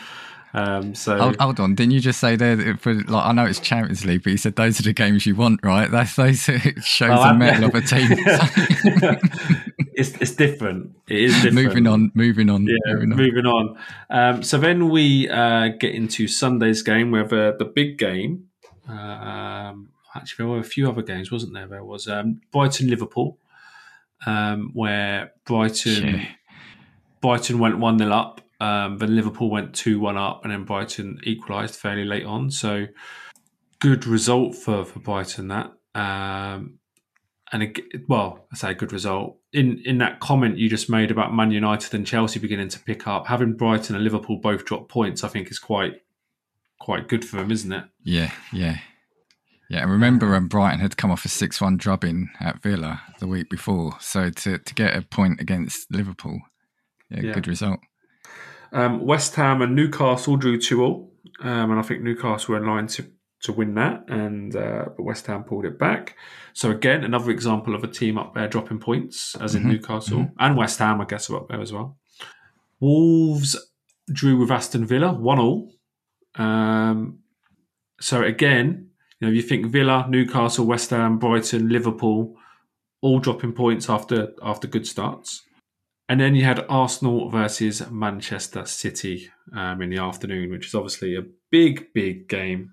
Um, 0.54 0.94
so 0.94 1.16
hold, 1.18 1.36
hold, 1.36 1.60
on, 1.60 1.74
didn't 1.74 1.92
you 1.92 2.00
just 2.00 2.20
say 2.20 2.34
there? 2.36 2.76
For, 2.78 2.94
like, 2.94 3.24
I 3.24 3.32
know 3.32 3.44
it's 3.44 3.60
Champions 3.60 4.04
League, 4.04 4.22
but 4.22 4.30
you 4.30 4.38
said 4.38 4.56
those 4.56 4.80
are 4.80 4.82
the 4.82 4.92
games 4.92 5.26
you 5.26 5.34
want, 5.34 5.60
right? 5.62 5.90
That's 5.90 6.16
those 6.16 6.40
shows 6.82 7.10
well, 7.10 7.32
the 7.32 7.34
mettle 7.34 7.64
of 7.64 7.74
a 7.74 7.80
team. 7.82 8.08
it's 9.94 10.12
it's 10.20 10.34
different. 10.34 10.92
It 11.06 11.18
is 11.18 11.34
different. 11.34 11.54
moving 11.54 11.86
on, 11.86 12.12
moving 12.14 12.48
on, 12.48 12.66
yeah, 12.66 12.94
moving 12.94 13.12
on. 13.12 13.18
Moving 13.18 13.46
on. 13.46 13.78
Um, 14.10 14.42
so 14.42 14.58
then 14.58 14.88
we 14.88 15.28
uh, 15.28 15.68
get 15.78 15.94
into 15.94 16.26
Sunday's 16.26 16.82
game, 16.82 17.10
where 17.10 17.24
the 17.24 17.54
the 17.58 17.66
big 17.66 17.98
game. 17.98 18.48
Um, 18.88 19.90
actually, 20.20 20.44
there 20.44 20.52
were 20.54 20.60
a 20.60 20.64
few 20.64 20.88
other 20.88 21.02
games, 21.02 21.30
wasn't 21.30 21.54
there? 21.54 21.66
There 21.66 21.84
was 21.84 22.08
um, 22.08 22.40
Brighton 22.52 22.88
Liverpool, 22.88 23.38
um, 24.26 24.70
where 24.74 25.32
Brighton 25.44 26.06
yeah. 26.06 26.28
Brighton 27.20 27.58
went 27.58 27.78
one 27.78 27.98
0 27.98 28.10
up. 28.12 28.40
Um, 28.60 28.98
then 28.98 29.14
Liverpool 29.14 29.50
went 29.50 29.74
2 29.74 30.00
1 30.00 30.16
up, 30.16 30.40
and 30.42 30.52
then 30.52 30.64
Brighton 30.64 31.20
equalised 31.22 31.76
fairly 31.76 32.04
late 32.04 32.24
on. 32.24 32.50
So, 32.50 32.86
good 33.78 34.06
result 34.06 34.54
for, 34.56 34.84
for 34.84 34.98
Brighton, 34.98 35.48
that. 35.48 35.72
Um, 35.94 36.78
and 37.52 37.62
it, 37.62 38.08
well, 38.08 38.46
I 38.52 38.56
say 38.56 38.70
a 38.72 38.74
good 38.74 38.92
result. 38.92 39.38
In 39.52 39.80
in 39.84 39.98
that 39.98 40.20
comment 40.20 40.58
you 40.58 40.68
just 40.68 40.90
made 40.90 41.10
about 41.10 41.34
Man 41.34 41.50
United 41.50 41.94
and 41.94 42.06
Chelsea 42.06 42.38
beginning 42.38 42.68
to 42.68 42.80
pick 42.80 43.06
up, 43.06 43.26
having 43.26 43.54
Brighton 43.54 43.94
and 43.94 44.04
Liverpool 44.04 44.36
both 44.36 44.64
drop 44.64 44.88
points, 44.88 45.24
I 45.24 45.28
think 45.28 45.50
is 45.50 45.58
quite 45.58 46.02
quite 46.78 47.08
good 47.08 47.24
for 47.24 47.36
them, 47.36 47.50
isn't 47.50 47.72
it? 47.72 47.84
Yeah, 48.02 48.32
yeah. 48.52 48.78
Yeah, 49.68 49.82
and 49.82 49.90
remember 49.90 50.30
when 50.30 50.46
Brighton 50.46 50.80
had 50.80 50.96
come 50.96 51.10
off 51.10 51.26
a 51.26 51.28
6 51.28 51.60
1 51.60 51.76
drubbing 51.76 52.30
at 52.40 52.62
Villa 52.62 53.02
the 53.20 53.26
week 53.26 53.50
before. 53.50 53.92
So 54.00 54.30
to, 54.30 54.58
to 54.58 54.74
get 54.74 54.96
a 54.96 55.02
point 55.02 55.40
against 55.40 55.92
Liverpool, 55.92 56.40
yeah, 57.10 57.20
yeah. 57.20 57.32
good 57.32 57.46
result. 57.46 57.80
Um, 58.72 59.04
West 59.04 59.34
Ham 59.34 59.60
and 59.60 59.74
Newcastle 59.74 60.36
drew 60.36 60.58
2 60.58 60.82
all, 60.82 61.12
um, 61.40 61.70
and 61.70 61.78
I 61.78 61.82
think 61.82 62.02
Newcastle 62.02 62.54
were 62.54 62.60
in 62.60 62.66
line 62.66 62.86
to, 62.88 63.06
to 63.42 63.52
win 63.52 63.74
that, 63.74 64.04
and 64.08 64.56
uh, 64.56 64.86
but 64.96 65.02
West 65.02 65.26
Ham 65.26 65.44
pulled 65.44 65.66
it 65.66 65.78
back. 65.78 66.16
So, 66.54 66.70
again, 66.70 67.04
another 67.04 67.30
example 67.30 67.74
of 67.74 67.84
a 67.84 67.88
team 67.88 68.18
up 68.18 68.34
there 68.34 68.48
dropping 68.48 68.80
points, 68.80 69.36
as 69.36 69.54
in 69.54 69.62
mm-hmm. 69.62 69.72
Newcastle 69.72 70.18
mm-hmm. 70.18 70.34
and 70.38 70.56
West 70.56 70.78
Ham, 70.78 71.00
I 71.00 71.04
guess, 71.04 71.30
are 71.30 71.36
up 71.36 71.48
there 71.48 71.60
as 71.60 71.72
well. 71.72 71.98
Wolves 72.80 73.56
drew 74.10 74.38
with 74.38 74.50
Aston 74.50 74.86
Villa, 74.86 75.12
1 75.12 75.38
all. 75.38 75.72
Um, 76.34 77.20
so, 78.00 78.22
again, 78.22 78.87
you 79.20 79.26
know, 79.26 79.32
you 79.32 79.42
think 79.42 79.66
Villa, 79.66 80.06
Newcastle, 80.08 80.66
West 80.66 80.90
Ham, 80.90 81.18
Brighton, 81.18 81.68
Liverpool, 81.68 82.36
all 83.00 83.18
dropping 83.18 83.52
points 83.52 83.88
after 83.88 84.32
after 84.42 84.68
good 84.68 84.86
starts. 84.86 85.42
And 86.08 86.20
then 86.20 86.34
you 86.34 86.44
had 86.44 86.64
Arsenal 86.70 87.28
versus 87.28 87.90
Manchester 87.90 88.64
City 88.64 89.30
um, 89.54 89.82
in 89.82 89.90
the 89.90 89.98
afternoon, 89.98 90.50
which 90.50 90.66
is 90.66 90.74
obviously 90.74 91.14
a 91.14 91.22
big, 91.50 91.92
big 91.92 92.28
game. 92.28 92.72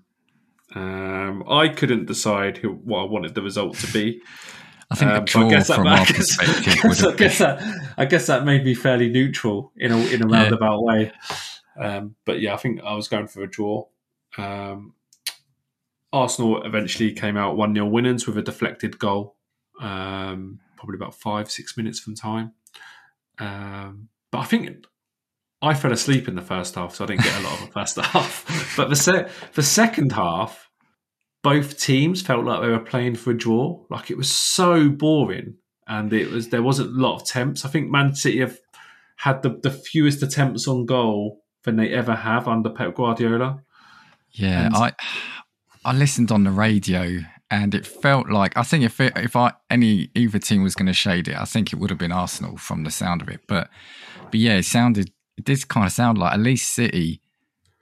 Um, 0.74 1.44
I 1.48 1.68
couldn't 1.68 2.06
decide 2.06 2.56
who, 2.58 2.70
what 2.70 3.00
I 3.00 3.04
wanted 3.04 3.34
the 3.34 3.42
result 3.42 3.76
to 3.78 3.92
be. 3.92 4.22
I 4.90 4.94
think 4.94 5.10
um, 5.10 5.24
draw 5.26 5.48
I 5.48 5.60
from 5.60 5.84
that, 5.84 5.98
our 5.98 6.06
perspective 6.14 6.74
I 6.84 7.16
guess, 7.16 7.38
that, 7.38 7.92
I 7.98 8.04
guess 8.06 8.26
that 8.28 8.44
made 8.44 8.64
me 8.64 8.74
fairly 8.74 9.10
neutral 9.10 9.72
in 9.76 9.92
a 9.92 9.98
in 10.06 10.22
a 10.22 10.26
roundabout 10.26 10.78
yeah. 10.78 10.84
way. 10.84 11.12
Um, 11.78 12.16
but 12.24 12.40
yeah, 12.40 12.54
I 12.54 12.56
think 12.56 12.80
I 12.82 12.94
was 12.94 13.08
going 13.08 13.26
for 13.26 13.42
a 13.42 13.50
draw. 13.50 13.86
Um, 14.38 14.94
Arsenal 16.12 16.62
eventually 16.62 17.12
came 17.12 17.36
out 17.36 17.56
one 17.56 17.74
0 17.74 17.86
winners 17.86 18.26
with 18.26 18.38
a 18.38 18.42
deflected 18.42 18.98
goal, 18.98 19.36
um, 19.80 20.60
probably 20.76 20.96
about 20.96 21.14
five 21.14 21.50
six 21.50 21.76
minutes 21.76 21.98
from 21.98 22.14
time. 22.14 22.52
Um, 23.38 24.08
but 24.30 24.38
I 24.38 24.44
think 24.44 24.86
I 25.62 25.74
fell 25.74 25.92
asleep 25.92 26.28
in 26.28 26.36
the 26.36 26.42
first 26.42 26.74
half, 26.74 26.94
so 26.94 27.04
I 27.04 27.08
didn't 27.08 27.22
get 27.22 27.40
a 27.40 27.44
lot 27.44 27.54
of 27.54 27.66
the 27.66 27.72
first 27.72 27.96
half. 28.00 28.74
But 28.76 28.88
the 28.88 28.96
se- 28.96 29.28
the 29.54 29.62
second 29.62 30.12
half, 30.12 30.70
both 31.42 31.78
teams 31.80 32.22
felt 32.22 32.44
like 32.44 32.60
they 32.60 32.68
were 32.68 32.78
playing 32.78 33.16
for 33.16 33.30
a 33.30 33.36
draw. 33.36 33.84
Like 33.90 34.10
it 34.10 34.16
was 34.16 34.30
so 34.30 34.88
boring, 34.88 35.56
and 35.86 36.12
it 36.12 36.30
was 36.30 36.48
there 36.48 36.62
wasn't 36.62 36.96
a 36.96 37.00
lot 37.00 37.16
of 37.16 37.22
attempts. 37.22 37.64
I 37.64 37.68
think 37.68 37.90
Man 37.90 38.14
City 38.14 38.40
have 38.40 38.58
had 39.16 39.42
the, 39.42 39.58
the 39.62 39.70
fewest 39.70 40.22
attempts 40.22 40.68
on 40.68 40.86
goal 40.86 41.42
than 41.64 41.76
they 41.76 41.90
ever 41.90 42.14
have 42.14 42.46
under 42.46 42.70
Pep 42.70 42.94
Guardiola. 42.94 43.62
Yeah, 44.30 44.66
and, 44.66 44.76
I 44.76 44.92
I 45.86 45.92
listened 45.92 46.32
on 46.32 46.42
the 46.42 46.50
radio 46.50 47.20
and 47.48 47.72
it 47.72 47.86
felt 47.86 48.28
like 48.28 48.56
I 48.56 48.64
think 48.64 48.82
if 48.82 49.00
it, 49.00 49.12
if 49.16 49.36
I 49.36 49.52
any 49.70 50.10
either 50.16 50.40
team 50.40 50.64
was 50.64 50.74
going 50.74 50.88
to 50.88 50.92
shade 50.92 51.28
it, 51.28 51.36
I 51.36 51.44
think 51.44 51.72
it 51.72 51.76
would 51.76 51.90
have 51.90 51.98
been 51.98 52.10
Arsenal 52.10 52.56
from 52.56 52.82
the 52.82 52.90
sound 52.90 53.22
of 53.22 53.28
it. 53.28 53.42
But 53.46 53.70
but 54.30 54.40
yeah, 54.40 54.56
it 54.56 54.64
sounded 54.64 55.12
it 55.38 55.44
did 55.44 55.68
kind 55.68 55.86
of 55.86 55.92
sound 55.92 56.18
like 56.18 56.32
at 56.32 56.40
least 56.40 56.72
City 56.72 57.20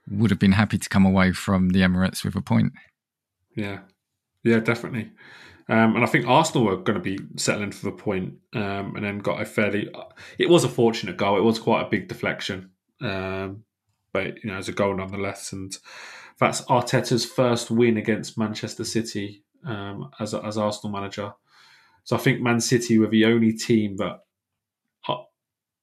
would 0.07 0.29
have 0.29 0.39
been 0.39 0.51
happy 0.51 0.77
to 0.77 0.87
come 0.87 1.03
away 1.03 1.31
from 1.31 1.69
the 1.69 1.79
Emirates 1.79 2.23
with 2.23 2.35
a 2.35 2.41
point. 2.41 2.73
Yeah, 3.55 3.79
yeah, 4.43 4.59
definitely. 4.59 5.11
Um, 5.67 5.95
and 5.95 6.03
I 6.03 6.07
think 6.07 6.27
Arsenal 6.27 6.65
were 6.65 6.77
going 6.77 7.01
to 7.01 7.17
be 7.17 7.17
settling 7.37 7.71
for 7.71 7.85
the 7.85 7.91
point, 7.91 8.35
um, 8.53 8.95
and 8.95 9.03
then 9.03 9.17
got 9.17 9.41
a 9.41 9.45
fairly. 9.45 9.89
It 10.37 10.47
was 10.47 10.63
a 10.63 10.69
fortunate 10.69 11.17
goal. 11.17 11.39
It 11.39 11.43
was 11.43 11.57
quite 11.57 11.87
a 11.87 11.89
big 11.89 12.07
deflection, 12.07 12.69
um, 13.01 13.63
but 14.13 14.43
you 14.43 14.51
know, 14.51 14.57
as 14.57 14.69
a 14.69 14.73
goal 14.73 14.95
nonetheless. 14.95 15.51
And 15.51 15.75
that's 16.39 16.61
Arteta's 16.63 17.25
first 17.25 17.71
win 17.71 17.97
against 17.97 18.37
Manchester 18.37 18.83
City 18.83 19.43
um, 19.65 20.09
as 20.19 20.33
as 20.33 20.57
Arsenal 20.57 20.93
manager. 20.93 21.33
So 22.03 22.15
I 22.15 22.19
think 22.19 22.41
Man 22.41 22.59
City 22.59 22.97
were 22.99 23.07
the 23.07 23.25
only 23.25 23.53
team 23.53 23.97
that 23.97 24.19
uh, 25.07 25.17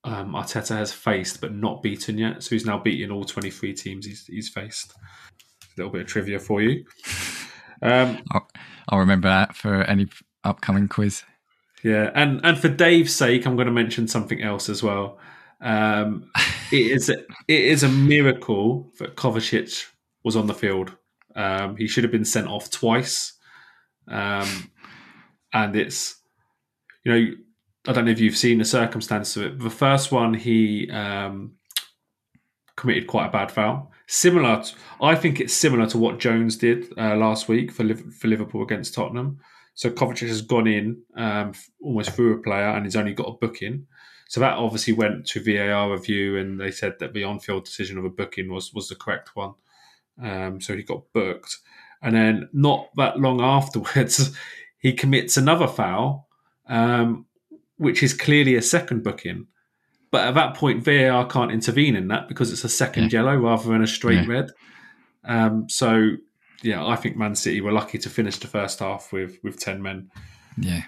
um, 0.04 0.32
Arteta 0.32 0.76
has 0.76 0.92
faced 0.92 1.40
but 1.40 1.52
not 1.52 1.82
beaten 1.82 2.18
yet. 2.18 2.42
So 2.42 2.50
he's 2.50 2.66
now 2.66 2.78
beaten 2.78 3.10
all 3.10 3.24
23 3.24 3.74
teams 3.74 4.06
he's, 4.06 4.26
he's 4.26 4.48
faced. 4.48 4.92
A 4.92 5.80
little 5.80 5.92
bit 5.92 6.02
of 6.02 6.06
trivia 6.06 6.38
for 6.38 6.62
you. 6.62 6.84
Um, 7.80 8.22
I'll, 8.30 8.48
I'll 8.88 8.98
remember 9.00 9.28
that 9.28 9.56
for 9.56 9.82
any 9.82 10.06
upcoming 10.44 10.88
quiz. 10.88 11.24
Yeah, 11.82 12.10
and 12.14 12.40
and 12.44 12.58
for 12.58 12.68
Dave's 12.68 13.14
sake, 13.14 13.44
I'm 13.44 13.56
going 13.56 13.66
to 13.66 13.72
mention 13.72 14.06
something 14.06 14.40
else 14.40 14.68
as 14.68 14.82
well. 14.82 15.18
Um, 15.60 16.30
it 16.72 16.92
is 16.92 17.08
a, 17.08 17.18
it 17.48 17.64
is 17.64 17.82
a 17.82 17.88
miracle 17.88 18.92
that 18.98 19.16
Kovacic 19.16 19.86
was 20.24 20.36
on 20.36 20.46
the 20.46 20.54
field. 20.54 20.96
Um, 21.34 21.76
he 21.76 21.86
should 21.86 22.04
have 22.04 22.12
been 22.12 22.24
sent 22.24 22.46
off 22.46 22.70
twice. 22.70 23.32
Um, 24.08 24.70
and 25.52 25.76
it's, 25.76 26.20
you 27.04 27.12
know, 27.12 27.34
I 27.88 27.92
don't 27.92 28.04
know 28.04 28.10
if 28.10 28.20
you've 28.20 28.36
seen 28.36 28.58
the 28.58 28.64
circumstances 28.64 29.36
of 29.36 29.42
it. 29.44 29.58
The 29.58 29.70
first 29.70 30.12
one, 30.12 30.34
he 30.34 30.90
um, 30.90 31.52
committed 32.76 33.06
quite 33.06 33.26
a 33.26 33.32
bad 33.32 33.50
foul. 33.50 33.90
Similar, 34.06 34.62
to, 34.62 34.74
I 35.00 35.14
think 35.14 35.40
it's 35.40 35.54
similar 35.54 35.86
to 35.86 35.98
what 35.98 36.18
Jones 36.18 36.56
did 36.56 36.92
uh, 36.98 37.16
last 37.16 37.48
week 37.48 37.72
for 37.72 37.84
for 37.94 38.28
Liverpool 38.28 38.62
against 38.62 38.94
Tottenham. 38.94 39.38
So 39.74 39.90
Kovacic 39.90 40.28
has 40.28 40.42
gone 40.42 40.66
in 40.66 41.02
um, 41.16 41.52
almost 41.80 42.10
through 42.10 42.34
a 42.34 42.42
player 42.42 42.68
and 42.68 42.84
he's 42.84 42.96
only 42.96 43.14
got 43.14 43.28
a 43.28 43.38
booking. 43.38 43.86
So 44.28 44.40
that 44.40 44.58
obviously 44.58 44.92
went 44.92 45.26
to 45.28 45.40
VAR 45.40 45.92
review, 45.92 46.38
and 46.38 46.60
they 46.60 46.70
said 46.70 46.98
that 47.00 47.12
the 47.12 47.24
on-field 47.24 47.64
decision 47.64 47.98
of 47.98 48.04
a 48.04 48.10
booking 48.10 48.50
was 48.50 48.72
was 48.72 48.88
the 48.88 48.94
correct 48.94 49.34
one. 49.34 49.54
Um, 50.20 50.60
so 50.60 50.76
he 50.76 50.82
got 50.82 51.12
booked. 51.12 51.58
And 52.02 52.16
then 52.16 52.48
not 52.52 52.88
that 52.96 53.18
long 53.18 53.40
afterwards, 53.40 54.36
he 54.78 54.92
commits 54.92 55.36
another 55.36 55.68
foul, 55.68 56.28
um, 56.66 57.26
which 57.76 58.02
is 58.02 58.12
clearly 58.12 58.56
a 58.56 58.62
second 58.62 59.04
booking. 59.04 59.46
But 60.10 60.26
at 60.26 60.34
that 60.34 60.56
point, 60.56 60.84
VAR 60.84 61.26
can't 61.26 61.52
intervene 61.52 61.96
in 61.96 62.08
that 62.08 62.28
because 62.28 62.52
it's 62.52 62.64
a 62.64 62.68
second 62.68 63.12
yeah. 63.12 63.20
yellow 63.20 63.36
rather 63.36 63.70
than 63.70 63.82
a 63.82 63.86
straight 63.86 64.26
yeah. 64.26 64.34
red. 64.34 64.50
Um, 65.24 65.68
so, 65.70 66.16
yeah, 66.62 66.84
I 66.84 66.96
think 66.96 67.16
Man 67.16 67.34
City 67.34 67.60
were 67.60 67.72
lucky 67.72 67.98
to 67.98 68.10
finish 68.10 68.36
the 68.38 68.48
first 68.48 68.80
half 68.80 69.12
with 69.12 69.38
with 69.42 69.58
ten 69.58 69.80
men. 69.80 70.10
Yeah, 70.58 70.82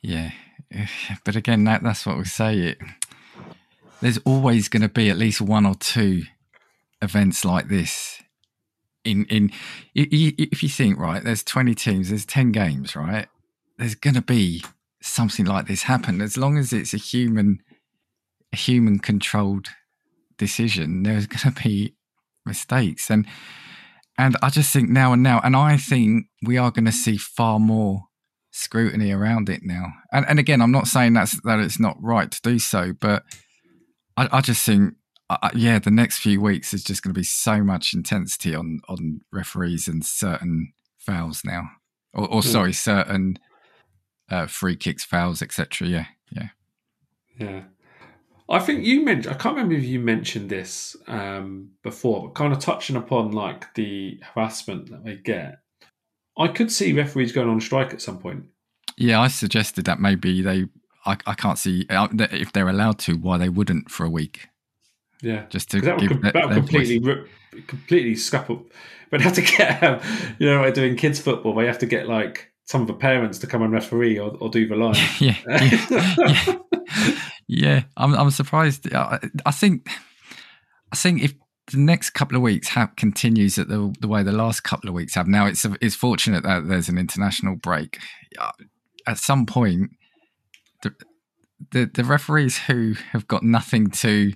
yeah. 0.00 0.30
But 1.24 1.36
again, 1.36 1.64
that 1.64 1.82
that's 1.82 2.06
what 2.06 2.18
we 2.18 2.24
say. 2.24 2.58
It 2.58 2.78
there's 4.00 4.18
always 4.18 4.68
going 4.68 4.82
to 4.82 4.88
be 4.88 5.10
at 5.10 5.16
least 5.16 5.40
one 5.40 5.66
or 5.66 5.74
two 5.74 6.22
events 7.02 7.44
like 7.44 7.68
this 7.68 8.22
in 9.06 9.24
in 9.26 9.52
if 9.94 10.62
you 10.62 10.68
think 10.68 10.98
right, 10.98 11.22
there's 11.22 11.42
20 11.42 11.74
teams, 11.74 12.08
there's 12.08 12.26
10 12.26 12.52
games, 12.52 12.96
right? 12.96 13.28
There's 13.78 13.94
going 13.94 14.14
to 14.14 14.22
be 14.22 14.64
something 15.00 15.46
like 15.46 15.66
this 15.66 15.84
happen 15.84 16.20
as 16.20 16.36
long 16.36 16.58
as 16.58 16.72
it's 16.72 16.92
a 16.92 16.98
human 16.98 17.60
a 18.52 18.56
human 18.56 18.98
controlled 18.98 19.68
decision. 20.36 21.02
There's 21.02 21.26
going 21.26 21.54
to 21.54 21.62
be 21.62 21.94
mistakes 22.44 23.10
and 23.10 23.26
and 24.18 24.36
I 24.42 24.48
just 24.48 24.72
think 24.72 24.88
now 24.88 25.12
and 25.12 25.22
now, 25.22 25.40
and 25.44 25.54
I 25.54 25.76
think 25.76 26.26
we 26.42 26.56
are 26.56 26.70
going 26.70 26.86
to 26.86 26.92
see 26.92 27.18
far 27.18 27.58
more 27.58 28.04
scrutiny 28.50 29.12
around 29.12 29.50
it 29.50 29.60
now. 29.62 29.92
And 30.12 30.24
and 30.26 30.38
again, 30.38 30.62
I'm 30.62 30.72
not 30.72 30.86
saying 30.86 31.12
that's 31.12 31.40
that 31.42 31.60
it's 31.60 31.78
not 31.78 31.96
right 32.00 32.30
to 32.30 32.40
do 32.42 32.58
so, 32.58 32.92
but 32.98 33.24
I, 34.16 34.28
I 34.32 34.40
just 34.40 34.64
think 34.64 34.94
uh, 35.28 35.50
yeah, 35.54 35.78
the 35.78 35.90
next 35.90 36.18
few 36.18 36.40
weeks 36.40 36.72
is 36.72 36.84
just 36.84 37.02
going 37.02 37.12
to 37.12 37.18
be 37.18 37.24
so 37.24 37.62
much 37.64 37.92
intensity 37.92 38.54
on 38.54 38.80
on 38.88 39.20
referees 39.32 39.88
and 39.88 40.04
certain 40.04 40.72
fouls 40.98 41.42
now. 41.44 41.70
or, 42.12 42.28
or 42.28 42.42
sorry, 42.42 42.72
certain 42.72 43.38
uh, 44.30 44.46
free 44.46 44.76
kicks, 44.76 45.04
fouls, 45.04 45.42
etc. 45.42 45.88
Yeah, 45.88 46.06
yeah, 46.30 46.48
yeah. 47.38 47.62
I 48.48 48.60
think 48.60 48.84
you 48.84 49.04
mentioned. 49.04 49.34
I 49.34 49.38
can't 49.38 49.56
remember 49.56 49.74
if 49.74 49.84
you 49.84 49.98
mentioned 49.98 50.48
this 50.48 50.94
um, 51.08 51.70
before, 51.82 52.22
but 52.22 52.34
kind 52.34 52.52
of 52.52 52.60
touching 52.60 52.96
upon 52.96 53.32
like 53.32 53.74
the 53.74 54.20
harassment 54.34 54.90
that 54.90 55.04
they 55.04 55.16
get. 55.16 55.58
I 56.38 56.48
could 56.48 56.70
see 56.70 56.92
referees 56.92 57.32
going 57.32 57.48
on 57.48 57.60
strike 57.60 57.92
at 57.92 58.02
some 58.02 58.18
point. 58.18 58.44
Yeah, 58.96 59.20
I 59.20 59.28
suggested 59.28 59.86
that 59.86 60.00
maybe 60.00 60.42
they. 60.42 60.66
I, 61.04 61.16
I 61.26 61.34
can't 61.34 61.58
see 61.58 61.86
uh, 61.88 62.08
if 62.32 62.52
they're 62.52 62.68
allowed 62.68 62.98
to 63.00 63.14
why 63.14 63.38
they 63.38 63.48
wouldn't 63.48 63.90
for 63.90 64.04
a 64.04 64.10
week. 64.10 64.48
Yeah, 65.22 65.46
just 65.48 65.70
to 65.70 65.80
that 65.80 66.00
would, 66.00 66.22
that 66.22 66.34
would 66.34 66.54
completely 66.54 66.98
rip, 66.98 67.28
completely 67.66 68.16
scrap 68.16 68.50
up. 68.50 68.62
But 69.08 69.20
have 69.20 69.34
to 69.34 69.40
get, 69.40 69.84
um, 69.84 70.00
you 70.40 70.50
know, 70.50 70.60
like 70.60 70.74
doing 70.74 70.96
kids 70.96 71.20
football, 71.20 71.54
where 71.54 71.64
you 71.64 71.70
have 71.70 71.78
to 71.78 71.86
get 71.86 72.08
like 72.08 72.50
some 72.64 72.80
of 72.80 72.88
the 72.88 72.92
parents 72.92 73.38
to 73.38 73.46
come 73.46 73.62
and 73.62 73.72
referee 73.72 74.18
or, 74.18 74.36
or 74.40 74.48
do 74.48 74.66
the 74.66 74.74
line. 74.84 74.96
yeah, 75.20 75.36
yeah, 75.46 75.80
yeah. 76.26 76.58
yeah. 77.46 77.82
I'm 77.96 78.14
I'm 78.14 78.30
surprised. 78.32 78.92
I, 78.92 79.20
I, 79.46 79.52
think 79.52 79.88
I 80.90 80.96
think 80.96 81.22
if 81.22 81.34
the 81.70 81.78
next 81.78 82.10
couple 82.10 82.36
of 82.36 82.42
weeks 82.42 82.66
have, 82.68 82.96
continues 82.96 83.58
at 83.58 83.68
the 83.68 83.94
the 84.00 84.08
way 84.08 84.24
the 84.24 84.32
last 84.32 84.64
couple 84.64 84.88
of 84.88 84.94
weeks 84.94 85.14
have. 85.14 85.28
Now 85.28 85.46
it's 85.46 85.64
it's 85.80 85.94
fortunate 85.94 86.42
that 86.42 86.66
there's 86.66 86.88
an 86.88 86.98
international 86.98 87.54
break. 87.54 87.98
At 89.06 89.18
some 89.18 89.46
point, 89.46 89.90
the 90.82 90.94
the, 91.72 91.90
the 91.92 92.04
referees 92.04 92.58
who 92.58 92.94
have 93.12 93.26
got 93.28 93.42
nothing 93.42 93.90
to 93.90 94.32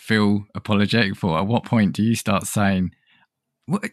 feel 0.00 0.46
apologetic 0.54 1.16
for, 1.16 1.38
at 1.38 1.46
what 1.46 1.64
point 1.64 1.94
do 1.94 2.02
you 2.02 2.14
start 2.14 2.44
saying? 2.44 2.92
What, 3.66 3.90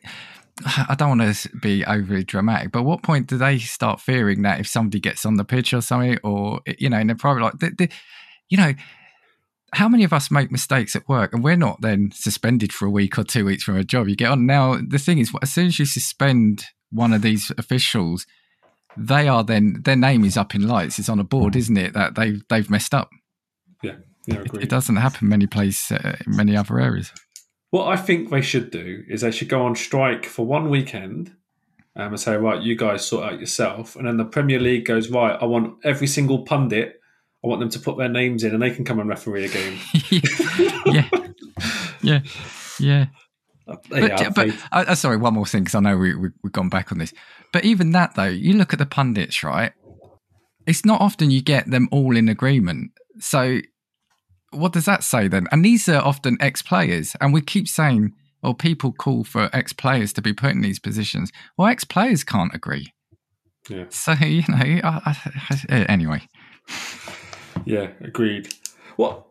I 0.66 0.96
don't 0.98 1.18
want 1.18 1.36
to 1.36 1.50
be 1.58 1.84
overly 1.86 2.24
dramatic, 2.24 2.72
but 2.72 2.84
what 2.84 3.02
point 3.02 3.28
do 3.28 3.38
they 3.38 3.58
start 3.58 4.00
fearing 4.00 4.44
that 4.44 4.60
if 4.60 4.68
somebody 4.68 5.00
gets 5.00 5.26
on 5.26 5.36
the 5.36 5.44
pitch 5.44 5.74
or 5.74 5.82
something, 5.82 6.20
or 6.24 6.62
you 6.78 6.90
know, 6.90 7.00
in 7.00 7.10
a 7.10 7.16
private 7.16 7.42
life, 7.42 7.54
the, 7.60 7.72
the, 7.78 7.90
you 8.50 8.58
know, 8.58 8.74
how 9.74 9.90
many 9.90 10.04
of 10.04 10.14
us 10.14 10.30
make 10.30 10.52
mistakes 10.52 10.96
at 10.96 11.10
work 11.10 11.34
and 11.34 11.44
we're 11.44 11.56
not 11.56 11.82
then 11.82 12.12
suspended 12.14 12.72
for 12.72 12.86
a 12.86 12.92
week 12.92 13.18
or 13.18 13.24
two 13.24 13.46
weeks 13.46 13.64
from 13.64 13.76
a 13.76 13.84
job? 13.84 14.08
You 14.08 14.16
get 14.16 14.30
on. 14.30 14.46
Now, 14.46 14.80
the 14.88 15.00
thing 15.00 15.18
is, 15.18 15.34
as 15.42 15.52
soon 15.52 15.68
as 15.68 15.80
you 15.80 15.86
suspend 15.86 16.66
one 16.92 17.14
of 17.14 17.24
these 17.24 17.52
officials, 17.58 18.28
they 18.96 19.28
are 19.28 19.44
then 19.44 19.82
their 19.84 19.96
name 19.96 20.24
is 20.24 20.38
up 20.38 20.54
in 20.54 20.68
lights. 20.68 21.00
It's 21.00 21.10
on 21.10 21.20
a 21.20 21.24
board, 21.24 21.54
mm. 21.54 21.58
isn't 21.58 21.78
it? 21.78 21.94
That 21.94 22.14
they've 22.14 22.44
they've 22.50 22.70
messed 22.70 22.94
up. 22.94 23.10
Yeah, 23.82 23.96
it, 24.28 24.54
it, 24.62 24.70
doesn't 24.70 24.96
happen 24.96 25.28
many 25.28 25.48
places 25.48 25.92
uh, 25.92 26.16
in 26.26 26.36
many 26.36 26.56
other 26.56 26.80
areas. 26.80 27.12
What 27.72 27.88
I 27.88 27.98
think 27.98 28.30
they 28.30 28.42
should 28.42 28.72
do 28.72 29.04
is 29.10 29.22
they 29.22 29.32
should 29.32 29.50
go 29.50 29.66
on 29.66 29.76
strike 29.76 30.26
for 30.26 30.46
one 30.46 30.70
weekend 30.70 31.36
um, 31.96 32.10
and 32.10 32.20
say, 32.20 32.36
right, 32.38 32.62
you 32.62 32.76
guys 32.76 33.06
sort 33.06 33.26
out 33.26 33.40
yourself. 33.40 33.96
And 33.96 34.08
then 34.08 34.18
the 34.18 34.26
Premier 34.26 34.60
League 34.60 34.86
goes, 34.86 35.10
right, 35.10 35.38
I 35.42 35.46
want 35.46 35.78
every 35.84 36.08
single 36.08 36.44
pundit, 36.44 37.00
I 37.44 37.48
want 37.48 37.60
them 37.60 37.70
to 37.70 37.80
put 37.80 37.98
their 37.98 38.10
names 38.10 38.44
in 38.44 38.54
and 38.54 38.62
they 38.62 38.72
can 38.72 38.86
come 38.86 39.00
and 39.00 39.10
referee 39.10 39.46
a 39.46 39.50
game. 39.50 39.80
yeah. 40.86 41.10
Yeah. 42.02 42.20
Yeah. 42.80 43.06
Uh, 43.68 43.78
but, 43.90 44.34
but 44.36 44.50
uh, 44.72 44.96
sorry, 44.96 45.18
one 45.18 45.34
more 45.34 45.46
thing 45.46 45.64
because 45.64 45.76
I 45.76 45.80
know 45.80 45.98
we, 45.98 46.16
we, 46.16 46.30
we've 46.44 46.54
gone 46.54 46.70
back 46.70 46.92
on 46.92 46.98
this. 46.98 47.14
But 47.52 47.64
even 47.66 47.92
that, 47.92 48.16
though, 48.16 48.26
you 48.26 48.54
look 48.54 48.74
at 48.74 48.80
the 48.80 48.86
pundits, 48.86 49.44
right? 49.44 49.72
It's 50.66 50.86
not 50.86 51.02
often 51.02 51.32
you 51.32 51.42
get 51.42 51.70
them 51.70 51.88
all 51.92 52.16
in 52.16 52.30
agreement. 52.30 52.92
So 53.20 53.60
what 54.54 54.74
does 54.74 54.86
that 54.86 55.04
say 55.04 55.28
then? 55.28 55.48
And 55.52 55.64
these 55.64 55.88
are 55.90 56.02
often 56.02 56.38
ex 56.40 56.62
players, 56.62 57.16
and 57.22 57.34
we 57.34 57.42
keep 57.42 57.68
saying, 57.68 58.14
well, 58.42 58.54
people 58.54 58.92
call 58.92 59.24
for 59.24 59.50
ex 59.54 59.74
players 59.74 60.14
to 60.14 60.22
be 60.22 60.34
put 60.34 60.52
in 60.52 60.62
these 60.62 60.80
positions. 60.80 61.32
Well, 61.58 61.68
ex 61.68 61.84
players 61.84 62.24
can't 62.24 62.54
agree. 62.54 62.94
Yeah. 63.70 63.86
So 63.90 64.12
you 64.22 64.44
know, 64.48 64.58
I, 64.58 65.18
I, 65.50 65.62
I, 65.70 65.82
anyway. 65.84 66.28
Yeah, 67.66 67.92
agreed. 68.02 68.54
What 68.96 69.26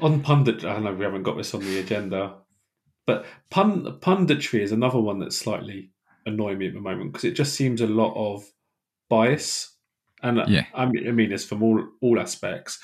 on 0.00 0.20
pundit? 0.22 0.64
I 0.64 0.74
don't 0.74 0.84
know 0.84 0.94
we 0.94 1.04
haven't 1.04 1.22
got 1.22 1.36
this 1.36 1.54
on 1.54 1.60
the 1.60 1.78
agenda, 1.78 2.34
but 3.06 3.26
pund, 3.50 3.86
punditry 4.00 4.60
is 4.60 4.72
another 4.72 5.00
one 5.00 5.20
that's 5.20 5.36
slightly 5.36 5.90
annoying 6.26 6.58
me 6.58 6.68
at 6.68 6.74
the 6.74 6.80
moment 6.80 7.12
because 7.12 7.24
it 7.24 7.32
just 7.32 7.54
seems 7.54 7.80
a 7.80 7.86
lot 7.86 8.14
of 8.14 8.44
bias, 9.08 9.74
and 10.22 10.40
yeah. 10.48 10.66
I 10.74 10.86
mean, 10.86 11.08
I 11.08 11.12
mean, 11.12 11.32
it's 11.32 11.44
from 11.44 11.62
all 11.62 11.82
all 12.00 12.20
aspects 12.20 12.78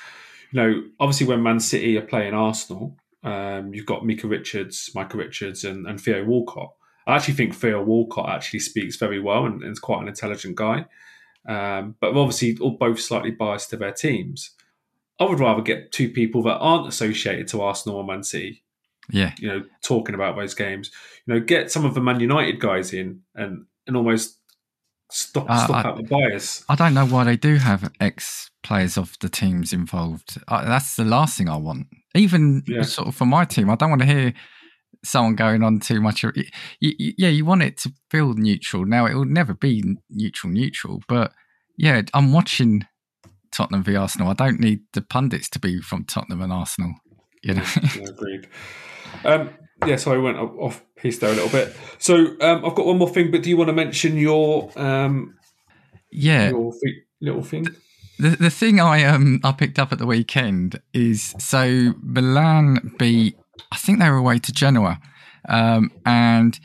you 0.51 0.61
know, 0.61 0.83
obviously 0.99 1.27
when 1.27 1.43
Man 1.43 1.59
City 1.59 1.97
are 1.97 2.01
playing 2.05 2.33
Arsenal, 2.33 2.97
um, 3.23 3.73
you've 3.73 3.85
got 3.85 4.05
Mika 4.05 4.27
Richards, 4.27 4.91
Micah 4.95 5.17
Richards, 5.17 5.63
and, 5.63 5.85
and 5.87 5.99
Theo 5.99 6.23
Walcott. 6.23 6.73
I 7.05 7.15
actually 7.15 7.35
think 7.35 7.55
Theo 7.55 7.83
Walcott 7.83 8.29
actually 8.29 8.59
speaks 8.59 8.97
very 8.97 9.19
well 9.19 9.45
and, 9.45 9.61
and 9.61 9.71
is 9.71 9.79
quite 9.79 10.01
an 10.01 10.07
intelligent 10.07 10.55
guy. 10.55 10.85
Um, 11.47 11.95
but 12.01 12.15
obviously, 12.15 12.57
all 12.59 12.71
both 12.71 12.99
slightly 12.99 13.31
biased 13.31 13.69
to 13.69 13.77
their 13.77 13.93
teams. 13.93 14.51
I 15.19 15.23
would 15.23 15.39
rather 15.39 15.61
get 15.61 15.91
two 15.91 16.09
people 16.09 16.43
that 16.43 16.57
aren't 16.57 16.87
associated 16.87 17.47
to 17.49 17.61
Arsenal 17.61 17.97
or 17.97 18.03
Man 18.03 18.23
City. 18.23 18.63
Yeah, 19.09 19.33
you 19.39 19.47
know, 19.47 19.63
talking 19.81 20.15
about 20.15 20.35
those 20.35 20.53
games. 20.53 20.91
You 21.25 21.33
know, 21.33 21.39
get 21.39 21.71
some 21.71 21.85
of 21.85 21.93
the 21.93 22.01
Man 22.01 22.19
United 22.19 22.59
guys 22.59 22.93
in 22.93 23.21
and 23.33 23.65
and 23.87 23.95
almost 23.95 24.37
stop 25.09 25.45
uh, 25.49 25.65
stop 25.65 25.85
out 25.85 25.97
the 25.97 26.03
bias. 26.03 26.63
I 26.69 26.75
don't 26.75 26.93
know 26.93 27.05
why 27.05 27.23
they 27.23 27.37
do 27.37 27.55
have 27.55 27.91
ex 27.99 28.49
players 28.63 28.97
of 28.97 29.17
the 29.21 29.29
teams 29.29 29.73
involved. 29.73 30.37
Uh, 30.47 30.65
that's 30.65 30.95
the 30.95 31.05
last 31.05 31.37
thing 31.37 31.49
I 31.49 31.57
want. 31.57 31.87
Even 32.15 32.63
yeah. 32.67 32.81
sort 32.81 33.07
of 33.07 33.15
for 33.15 33.25
my 33.25 33.45
team, 33.45 33.69
I 33.69 33.75
don't 33.75 33.89
want 33.89 34.01
to 34.01 34.07
hear 34.07 34.33
someone 35.03 35.35
going 35.35 35.63
on 35.63 35.79
too 35.79 36.01
much. 36.01 36.23
You, 36.23 36.31
you, 36.79 37.13
yeah, 37.17 37.29
you 37.29 37.45
want 37.45 37.63
it 37.63 37.77
to 37.79 37.93
feel 38.09 38.33
neutral. 38.33 38.85
Now 38.85 39.05
it 39.05 39.13
will 39.13 39.25
never 39.25 39.53
be 39.53 39.83
neutral, 40.09 40.51
neutral. 40.51 41.01
But 41.07 41.31
yeah, 41.77 42.01
I'm 42.13 42.33
watching 42.33 42.85
Tottenham 43.51 43.83
v 43.83 43.95
Arsenal. 43.95 44.29
I 44.29 44.33
don't 44.33 44.59
need 44.59 44.81
the 44.93 45.01
pundits 45.01 45.49
to 45.51 45.59
be 45.59 45.81
from 45.81 46.03
Tottenham 46.03 46.41
and 46.41 46.51
Arsenal. 46.51 46.95
You 47.43 47.55
know, 47.55 47.63
yeah, 47.95 48.09
agreed. 48.09 48.47
Um, 49.23 49.49
yeah, 49.85 49.95
so 49.95 50.13
I 50.13 50.17
went 50.17 50.37
off 50.37 50.83
piece 50.95 51.19
there 51.19 51.31
a 51.31 51.33
little 51.33 51.49
bit. 51.49 51.75
So 51.99 52.15
um, 52.41 52.65
I've 52.65 52.75
got 52.75 52.85
one 52.85 52.97
more 52.97 53.09
thing, 53.09 53.31
but 53.31 53.43
do 53.43 53.49
you 53.49 53.57
want 53.57 53.69
to 53.69 53.73
mention 53.73 54.17
your 54.17 54.71
um, 54.75 55.35
yeah 56.11 56.49
your 56.49 56.73
little 57.21 57.43
thing? 57.43 57.67
The 58.19 58.29
the 58.29 58.49
thing 58.49 58.79
I 58.79 59.03
um 59.03 59.39
I 59.43 59.51
picked 59.51 59.77
up 59.77 59.91
at 59.91 59.99
the 59.99 60.07
weekend 60.07 60.81
is 60.93 61.35
so 61.39 61.93
Milan 62.01 62.95
beat 62.97 63.37
I 63.71 63.77
think 63.77 63.99
they 63.99 64.09
were 64.09 64.17
away 64.17 64.39
to 64.39 64.51
Genoa, 64.51 64.99
um, 65.49 65.91
and 66.05 66.59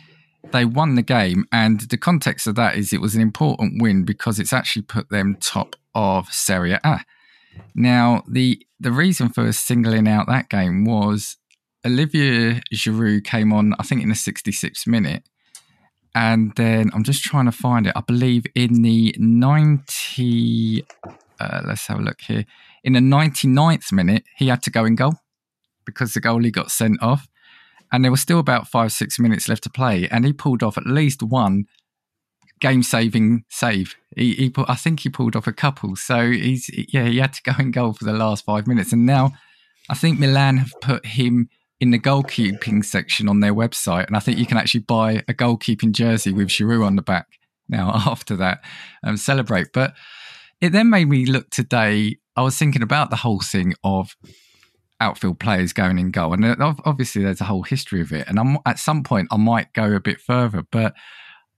they 0.53 0.65
won 0.65 0.95
the 0.95 1.03
game. 1.03 1.47
And 1.53 1.81
the 1.81 1.97
context 1.97 2.47
of 2.47 2.55
that 2.57 2.77
is 2.77 2.93
it 2.93 3.01
was 3.01 3.15
an 3.15 3.21
important 3.21 3.83
win 3.83 4.05
because 4.05 4.39
it's 4.39 4.53
actually 4.53 4.83
put 4.83 5.11
them 5.11 5.37
top 5.41 5.77
of 5.95 6.33
Serie 6.33 6.79
A. 6.85 7.01
Now 7.75 8.25
the 8.29 8.65
the 8.81 8.93
reason 8.93 9.29
for 9.29 9.51
singling 9.53 10.09
out 10.09 10.27
that 10.29 10.49
game 10.49 10.85
was 10.85 11.37
Olivier 11.87 12.61
Giroud 12.73 13.25
came 13.25 13.53
on, 13.53 13.75
I 13.79 13.83
think, 13.83 14.03
in 14.03 14.09
the 14.09 14.15
66th 14.15 14.87
minute. 14.87 15.25
And 16.15 16.53
then 16.57 16.91
I'm 16.95 17.05
just 17.05 17.25
trying 17.25 17.47
to 17.47 17.53
find 17.53 17.87
it. 17.87 17.95
I 17.97 18.03
believe 18.03 18.45
in 18.55 18.83
the 18.83 19.15
90, 19.19 20.85
uh, 21.41 21.63
let's 21.67 21.87
have 21.87 21.99
a 21.99 22.03
look 22.03 22.21
here. 22.21 22.45
In 22.85 22.93
the 22.93 23.01
99th 23.01 23.93
minute, 23.93 24.25
he 24.37 24.49
had 24.49 24.63
to 24.65 24.71
go 24.71 24.85
in 24.85 24.95
goal 24.95 25.15
because 25.85 26.13
the 26.13 26.21
goalie 26.21 26.53
got 26.53 26.71
sent 26.71 27.03
off. 27.03 27.29
And 27.91 28.05
there 28.05 28.11
was 28.11 28.21
still 28.21 28.39
about 28.39 28.69
five, 28.69 28.93
six 28.93 29.19
minutes 29.19 29.49
left 29.49 29.65
to 29.65 29.71
play. 29.71 30.09
And 30.09 30.25
he 30.25 30.33
pulled 30.33 30.63
off 30.63 30.79
at 30.79 30.87
least 30.87 31.23
one 31.23 31.67
game 32.61 32.83
saving 32.83 33.45
save. 33.49 33.97
He, 34.17 34.35
he 34.35 34.53
I 34.57 34.77
think 34.77 35.01
he 35.01 35.09
pulled 35.09 35.37
off 35.37 35.47
a 35.47 35.53
couple. 35.53 35.97
So 35.97 36.31
he's, 36.31 36.71
yeah, 36.93 37.07
he 37.07 37.19
had 37.19 37.33
to 37.35 37.43
go 37.43 37.53
in 37.59 37.71
goal 37.71 37.93
for 37.93 38.05
the 38.05 38.13
last 38.13 38.45
five 38.45 38.67
minutes. 38.67 38.93
And 38.93 39.05
now 39.05 39.33
I 39.91 39.95
think 39.95 40.19
Milan 40.19 40.59
have 40.59 40.73
put 40.81 41.05
him 41.05 41.49
in 41.83 41.91
the 41.91 41.99
goalkeeping 41.99 42.85
section 42.85 43.29
on 43.29 43.41
their 43.41 43.53
website, 43.53 44.07
and 44.07 44.17
I 44.17 44.21
think 44.21 44.39
you 44.39 44.47
can 44.47 44.57
actually 44.57 44.83
buy 44.83 45.25
a 45.27 45.35
goalkeeping 45.35 45.91
jersey 45.91 46.33
with 46.33 46.47
Giroud 46.47 46.87
on 46.87 46.95
the 46.95 47.03
back 47.03 47.27
now 47.69 47.91
after 48.07 48.37
that 48.37 48.61
and 49.03 49.19
celebrate. 49.19 49.73
But 49.75 49.95
it 50.61 50.71
then 50.71 50.91
made 50.91 51.09
me 51.09 51.27
look 51.27 51.51
today. 51.51 52.19
I 52.37 52.43
was 52.43 52.57
thinking 52.57 52.83
about 52.83 53.11
the 53.11 53.17
whole 53.17 53.41
thing 53.41 53.75
of 53.83 54.15
outfield 55.01 55.41
players 55.41 55.73
going 55.73 55.99
in 55.99 56.13
goal, 56.13 56.33
and 56.33 56.45
uh, 56.45 56.75
obviously 56.85 57.25
there's 57.25 57.41
a 57.41 57.47
whole 57.47 57.65
history 57.65 58.01
of 58.01 58.13
it. 58.13 58.29
And 58.29 58.39
I'm, 58.39 58.59
at 58.65 58.79
some 58.79 59.03
point, 59.03 59.27
I 59.33 59.37
might 59.37 59.73
go 59.73 59.93
a 59.93 59.99
bit 59.99 60.21
further, 60.21 60.63
but 60.71 60.95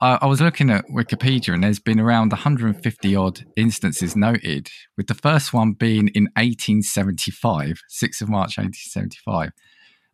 I, 0.01 0.21
I 0.23 0.27
was 0.27 0.41
looking 0.41 0.71
at 0.71 0.87
Wikipedia, 0.87 1.53
and 1.53 1.63
there's 1.63 1.81
been 1.81 2.01
around 2.01 2.33
150 2.33 3.15
odd 3.15 3.45
instances 3.59 4.17
noted, 4.17 4.71
with 4.97 5.09
the 5.09 5.15
first 5.15 5.53
one 5.53 5.75
being 5.75 6.09
in 6.15 6.31
1875, 6.37 7.83
6th 7.91 8.23
of 8.23 8.31
March 8.31 8.57
1875 8.57 9.51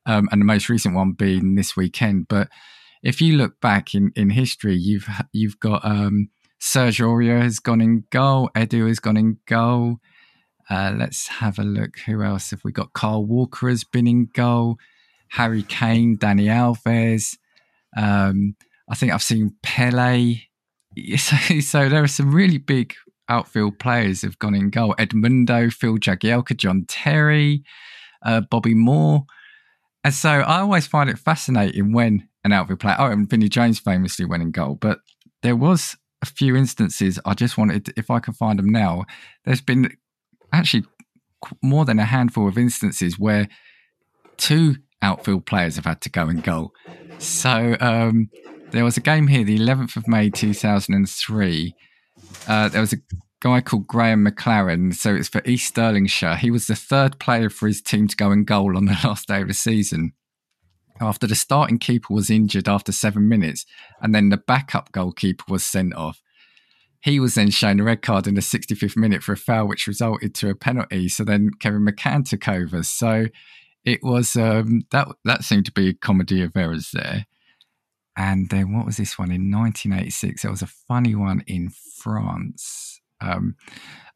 um, 0.06 0.28
and 0.30 0.40
the 0.40 0.46
most 0.46 0.68
recent 0.68 0.94
one 0.94 1.12
being 1.12 1.54
this 1.54 1.76
weekend. 1.76 2.28
But 2.28 2.48
if 3.02 3.20
you 3.20 3.36
look 3.36 3.60
back 3.60 3.94
in, 3.94 4.12
in 4.16 4.30
history, 4.30 4.76
you've 4.76 5.08
you've 5.32 5.58
got 5.60 5.84
um, 5.84 6.30
Serge 6.58 6.98
Aurier 6.98 7.42
has 7.42 7.58
gone 7.58 7.80
in 7.80 8.04
goal, 8.10 8.50
Edu 8.54 8.88
has 8.88 9.00
gone 9.00 9.16
in 9.16 9.38
goal. 9.46 9.96
Uh, 10.68 10.94
let's 10.96 11.26
have 11.26 11.58
a 11.58 11.64
look. 11.64 11.98
Who 12.06 12.22
else 12.22 12.50
have 12.50 12.62
we 12.62 12.70
got? 12.70 12.92
Kyle 12.92 13.24
Walker 13.24 13.68
has 13.68 13.82
been 13.82 14.06
in 14.06 14.28
goal. 14.32 14.76
Harry 15.30 15.62
Kane, 15.64 16.16
Dani 16.16 16.46
Alves. 16.46 17.36
Um, 17.96 18.54
I 18.88 18.94
think 18.94 19.12
I've 19.12 19.22
seen 19.22 19.54
Pele 19.62 20.40
so, 21.16 21.36
so 21.60 21.88
there 21.88 22.02
are 22.02 22.08
some 22.08 22.34
really 22.34 22.58
big 22.58 22.94
outfield 23.28 23.78
players 23.78 24.22
have 24.22 24.38
gone 24.38 24.54
in 24.54 24.70
goal. 24.70 24.94
Edmundo, 24.98 25.72
Phil 25.72 25.98
Jagielka, 25.98 26.56
John 26.56 26.84
Terry, 26.88 27.62
uh, 28.24 28.40
Bobby 28.40 28.74
Moore. 28.74 29.24
And 30.02 30.14
so 30.14 30.30
I 30.30 30.60
always 30.60 30.86
find 30.86 31.10
it 31.10 31.18
fascinating 31.18 31.92
when 31.92 32.28
an 32.44 32.52
outfield 32.52 32.80
player, 32.80 32.96
oh, 32.98 33.06
and 33.06 33.28
Vinnie 33.28 33.48
Jones 33.48 33.78
famously 33.78 34.24
went 34.24 34.42
in 34.42 34.50
goal, 34.50 34.76
but 34.76 35.00
there 35.42 35.56
was 35.56 35.96
a 36.22 36.26
few 36.26 36.56
instances 36.56 37.18
I 37.24 37.34
just 37.34 37.58
wanted, 37.58 37.92
if 37.96 38.10
I 38.10 38.18
can 38.18 38.34
find 38.34 38.58
them 38.58 38.70
now, 38.70 39.04
there's 39.44 39.60
been 39.60 39.96
actually 40.52 40.84
more 41.62 41.84
than 41.84 41.98
a 41.98 42.04
handful 42.04 42.48
of 42.48 42.58
instances 42.58 43.18
where 43.18 43.48
two 44.36 44.76
outfield 45.02 45.46
players 45.46 45.76
have 45.76 45.86
had 45.86 46.00
to 46.02 46.10
go 46.10 46.28
in 46.28 46.40
goal. 46.40 46.72
So 47.18 47.76
um, 47.80 48.30
there 48.70 48.84
was 48.84 48.96
a 48.96 49.00
game 49.00 49.26
here, 49.26 49.44
the 49.44 49.58
11th 49.58 49.96
of 49.96 50.08
May 50.08 50.30
2003. 50.30 51.74
Uh, 52.46 52.68
there 52.68 52.80
was 52.80 52.92
a 52.92 52.96
guy 53.40 53.60
called 53.60 53.86
Graham 53.86 54.26
McLaren. 54.26 54.94
So 54.94 55.14
it's 55.14 55.28
for 55.28 55.42
East 55.44 55.74
Stirlingshire. 55.74 56.38
He 56.38 56.50
was 56.50 56.66
the 56.66 56.76
third 56.76 57.18
player 57.18 57.50
for 57.50 57.66
his 57.66 57.80
team 57.80 58.06
to 58.08 58.16
go 58.16 58.30
in 58.30 58.44
goal 58.44 58.76
on 58.76 58.84
the 58.84 58.98
last 59.04 59.28
day 59.28 59.42
of 59.42 59.48
the 59.48 59.54
season. 59.54 60.12
After 61.00 61.26
the 61.26 61.34
starting 61.34 61.78
keeper 61.78 62.12
was 62.12 62.28
injured 62.28 62.68
after 62.68 62.92
seven 62.92 63.28
minutes, 63.28 63.64
and 64.02 64.14
then 64.14 64.28
the 64.28 64.36
backup 64.36 64.92
goalkeeper 64.92 65.44
was 65.48 65.64
sent 65.64 65.94
off. 65.94 66.22
He 67.02 67.18
was 67.18 67.34
then 67.34 67.50
shown 67.50 67.80
a 67.80 67.84
red 67.84 68.02
card 68.02 68.26
in 68.26 68.34
the 68.34 68.42
65th 68.42 68.96
minute 68.96 69.22
for 69.22 69.32
a 69.32 69.36
foul, 69.36 69.66
which 69.66 69.86
resulted 69.86 70.34
to 70.34 70.50
a 70.50 70.54
penalty. 70.54 71.08
So 71.08 71.24
then 71.24 71.52
Kevin 71.58 71.86
McCann 71.86 72.28
took 72.28 72.46
over. 72.46 72.82
So 72.82 73.26
it 73.84 74.00
was 74.02 74.36
um, 74.36 74.82
that 74.90 75.08
that 75.24 75.44
seemed 75.44 75.64
to 75.64 75.72
be 75.72 75.88
a 75.88 75.94
comedy 75.94 76.42
of 76.42 76.54
errors 76.54 76.90
there. 76.92 77.24
And 78.16 78.50
then 78.50 78.74
what 78.74 78.84
was 78.84 78.98
this 78.98 79.18
one 79.18 79.30
in 79.30 79.50
1986? 79.50 80.42
There 80.42 80.50
was 80.50 80.60
a 80.60 80.66
funny 80.66 81.14
one 81.14 81.42
in 81.46 81.70
France. 81.70 82.99
Um, 83.20 83.56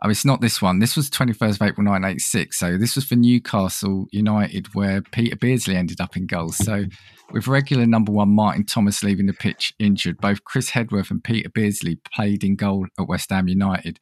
oh, 0.02 0.10
it's 0.10 0.24
not 0.24 0.40
this 0.40 0.60
one. 0.60 0.78
This 0.78 0.96
was 0.96 1.10
21st 1.10 1.56
of 1.56 1.62
April 1.62 1.86
1986. 1.86 2.58
So 2.58 2.78
this 2.78 2.94
was 2.94 3.04
for 3.04 3.16
Newcastle 3.16 4.06
United, 4.10 4.74
where 4.74 5.02
Peter 5.02 5.36
Beardsley 5.36 5.76
ended 5.76 6.00
up 6.00 6.16
in 6.16 6.26
goals. 6.26 6.56
So 6.56 6.84
with 7.30 7.46
regular 7.46 7.86
number 7.86 8.12
one 8.12 8.30
Martin 8.30 8.64
Thomas 8.64 9.02
leaving 9.02 9.26
the 9.26 9.32
pitch 9.32 9.74
injured, 9.78 10.18
both 10.18 10.44
Chris 10.44 10.70
Hedworth 10.70 11.10
and 11.10 11.22
Peter 11.22 11.48
Beardsley 11.48 11.96
played 12.14 12.44
in 12.44 12.56
goal 12.56 12.86
at 12.98 13.08
West 13.08 13.30
Ham 13.30 13.48
United. 13.48 14.00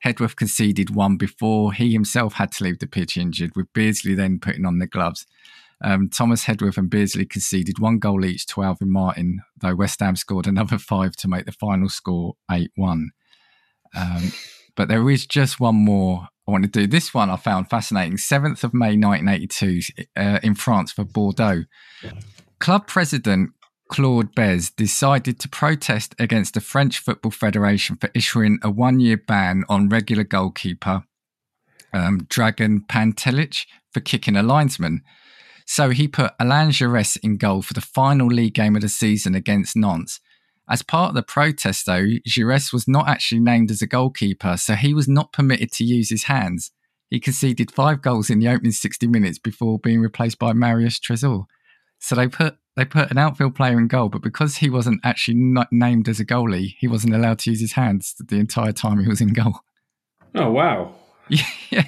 Hedworth 0.00 0.34
conceded 0.34 0.94
one 0.94 1.16
before 1.16 1.72
he 1.72 1.92
himself 1.92 2.34
had 2.34 2.50
to 2.52 2.64
leave 2.64 2.80
the 2.80 2.88
pitch 2.88 3.16
injured, 3.16 3.52
with 3.54 3.72
Beardsley 3.72 4.14
then 4.14 4.40
putting 4.40 4.66
on 4.66 4.78
the 4.78 4.86
gloves. 4.86 5.26
Um, 5.82 6.08
Thomas 6.08 6.44
Hedworth 6.44 6.78
and 6.78 6.90
Beardsley 6.90 7.24
conceded 7.24 7.78
one 7.78 7.98
goal 7.98 8.24
each 8.24 8.46
to 8.46 8.62
Alvin 8.62 8.90
Martin, 8.90 9.40
though 9.60 9.74
West 9.74 10.00
Ham 10.00 10.16
scored 10.16 10.46
another 10.46 10.78
five 10.78 11.14
to 11.16 11.28
make 11.28 11.46
the 11.46 11.52
final 11.52 11.88
score 11.88 12.34
8 12.50 12.70
1. 12.74 13.10
Um, 13.96 14.32
but 14.76 14.88
there 14.88 15.08
is 15.10 15.26
just 15.26 15.60
one 15.60 15.76
more 15.76 16.28
I 16.46 16.50
want 16.50 16.64
to 16.64 16.70
do. 16.70 16.86
This 16.86 17.14
one 17.14 17.30
I 17.30 17.36
found 17.36 17.70
fascinating. 17.70 18.16
7th 18.16 18.64
of 18.64 18.74
May 18.74 18.96
1982 18.96 19.80
uh, 20.16 20.40
in 20.42 20.54
France 20.54 20.92
for 20.92 21.04
Bordeaux. 21.04 21.64
Club 22.58 22.86
president 22.86 23.50
Claude 23.88 24.34
Bez 24.34 24.70
decided 24.70 25.38
to 25.40 25.48
protest 25.48 26.14
against 26.18 26.54
the 26.54 26.60
French 26.60 26.98
Football 26.98 27.30
Federation 27.30 27.96
for 27.96 28.10
issuing 28.14 28.58
a 28.62 28.70
one 28.70 29.00
year 29.00 29.18
ban 29.18 29.64
on 29.68 29.88
regular 29.88 30.24
goalkeeper 30.24 31.04
um, 31.92 32.22
Dragan 32.22 32.86
Pantelic 32.86 33.66
for 33.92 34.00
kicking 34.00 34.36
a 34.36 34.42
linesman. 34.42 35.02
So 35.66 35.90
he 35.90 36.08
put 36.08 36.32
Alain 36.40 36.70
Giresse 36.70 37.18
in 37.22 37.36
goal 37.36 37.62
for 37.62 37.74
the 37.74 37.80
final 37.80 38.26
league 38.26 38.54
game 38.54 38.74
of 38.74 38.82
the 38.82 38.88
season 38.88 39.34
against 39.34 39.76
Nantes. 39.76 40.20
As 40.68 40.82
part 40.82 41.10
of 41.10 41.14
the 41.14 41.22
protest, 41.22 41.86
though, 41.86 42.06
Giresse 42.26 42.72
was 42.72 42.86
not 42.86 43.08
actually 43.08 43.40
named 43.40 43.70
as 43.70 43.82
a 43.82 43.86
goalkeeper, 43.86 44.56
so 44.56 44.74
he 44.74 44.94
was 44.94 45.08
not 45.08 45.32
permitted 45.32 45.72
to 45.72 45.84
use 45.84 46.08
his 46.10 46.24
hands. 46.24 46.70
He 47.10 47.20
conceded 47.20 47.70
five 47.70 48.00
goals 48.00 48.30
in 48.30 48.38
the 48.38 48.48
opening 48.48 48.72
60 48.72 49.06
minutes 49.06 49.38
before 49.38 49.78
being 49.78 50.00
replaced 50.00 50.38
by 50.38 50.52
Marius 50.52 50.98
Tresor. 50.98 51.44
So 51.98 52.14
they 52.14 52.28
put 52.28 52.56
they 52.74 52.86
put 52.86 53.10
an 53.10 53.18
outfield 53.18 53.54
player 53.54 53.78
in 53.78 53.86
goal, 53.86 54.08
but 54.08 54.22
because 54.22 54.56
he 54.56 54.70
wasn't 54.70 55.02
actually 55.04 55.36
named 55.70 56.08
as 56.08 56.20
a 56.20 56.24
goalie, 56.24 56.74
he 56.78 56.88
wasn't 56.88 57.14
allowed 57.14 57.40
to 57.40 57.50
use 57.50 57.60
his 57.60 57.72
hands 57.72 58.14
the 58.18 58.36
entire 58.36 58.72
time 58.72 58.98
he 58.98 59.08
was 59.08 59.20
in 59.20 59.34
goal. 59.34 59.60
Oh 60.34 60.50
wow! 60.50 60.94
yeah. 61.28 61.84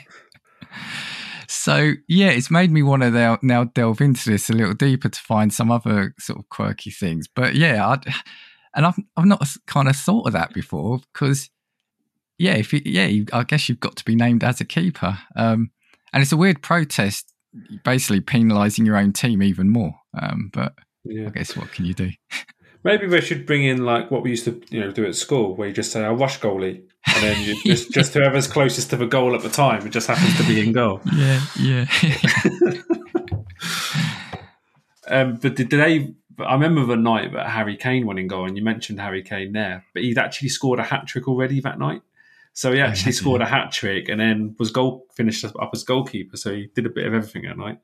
So 1.49 1.93
yeah, 2.07 2.29
it's 2.29 2.51
made 2.51 2.71
me 2.71 2.83
want 2.83 3.03
to 3.03 3.11
now, 3.11 3.39
now 3.41 3.65
delve 3.65 4.03
into 4.03 4.29
this 4.31 4.51
a 4.51 4.53
little 4.53 4.75
deeper 4.75 5.09
to 5.09 5.21
find 5.21 5.55
some 5.55 5.71
other 5.71 6.15
sort 6.19 6.39
of 6.39 6.51
quirky 6.51 6.91
things. 6.91 7.27
But 7.27 7.55
yeah, 7.55 7.89
I'd, 7.89 8.05
and 8.75 8.87
I've 8.87 8.99
I've 9.17 9.27
not 9.27 9.47
kind 9.67 9.89
of 9.89 9.97
thought 9.97 10.27
of 10.27 10.33
that 10.33 10.53
before 10.53 11.01
because 11.13 11.51
yeah, 12.39 12.55
if 12.55 12.73
you, 12.73 12.81
yeah, 12.85 13.07
you, 13.07 13.27
I 13.33 13.45
guess 13.45 13.69
you've 13.69 13.81
got 13.81 13.97
to 13.97 14.05
be 14.05 14.17
named 14.17 14.43
as 14.43 14.61
a 14.61 14.65
keeper, 14.65 15.19
um, 15.37 15.71
and 16.13 16.23
it's 16.23 16.33
a 16.33 16.37
weird 16.37 16.63
protest, 16.63 17.33
basically 17.85 18.21
penalising 18.21 18.87
your 18.87 18.97
own 18.97 19.13
team 19.13 19.43
even 19.43 19.69
more. 19.71 19.95
Um, 20.21 20.51
but 20.53 20.75
yeah. 21.05 21.27
I 21.27 21.31
guess 21.31 21.57
what 21.57 21.71
can 21.73 21.85
you 21.85 21.95
do? 21.95 22.11
Maybe 22.83 23.07
we 23.07 23.21
should 23.21 23.47
bring 23.47 23.65
in 23.65 23.85
like 23.85 24.11
what 24.11 24.23
we 24.23 24.31
used 24.31 24.45
to, 24.45 24.61
you 24.69 24.81
know, 24.81 24.91
do 24.91 25.07
at 25.07 25.15
school, 25.15 25.55
where 25.55 25.69
you 25.69 25.75
just 25.75 25.93
say, 25.93 26.05
"I 26.05 26.11
rush 26.11 26.41
goalie," 26.41 26.83
and 27.07 27.23
then 27.23 27.41
you 27.43 27.57
just 27.65 27.93
just 27.93 28.13
whoever's 28.15 28.49
closest 28.49 28.91
to 28.91 28.97
the 28.97 29.07
goal 29.07 29.35
at 29.35 29.43
the 29.43 29.49
time, 29.49 29.87
it 29.87 29.91
just 29.91 30.09
happens 30.09 30.37
to 30.37 30.45
be 30.47 30.61
in 30.61 30.73
goal. 30.73 31.01
Yeah, 31.15 31.41
yeah. 31.59 31.87
um, 35.09 35.37
but 35.37 35.55
did 35.55 35.71
they? 35.71 36.15
I 36.39 36.55
remember 36.55 36.85
the 36.85 36.97
night 36.97 37.33
that 37.33 37.49
Harry 37.49 37.77
Kane 37.77 38.07
went 38.07 38.19
in 38.19 38.29
goal, 38.29 38.47
and 38.47 38.57
you 38.57 38.65
mentioned 38.65 39.01
Harry 39.01 39.23
Kane 39.23 39.53
there, 39.53 39.85
but 39.93 40.03
he'd 40.03 40.19
actually 40.19 40.49
scored 40.49 40.79
a 40.79 40.83
hat 40.83 41.07
trick 41.07 41.29
already 41.29 41.61
that 41.61 41.79
night. 41.79 42.03
So 42.53 42.73
he 42.73 42.81
actually 42.81 43.13
yeah, 43.13 43.17
scored 43.21 43.41
yeah. 43.41 43.47
a 43.47 43.51
hat 43.51 43.73
trick, 43.73 44.09
and 44.09 44.21
then 44.21 44.57
was 44.59 44.71
goal 44.71 45.07
finished 45.15 45.45
up 45.45 45.71
as 45.73 45.83
goalkeeper. 45.83 46.37
So 46.37 46.55
he 46.55 46.71
did 46.75 46.87
a 46.87 46.91
bit 46.91 47.07
of 47.07 47.15
everything 47.15 47.43
that 47.43 47.59
night. 47.59 47.79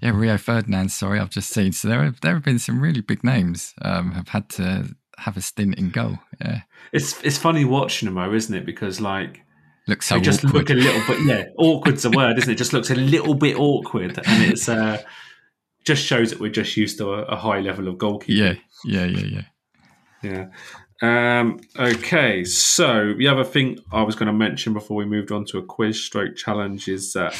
Yeah, 0.00 0.10
Rio 0.10 0.36
Ferdinand. 0.36 0.90
Sorry, 0.90 1.20
I've 1.20 1.30
just 1.30 1.50
seen. 1.50 1.72
So 1.72 1.88
there 1.88 2.02
have 2.02 2.20
there 2.20 2.34
have 2.34 2.42
been 2.42 2.58
some 2.58 2.80
really 2.80 3.02
big 3.02 3.22
names 3.22 3.74
um, 3.82 4.12
have 4.12 4.28
had 4.28 4.48
to 4.50 4.96
have 5.18 5.36
a 5.36 5.40
stint 5.40 5.76
in 5.76 5.90
goal. 5.90 6.18
Yeah, 6.40 6.62
it's 6.92 7.22
it's 7.22 7.38
funny 7.38 7.64
watching 7.64 8.06
them 8.06 8.16
though, 8.16 8.34
isn't 8.34 8.54
it? 8.54 8.66
Because 8.66 9.00
like 9.00 9.42
looks 9.86 10.06
so 10.06 10.16
they 10.16 10.20
just 10.20 10.44
awkward. 10.44 10.54
look 10.54 10.70
a 10.70 10.74
little 10.74 11.02
bit. 11.06 11.26
Yeah, 11.26 11.44
awkward's 11.58 12.04
a 12.04 12.10
word, 12.10 12.38
isn't 12.38 12.50
it? 12.50 12.56
Just 12.56 12.72
looks 12.72 12.90
a 12.90 12.94
little 12.94 13.34
bit 13.34 13.56
awkward, 13.56 14.18
and 14.26 14.42
it's 14.42 14.68
uh, 14.68 15.02
just 15.84 16.04
shows 16.04 16.30
that 16.30 16.40
we're 16.40 16.50
just 16.50 16.76
used 16.76 16.98
to 16.98 17.14
a, 17.14 17.22
a 17.22 17.36
high 17.36 17.60
level 17.60 17.88
of 17.88 17.96
goalkeeping. 17.96 18.28
Yeah, 18.28 18.54
yeah, 18.84 19.04
yeah, 19.04 19.24
yeah. 19.24 19.42
Yeah. 20.22 20.48
Um, 21.02 21.58
okay, 21.76 22.44
so 22.44 23.12
the 23.18 23.26
other 23.26 23.42
thing 23.42 23.80
I 23.90 24.02
was 24.02 24.14
going 24.14 24.28
to 24.28 24.32
mention 24.32 24.72
before 24.72 24.96
we 24.96 25.04
moved 25.04 25.32
on 25.32 25.44
to 25.46 25.58
a 25.58 25.64
quiz 25.64 26.02
stroke 26.02 26.36
challenge 26.36 26.86
is 26.86 27.12
that 27.14 27.34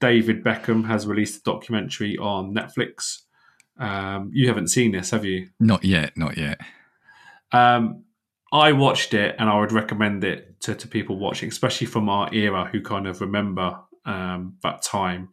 David 0.00 0.44
Beckham 0.44 0.86
has 0.86 1.06
released 1.06 1.40
a 1.40 1.42
documentary 1.42 2.16
on 2.18 2.54
Netflix. 2.54 3.22
Um, 3.78 4.30
you 4.32 4.46
haven't 4.46 4.68
seen 4.68 4.92
this, 4.92 5.10
have 5.10 5.24
you? 5.24 5.48
Not 5.58 5.84
yet, 5.84 6.16
not 6.16 6.36
yet. 6.36 6.60
Um, 7.50 8.04
I 8.52 8.72
watched 8.72 9.14
it 9.14 9.34
and 9.38 9.48
I 9.48 9.58
would 9.58 9.72
recommend 9.72 10.22
it 10.24 10.60
to, 10.60 10.74
to 10.74 10.86
people 10.86 11.18
watching, 11.18 11.48
especially 11.48 11.86
from 11.88 12.08
our 12.08 12.32
era 12.32 12.68
who 12.70 12.82
kind 12.82 13.08
of 13.08 13.20
remember 13.20 13.78
um, 14.04 14.56
that 14.62 14.82
time. 14.82 15.30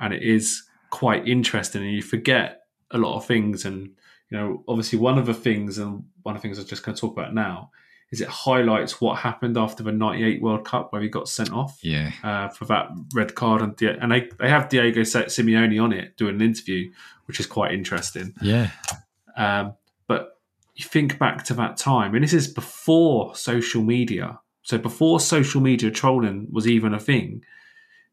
And 0.00 0.14
it 0.14 0.22
is 0.22 0.62
quite 0.96 1.28
interesting, 1.28 1.82
and 1.82 1.92
you 1.92 2.02
forget 2.02 2.62
a 2.90 2.96
lot 2.96 3.16
of 3.16 3.26
things. 3.26 3.66
And, 3.66 3.90
you 4.30 4.38
know, 4.38 4.64
obviously, 4.66 4.98
one 4.98 5.18
of 5.18 5.26
the 5.26 5.34
things, 5.34 5.76
and 5.76 6.04
one 6.22 6.34
of 6.34 6.40
the 6.40 6.48
things 6.48 6.58
I'm 6.58 6.64
just 6.64 6.82
going 6.82 6.94
to 6.94 7.00
talk 7.00 7.12
about 7.12 7.34
now, 7.34 7.70
is 8.10 8.22
it 8.22 8.28
highlights 8.28 8.98
what 8.98 9.18
happened 9.18 9.58
after 9.58 9.82
the 9.82 9.92
98 9.92 10.40
World 10.40 10.64
Cup 10.64 10.92
where 10.92 11.02
he 11.02 11.08
got 11.08 11.28
sent 11.28 11.52
off 11.52 11.78
yeah. 11.82 12.12
Uh, 12.24 12.48
for 12.48 12.64
that 12.64 12.88
red 13.14 13.34
card. 13.34 13.60
And, 13.60 13.80
and 13.82 14.10
they, 14.10 14.28
they 14.38 14.48
have 14.48 14.70
Diego 14.70 15.02
Simeone 15.02 15.82
on 15.82 15.92
it 15.92 16.16
doing 16.16 16.36
an 16.36 16.42
interview, 16.42 16.90
which 17.26 17.40
is 17.40 17.46
quite 17.46 17.72
interesting. 17.72 18.32
Yeah. 18.40 18.70
Um, 19.36 19.74
but 20.06 20.38
you 20.76 20.84
think 20.84 21.18
back 21.18 21.44
to 21.44 21.54
that 21.54 21.76
time, 21.76 22.14
and 22.14 22.24
this 22.24 22.32
is 22.32 22.48
before 22.48 23.34
social 23.34 23.82
media. 23.82 24.38
So 24.62 24.78
before 24.78 25.20
social 25.20 25.60
media 25.60 25.90
trolling 25.90 26.48
was 26.50 26.66
even 26.66 26.94
a 26.94 27.00
thing, 27.00 27.44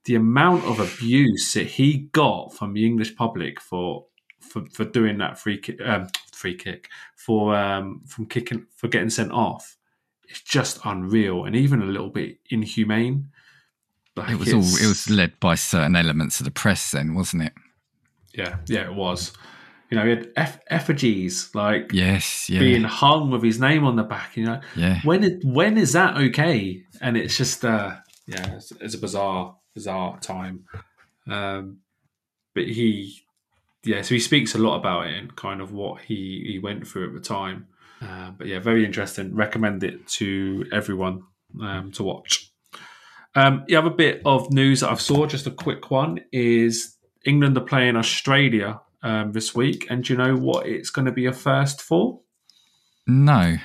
the 0.05 0.15
amount 0.15 0.65
of 0.65 0.79
abuse 0.79 1.53
that 1.53 1.67
he 1.67 2.09
got 2.11 2.53
from 2.53 2.73
the 2.73 2.85
English 2.85 3.15
public 3.15 3.59
for 3.59 4.05
for, 4.39 4.65
for 4.71 4.83
doing 4.83 5.17
that 5.19 5.39
free 5.39 5.57
kick, 5.57 5.79
um, 5.81 6.09
free 6.31 6.55
kick 6.55 6.89
for 7.15 7.55
um, 7.55 8.01
from 8.05 8.25
kicking 8.25 8.65
for 8.75 8.87
getting 8.87 9.09
sent 9.09 9.31
off 9.31 9.77
it's 10.33 10.41
just 10.41 10.79
unreal 10.83 11.45
and 11.45 11.55
even 11.55 11.81
a 11.81 11.85
little 11.85 12.09
bit 12.09 12.39
inhumane. 12.49 13.29
Like 14.15 14.31
it 14.31 14.39
was 14.39 14.53
all 14.53 14.61
it 14.61 14.87
was 14.87 15.09
led 15.09 15.39
by 15.39 15.55
certain 15.55 15.95
elements 15.95 16.39
of 16.39 16.45
the 16.45 16.51
press, 16.51 16.91
then, 16.91 17.13
wasn't 17.13 17.43
it? 17.43 17.53
Yeah, 18.33 18.57
yeah, 18.67 18.85
it 18.85 18.93
was. 18.93 19.31
You 19.89 19.97
know, 19.97 20.03
he 20.05 20.09
had 20.09 20.31
eff- 20.35 20.59
effigies 20.69 21.53
like 21.53 21.91
yes, 21.93 22.49
yeah. 22.49 22.59
being 22.59 22.83
hung 22.83 23.29
with 23.29 23.43
his 23.43 23.59
name 23.59 23.85
on 23.85 23.95
the 23.95 24.03
back. 24.03 24.35
You 24.35 24.45
know, 24.45 24.61
yeah. 24.75 25.01
When 25.03 25.23
it, 25.23 25.43
when 25.43 25.77
is 25.77 25.93
that 25.93 26.17
okay? 26.17 26.83
And 26.99 27.15
it's 27.15 27.37
just 27.37 27.63
uh, 27.63 27.97
yeah, 28.27 28.55
it's, 28.55 28.71
it's 28.79 28.95
a 28.95 28.99
bizarre 28.99 29.55
bizarre 29.73 30.19
time. 30.19 30.65
Um, 31.27 31.79
but 32.53 32.65
he, 32.65 33.21
yeah, 33.83 34.01
so 34.01 34.15
he 34.15 34.19
speaks 34.19 34.55
a 34.55 34.59
lot 34.59 34.77
about 34.77 35.07
it 35.07 35.15
and 35.15 35.35
kind 35.35 35.61
of 35.61 35.71
what 35.71 36.01
he 36.01 36.43
he 36.47 36.59
went 36.59 36.87
through 36.87 37.07
at 37.07 37.13
the 37.13 37.19
time. 37.19 37.67
Uh, 38.01 38.31
but 38.31 38.47
yeah, 38.47 38.59
very 38.59 38.85
interesting. 38.85 39.33
Recommend 39.35 39.83
it 39.83 40.05
to 40.07 40.65
everyone 40.71 41.23
um, 41.61 41.91
to 41.93 42.03
watch. 42.03 42.51
Um, 43.35 43.63
the 43.67 43.75
other 43.75 43.89
bit 43.89 44.21
of 44.25 44.51
news 44.51 44.81
that 44.81 44.91
I've 44.91 45.01
saw, 45.01 45.25
just 45.25 45.47
a 45.47 45.51
quick 45.51 45.89
one, 45.89 46.19
is 46.31 46.97
England 47.25 47.57
are 47.57 47.61
playing 47.61 47.95
Australia 47.95 48.81
um, 49.01 49.31
this 49.31 49.55
week, 49.55 49.87
and 49.89 50.03
do 50.03 50.13
you 50.13 50.17
know 50.17 50.35
what 50.35 50.67
it's 50.67 50.89
going 50.89 51.05
to 51.05 51.11
be 51.11 51.25
a 51.25 51.33
first 51.33 51.81
for? 51.81 52.19
No. 53.07 53.57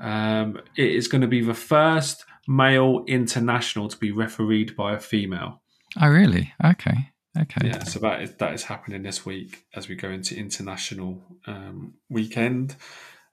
Um, 0.00 0.60
it 0.76 0.90
is 0.90 1.06
going 1.06 1.20
to 1.20 1.28
be 1.28 1.42
the 1.42 1.54
first 1.54 2.24
male 2.46 3.04
international 3.06 3.88
to 3.88 3.96
be 3.96 4.12
refereed 4.12 4.76
by 4.76 4.94
a 4.94 5.00
female. 5.00 5.62
Oh, 6.00 6.08
really? 6.08 6.52
Okay. 6.64 7.12
Okay. 7.38 7.68
Yeah, 7.68 7.82
so 7.84 7.98
that 8.00 8.22
is 8.22 8.34
that 8.34 8.52
is 8.52 8.64
happening 8.64 9.02
this 9.02 9.24
week 9.24 9.64
as 9.74 9.88
we 9.88 9.94
go 9.94 10.10
into 10.10 10.36
international 10.36 11.22
um, 11.46 11.94
weekend. 12.10 12.76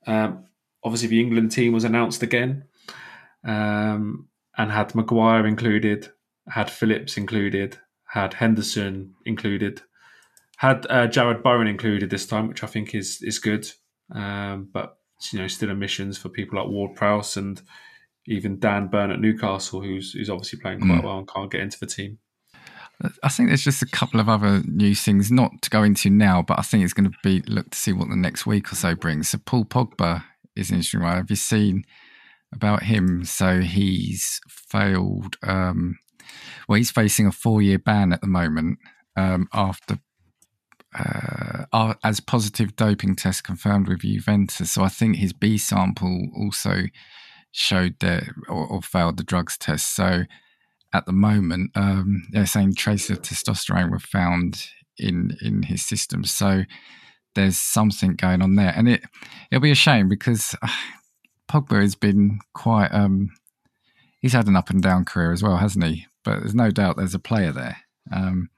Um, 0.08 0.46
obviously, 0.84 1.10
the 1.10 1.20
England 1.20 1.52
team 1.52 1.74
was 1.74 1.84
announced 1.84 2.24
again, 2.24 2.64
um, 3.44 4.30
and 4.58 4.72
had 4.72 4.96
Maguire 4.96 5.46
included, 5.46 6.10
had 6.48 6.72
Phillips 6.72 7.18
included, 7.18 7.78
had 8.08 8.36
Henderson 8.36 9.16
included, 9.26 9.82
had 10.58 10.86
uh, 10.90 11.08
Jarrod 11.08 11.44
Bowen 11.44 11.68
included 11.68 12.10
this 12.10 12.26
time, 12.26 12.48
which 12.48 12.64
I 12.64 12.68
think 12.68 12.96
is 12.96 13.22
is 13.22 13.38
good. 13.38 13.70
Um, 14.16 14.70
but 14.72 14.98
you 15.34 15.40
know, 15.40 15.48
still 15.48 15.72
emissions 15.72 16.18
for 16.18 16.30
people 16.30 16.58
like 16.58 16.70
Ward 16.70 16.96
Prowse 16.96 17.36
and 17.36 17.62
even 18.30 18.60
Dan 18.60 18.88
Burn 18.88 19.12
at 19.12 19.20
Newcastle, 19.20 19.82
who's 19.82 20.14
who's 20.14 20.30
obviously 20.30 20.60
playing 20.60 20.80
quite 20.80 21.02
mm. 21.02 21.04
well 21.04 21.18
and 21.18 21.28
can't 21.28 21.52
get 21.52 21.62
into 21.62 21.80
the 21.80 21.88
team. 21.88 22.20
I 23.24 23.30
think 23.30 23.50
there's 23.50 23.64
just 23.64 23.82
a 23.82 23.88
couple 23.88 24.20
of 24.20 24.28
other 24.28 24.62
new 24.66 24.94
things, 24.94 25.32
not 25.32 25.62
to 25.62 25.70
go 25.70 25.84
into 25.84 26.10
now, 26.10 26.42
but 26.42 26.60
I 26.60 26.64
think 26.64 26.84
it's 26.84 26.94
going 26.94 27.10
to 27.10 27.18
be 27.24 27.42
look 27.48 27.70
to 27.72 27.78
see 27.78 27.94
what 27.94 28.10
the 28.10 28.16
next 28.18 28.46
week 28.46 28.72
or 28.72 28.76
so 28.76 28.94
brings. 28.94 29.30
So 29.30 29.38
Paul 29.38 29.64
Pogba 29.64 30.24
is 30.56 30.70
an 30.70 30.76
interesting 30.76 31.02
one. 31.02 31.16
Have 31.16 31.30
you 31.30 31.38
seen 31.38 31.86
about 32.54 32.84
him? 32.84 33.24
So 33.24 33.62
he's 33.62 34.42
failed. 34.50 35.38
Um, 35.44 35.98
well, 36.68 36.76
he's 36.76 36.92
facing 36.92 37.26
a 37.26 37.32
four-year 37.32 37.80
ban 37.80 38.12
at 38.12 38.20
the 38.20 38.28
moment 38.28 38.80
um, 39.16 39.48
after 39.54 40.00
uh, 40.94 41.94
as 42.04 42.20
positive 42.20 42.76
doping 42.76 43.16
test 43.16 43.46
confirmed 43.46 43.88
with 43.88 44.02
Juventus. 44.02 44.72
So 44.72 44.84
I 44.84 44.90
think 44.90 45.16
his 45.16 45.32
B 45.32 45.58
sample 45.58 46.28
also 46.36 46.84
showed 47.52 47.96
that 48.00 48.24
or, 48.48 48.68
or 48.68 48.82
failed 48.82 49.18
the 49.18 49.24
drugs 49.24 49.58
test. 49.58 49.96
So 49.96 50.24
at 50.94 51.06
the 51.06 51.12
moment, 51.12 51.72
um, 51.76 52.24
they're 52.32 52.46
saying 52.46 52.76
traces 52.76 53.12
of 53.12 53.22
testosterone 53.22 53.92
were 53.92 54.00
found 54.00 54.68
in 54.98 55.38
in 55.42 55.64
his 55.64 55.86
system. 55.86 56.24
So 56.24 56.64
there's 57.36 57.58
something 57.58 58.16
going 58.16 58.42
on 58.42 58.56
there, 58.56 58.74
and 58.76 58.90
it 58.90 59.02
it'll 59.52 59.62
be 59.62 59.72
a 59.72 59.76
shame 59.76 60.10
because 60.10 60.56
Pogba 61.52 61.82
has 61.82 61.96
been 61.96 62.40
quite. 62.54 62.90
Um, 62.90 63.30
he's 64.20 64.34
had 64.34 64.48
an 64.48 64.56
up 64.56 64.70
and 64.70 64.82
down 64.82 65.06
career 65.06 65.32
as 65.32 65.44
well, 65.44 65.58
hasn't 65.58 65.86
he? 65.86 66.06
But 66.24 66.40
there's 66.40 66.56
no 66.56 66.72
doubt 66.72 66.98
there's 66.98 67.16
a 67.16 67.20
player 67.20 67.52
there. 67.52 67.78
Um, 68.12 68.50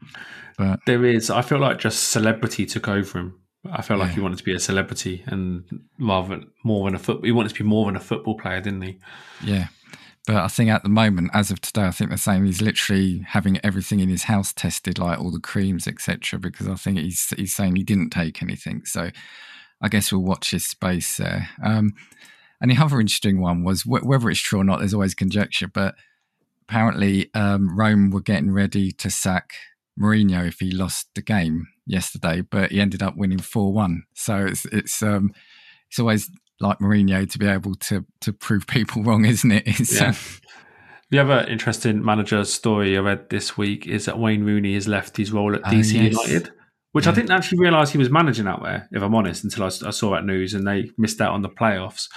but 0.58 0.80
there 0.86 1.06
is. 1.06 1.30
I 1.30 1.42
feel 1.42 1.60
like 1.60 1.80
just 1.80 2.10
celebrity 2.10 2.66
took 2.66 2.88
over 2.88 3.20
him. 3.20 3.41
I 3.70 3.82
felt 3.82 3.99
yeah. 3.99 4.05
like 4.05 4.16
he 4.16 4.22
wanted 4.22 4.39
to 4.39 4.43
be 4.43 4.55
a 4.55 4.59
celebrity 4.59 5.24
and 5.28 5.64
rather 5.99 6.41
more 6.64 6.86
than 6.86 6.95
a 6.95 6.99
foot. 6.99 7.24
He 7.24 7.32
wanted 7.32 7.49
to 7.49 7.64
be 7.64 7.64
more 7.64 7.86
than 7.86 7.95
a 7.95 7.99
football 7.99 8.36
player, 8.36 8.59
didn't 8.59 8.82
he? 8.82 8.99
Yeah. 9.43 9.68
But 10.28 10.38
I 10.38 10.47
think 10.47 10.70
at 10.70 10.84
the 10.84 10.89
moment, 10.89 11.32
as 11.34 11.51
of 11.51 11.62
today, 11.62 11.84
I 11.84 11.91
think 11.91 12.09
they're 12.09 12.18
saying 12.18 12.45
he's 12.45 12.62
literally 12.62 13.20
having 13.28 13.59
everything 13.64 13.99
in 13.99 14.09
his 14.09 14.24
house 14.24 14.53
tested, 14.53 14.99
like 14.99 15.20
all 15.20 15.32
the 15.32 15.39
creams, 15.39 15.88
etc. 15.88 16.39
Because 16.39 16.68
I 16.68 16.76
think 16.76 16.99
he's 16.99 17.34
he's 17.38 17.55
saying 17.55 17.76
he 17.76 17.84
didn't 17.84 18.12
take 18.12 18.41
anything. 18.41 18.86
So 18.86 19.09
I 19.82 19.89
guess 19.89 20.12
we'll 20.12 20.22
watch 20.22 20.51
his 20.51 20.66
space 20.66 21.18
there. 21.18 21.49
Um, 21.64 21.93
and 22.59 22.70
the 22.70 22.78
other 22.78 22.99
interesting 22.99 23.41
one 23.41 23.64
was 23.64 23.82
wh- 23.82 24.05
whether 24.05 24.30
it's 24.30 24.39
true 24.39 24.59
or 24.59 24.64
not. 24.64 24.80
There's 24.80 24.93
always 24.93 25.16
conjecture, 25.16 25.68
but 25.68 25.95
apparently 26.68 27.32
um, 27.34 27.76
Rome 27.76 28.12
were 28.12 28.22
getting 28.22 28.51
ready 28.51 28.91
to 28.91 29.09
sack 29.09 29.53
Mourinho 30.02 30.47
if 30.47 30.60
he 30.60 30.72
lost 30.72 31.10
the 31.16 31.22
game 31.22 31.68
yesterday, 31.86 32.41
but 32.41 32.72
he 32.72 32.80
ended 32.80 33.04
up 33.04 33.16
winning 33.16 33.39
four 33.39 33.74
one. 33.74 34.04
So 34.14 34.45
it's 34.45 34.66
it's 34.66 35.02
um, 35.04 35.34
it's 35.89 35.99
always 35.99 36.30
like 36.60 36.80
Mourinho 36.80 37.30
to 37.30 37.39
be 37.39 37.47
able 37.47 37.76
to 37.76 38.06
to 38.22 38.34
prove 38.34 38.68
people 38.68 39.04
wrong, 39.06 39.26
isn't 39.26 39.52
it? 39.52 39.91
yeah. 39.91 40.10
Um, 40.10 40.16
the 41.10 41.20
other 41.20 41.45
interesting 41.49 42.04
manager 42.04 42.43
story 42.45 42.97
I 42.97 43.02
read 43.02 43.30
this 43.30 43.58
week 43.58 43.86
is 43.86 44.06
that 44.06 44.18
Wayne 44.18 44.45
Rooney 44.45 44.76
has 44.76 44.88
left 44.88 45.18
his 45.18 45.34
role 45.34 45.54
at 45.54 45.62
DC 45.64 45.93
yes. 45.93 46.14
United, 46.14 46.54
which 46.93 47.06
yeah. 47.06 47.12
I 47.12 47.16
didn't 47.16 47.32
actually 47.32 47.60
realise 47.60 47.91
he 47.91 47.97
was 47.97 48.10
managing 48.10 48.47
out 48.47 48.64
there, 48.64 48.88
if 48.93 49.02
I'm 49.02 49.14
honest, 49.14 49.43
until 49.43 49.64
I, 49.64 49.68
I, 49.68 49.91
saw 49.91 50.12
that 50.12 50.24
news 50.24 50.54
and 50.54 50.66
they 50.66 50.89
missed 50.97 51.20
out 51.20 51.34
on 51.34 51.41
the 51.41 51.49
playoffs. 51.49 52.08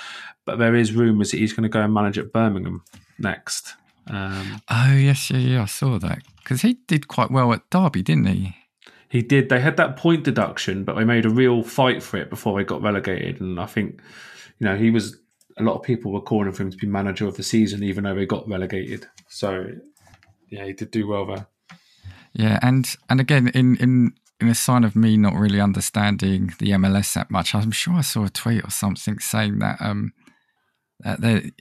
But 0.47 0.61
there 0.61 0.77
is 0.77 0.93
rumours 0.93 1.33
that 1.33 1.39
he's 1.39 1.53
going 1.53 1.65
to 1.65 1.69
go 1.69 1.81
and 1.81 1.93
manage 1.93 2.19
at 2.19 2.33
Birmingham 2.33 2.85
next. 3.19 3.75
Um, 4.07 4.61
oh, 4.71 4.95
yes, 4.95 5.31
yeah, 5.31 5.39
yeah, 5.39 5.63
I 5.63 5.67
saw 5.67 5.99
that. 5.99 6.19
Because 6.39 6.63
he 6.63 6.75
did 6.87 7.09
quite 7.09 7.31
well 7.31 7.53
at 7.53 7.69
Derby, 7.71 8.03
didn't 8.03 8.27
he? 8.27 8.57
He 9.09 9.23
did. 9.23 9.49
They 9.49 9.61
had 9.61 9.77
that 9.77 9.97
point 9.97 10.25
deduction, 10.25 10.85
but 10.85 10.97
they 10.97 11.05
made 11.05 11.25
a 11.25 11.31
real 11.31 11.63
fight 11.63 12.03
for 12.03 12.17
it 12.17 12.31
before 12.31 12.59
they 12.59 12.65
got 12.65 12.83
relegated. 12.83 13.41
And 13.41 13.61
I 13.61 13.67
think 13.67 14.01
you 14.59 14.67
know, 14.67 14.77
he 14.77 14.91
was 14.91 15.17
a 15.59 15.63
lot 15.63 15.77
of 15.77 15.83
people 15.83 16.13
were 16.13 16.21
calling 16.21 16.53
for 16.53 16.63
him 16.63 16.71
to 16.71 16.77
be 16.77 16.87
manager 16.87 17.27
of 17.27 17.37
the 17.37 17.43
season, 17.43 17.83
even 17.83 18.05
though 18.05 18.15
they 18.15 18.27
got 18.27 18.49
relegated. 18.49 19.07
So, 19.29 19.67
yeah, 20.49 20.65
he 20.65 20.73
did 20.73 20.91
do 20.91 21.07
well 21.07 21.27
there. 21.27 21.47
Yeah, 22.33 22.59
and 22.63 22.97
and 23.09 23.21
again, 23.21 23.49
in 23.49 23.77
in 23.77 24.13
in 24.41 24.49
a 24.49 24.55
sign 24.55 24.83
of 24.85 24.97
me 24.97 25.17
not 25.17 25.35
really 25.35 25.61
understanding 25.61 26.53
the 26.59 26.71
MLS 26.71 27.13
that 27.15 27.31
much, 27.31 27.55
I'm 27.55 27.71
sure 27.71 27.95
I 27.95 28.01
saw 28.01 28.25
a 28.25 28.31
tweet 28.31 28.65
or 28.65 28.71
something 28.71 29.21
saying 29.21 29.61
that 29.61 29.81
um 29.81 30.13
that 31.01 31.21
they, 31.21 31.53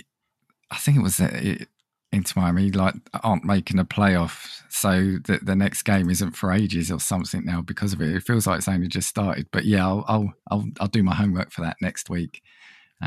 I 0.72 0.78
think 0.78 0.98
it 0.98 1.04
was 1.04 1.20
uh, 1.20 1.66
Inter 2.14 2.42
Miami 2.42 2.72
like 2.72 2.96
aren't 3.24 3.44
making 3.44 3.80
a 3.80 3.86
playoff, 3.86 4.62
so 4.70 5.18
that 5.26 5.46
the 5.46 5.56
next 5.56 5.84
game 5.84 6.10
isn't 6.10 6.34
for 6.34 6.52
ages 6.52 6.92
or 6.92 7.00
something 7.00 7.44
now 7.44 7.62
because 7.62 7.92
of 7.94 8.02
it. 8.02 8.16
It 8.16 8.24
feels 8.24 8.48
like 8.48 8.60
it's 8.60 8.68
only 8.68 8.88
just 8.88 9.10
started, 9.10 9.48
but 9.52 9.66
yeah, 9.66 9.86
I'll 9.86 10.06
I'll 10.08 10.34
I'll, 10.50 10.66
I'll 10.80 10.88
do 10.88 11.04
my 11.04 11.16
homework 11.16 11.52
for 11.52 11.62
that 11.62 11.78
next 11.82 12.10
week. 12.10 12.42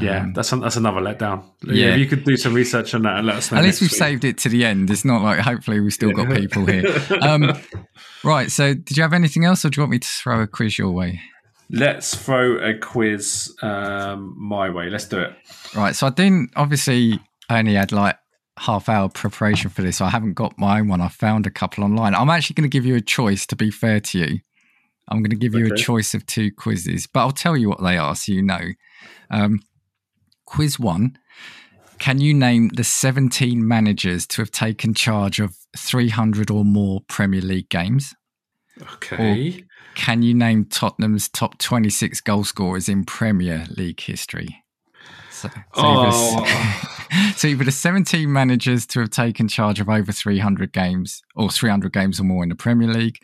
Yeah, 0.01 0.23
um, 0.23 0.33
that's 0.33 0.51
that's 0.51 0.77
another 0.77 1.01
letdown. 1.01 1.45
Yeah, 1.65 1.95
if 1.95 1.99
you 2.01 2.07
could 2.07 2.25
do 2.25 2.37
some 2.37 2.53
research 2.53 2.95
on 2.95 3.03
that 3.03 3.19
and 3.19 3.27
let 3.27 3.37
us 3.37 3.51
know. 3.51 3.59
At 3.59 3.65
least 3.65 3.81
we've 3.81 3.91
week. 3.91 3.99
saved 3.99 4.25
it 4.25 4.39
to 4.39 4.49
the 4.49 4.65
end. 4.65 4.91
It's 4.91 5.05
not 5.05 5.23
like 5.23 5.39
hopefully 5.39 5.81
we've 5.81 5.95
still 5.95 6.11
got 6.11 6.29
people 6.37 6.67
here. 6.67 6.85
Um, 7.23 7.53
right. 8.25 8.51
So, 8.51 8.75
did 8.75 8.97
you 8.97 9.03
have 9.03 9.15
anything 9.15 9.45
else, 9.45 9.65
or 9.65 9.71
do 9.71 9.79
you 9.79 9.83
want 9.83 9.93
me 9.93 9.99
to 10.01 10.09
throw 10.09 10.43
a 10.43 10.47
quiz 10.47 10.79
your 10.79 10.91
way? 10.91 11.21
Let's 11.71 12.15
throw 12.15 12.59
a 12.59 12.79
quiz 12.79 13.55
um, 13.63 14.35
my 14.39 14.71
way. 14.71 14.91
Let's 14.91 15.07
do 15.07 15.21
it. 15.21 15.33
Right. 15.75 15.97
So 15.97 16.07
I 16.07 16.11
didn't 16.11 16.51
obviously 16.57 17.19
I 17.49 17.59
only 17.59 17.75
had 17.75 17.93
like 17.93 18.17
half 18.59 18.89
hour 18.89 19.09
preparation 19.09 19.71
for 19.71 19.83
this. 19.83 20.01
I 20.01 20.11
haven't 20.11 20.35
got 20.35 20.59
my 20.59 20.81
own 20.81 20.89
one. 20.89 21.01
I 21.01 21.09
found 21.09 21.47
a 21.47 21.51
couple 21.51 21.85
online. 21.85 22.15
I'm 22.15 22.31
actually 22.31 22.55
going 22.55 22.69
to 22.69 22.73
give 22.73 22.87
you 22.87 22.97
a 22.97 23.01
choice. 23.01 23.47
To 23.47 23.57
be 23.57 23.71
fair 23.71 24.01
to 24.01 24.19
you, 24.19 24.41
I'm 25.09 25.19
going 25.19 25.31
to 25.31 25.37
give 25.37 25.55
you 25.55 25.73
a 25.73 25.77
choice 25.77 26.15
of 26.15 26.27
two 26.27 26.51
quizzes, 26.51 27.07
but 27.07 27.21
I'll 27.21 27.31
tell 27.31 27.57
you 27.57 27.69
what 27.69 27.83
they 27.83 27.97
are 27.97 28.15
so 28.17 28.33
you 28.33 28.43
know. 28.43 28.61
Um, 29.31 29.61
Quiz 30.47 30.79
one 30.79 31.19
Can 31.99 32.21
you 32.21 32.33
name 32.33 32.69
the 32.69 32.85
17 32.85 33.67
managers 33.67 34.27
to 34.29 34.43
have 34.43 34.51
taken 34.51 34.95
charge 34.95 35.41
of 35.41 35.57
300 35.77 36.51
or 36.51 36.65
more 36.65 37.01
Premier 37.09 37.41
League 37.41 37.69
games? 37.69 38.15
Okay. 38.95 39.61
Or 39.61 39.67
can 39.95 40.23
you 40.23 40.35
name 40.35 40.67
Tottenham's 40.67 41.29
top 41.29 41.59
26 41.59 42.21
goal 42.21 42.45
scorers 42.45 42.89
in 42.89 43.05
Premier 43.05 43.67
League 43.71 44.01
history? 44.01 44.63
So, 45.37 45.49
so, 45.49 45.63
oh. 45.75 47.33
so 47.37 47.49
either 47.49 47.65
the 47.65 47.71
17 47.71 48.33
managers 48.33 48.87
to 48.87 49.01
have 49.01 49.11
taken 49.11 49.49
charge 49.49 49.81
of 49.81 49.89
over 49.89 50.11
300 50.11 50.73
games 50.73 51.23
or 51.35 51.51
300 51.51 51.93
games 51.93 52.19
or 52.19 52.25
more 52.25 52.43
in 52.43 52.49
the 52.49 52.55
Premier 52.55 52.89
League, 52.89 53.19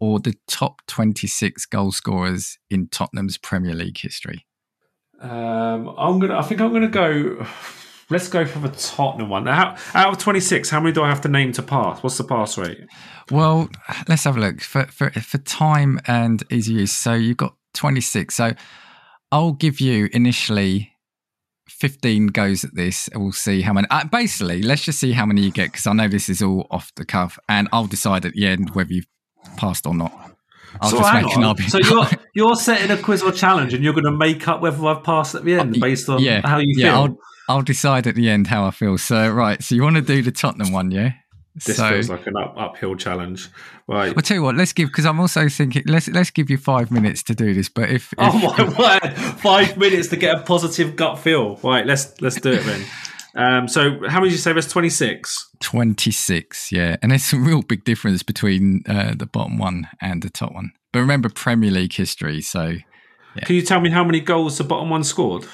or 0.00 0.18
the 0.18 0.34
top 0.48 0.82
26 0.88 1.64
goal 1.66 1.92
scorers 1.92 2.58
in 2.68 2.88
Tottenham's 2.88 3.38
Premier 3.38 3.74
League 3.74 3.98
history. 3.98 4.44
Um, 5.20 5.94
I'm 5.96 6.18
gonna. 6.18 6.36
I 6.36 6.42
think 6.42 6.60
I'm 6.60 6.72
gonna 6.72 6.88
go. 6.88 7.46
Let's 8.08 8.28
go 8.28 8.44
for 8.44 8.60
the 8.60 8.68
Tottenham 8.68 9.30
one. 9.30 9.44
Now, 9.44 9.76
out 9.92 10.12
of 10.12 10.18
26, 10.18 10.70
how 10.70 10.78
many 10.78 10.92
do 10.92 11.02
I 11.02 11.08
have 11.08 11.22
to 11.22 11.28
name 11.28 11.50
to 11.52 11.62
pass? 11.62 12.04
What's 12.04 12.16
the 12.16 12.22
pass 12.22 12.56
rate? 12.56 12.86
Well, 13.32 13.68
let's 14.06 14.22
have 14.22 14.36
a 14.36 14.40
look 14.40 14.60
for 14.60 14.84
for 14.86 15.10
for 15.10 15.38
time 15.38 15.98
and 16.06 16.40
easy 16.52 16.74
use. 16.74 16.92
So 16.92 17.14
you've 17.14 17.36
got 17.36 17.56
26. 17.74 18.32
So 18.32 18.52
I'll 19.32 19.54
give 19.54 19.80
you 19.80 20.08
initially 20.12 20.92
15 21.68 22.28
goes 22.28 22.64
at 22.64 22.74
this 22.74 23.08
and 23.08 23.22
we'll 23.22 23.32
see 23.32 23.62
how 23.62 23.72
many. 23.72 23.86
Uh, 23.90 24.04
basically, 24.04 24.62
let's 24.62 24.82
just 24.82 24.98
see 24.98 25.12
how 25.12 25.26
many 25.26 25.42
you 25.42 25.50
get 25.50 25.72
because 25.72 25.86
I 25.86 25.92
know 25.92 26.08
this 26.08 26.28
is 26.28 26.42
all 26.42 26.66
off 26.70 26.92
the 26.94 27.04
cuff 27.04 27.38
and 27.48 27.68
I'll 27.72 27.86
decide 27.86 28.24
at 28.24 28.34
the 28.34 28.46
end 28.46 28.70
whether 28.74 28.92
you've 28.92 29.06
passed 29.56 29.86
or 29.86 29.94
not. 29.94 30.12
I'll 30.80 30.90
so 30.90 30.98
just 30.98 31.14
make 31.14 31.36
an 31.36 31.44
argument. 31.44 31.72
So 31.72 31.78
you're 31.78 32.06
you're 32.34 32.56
setting 32.56 32.90
a 32.90 33.00
quiz 33.00 33.22
or 33.22 33.32
challenge, 33.32 33.74
and 33.74 33.82
you're 33.82 33.94
going 33.94 34.04
to 34.04 34.12
make 34.12 34.46
up 34.48 34.60
whether 34.60 34.84
I've 34.86 35.02
passed 35.02 35.34
at 35.34 35.44
the 35.44 35.54
end 35.54 35.76
uh, 35.76 35.80
based 35.80 36.08
on 36.08 36.20
yeah, 36.20 36.46
how 36.46 36.58
you 36.58 36.74
yeah, 36.76 36.90
feel. 36.90 36.94
I'll, 36.94 37.56
I'll 37.56 37.62
decide 37.62 38.06
at 38.06 38.14
the 38.14 38.28
end 38.28 38.46
how 38.46 38.64
I 38.64 38.70
feel. 38.70 38.98
So 38.98 39.30
right, 39.30 39.62
so 39.62 39.74
you 39.74 39.82
want 39.82 39.96
to 39.96 40.02
do 40.02 40.22
the 40.22 40.32
Tottenham 40.32 40.72
one, 40.72 40.90
yeah? 40.90 41.12
This 41.64 41.76
So- 41.76 41.88
feels 41.90 42.10
like 42.10 42.26
an 42.26 42.34
up, 42.36 42.54
uphill 42.56 42.96
challenge. 42.96 43.48
Right. 43.88 44.12
I'll 44.14 44.22
tell 44.22 44.36
you 44.36 44.42
what. 44.42 44.56
Let's 44.56 44.72
give 44.72 44.88
because 44.88 45.06
I'm 45.06 45.18
also 45.20 45.48
thinking. 45.48 45.84
Let's 45.86 46.08
let's 46.08 46.30
give 46.30 46.50
you 46.50 46.58
five 46.58 46.90
minutes 46.90 47.22
to 47.24 47.34
do 47.34 47.54
this. 47.54 47.68
But 47.68 47.90
if, 47.90 48.12
if 48.12 48.18
Oh 48.18 48.38
my 48.38 49.00
word! 49.02 49.16
Five 49.40 49.76
minutes 49.78 50.08
to 50.08 50.16
get 50.16 50.36
a 50.36 50.40
positive 50.42 50.96
gut 50.96 51.18
feel. 51.18 51.56
Right, 51.62 51.86
let's 51.86 52.20
let's 52.20 52.40
do 52.40 52.52
it 52.52 52.64
then. 52.64 52.84
Um, 53.36 53.68
so, 53.68 54.00
how 54.08 54.20
many 54.20 54.30
did 54.30 54.32
you 54.32 54.38
say? 54.38 54.52
There's 54.54 54.66
26. 54.66 55.50
26, 55.60 56.72
yeah, 56.72 56.96
and 57.02 57.10
there's 57.10 57.22
some 57.24 57.44
real 57.46 57.62
big 57.62 57.84
difference 57.84 58.22
between 58.22 58.82
uh, 58.88 59.14
the 59.14 59.26
bottom 59.26 59.58
one 59.58 59.88
and 60.00 60.22
the 60.22 60.30
top 60.30 60.52
one. 60.54 60.72
But 60.92 61.00
remember 61.00 61.28
Premier 61.28 61.70
League 61.70 61.92
history, 61.92 62.40
so 62.40 62.76
Can 63.44 63.56
you 63.56 63.62
tell 63.62 63.80
me 63.80 63.90
how 63.90 64.04
many 64.04 64.20
goals 64.20 64.56
the 64.58 64.64
bottom 64.64 64.88
one 64.90 65.04
scored? 65.04 65.44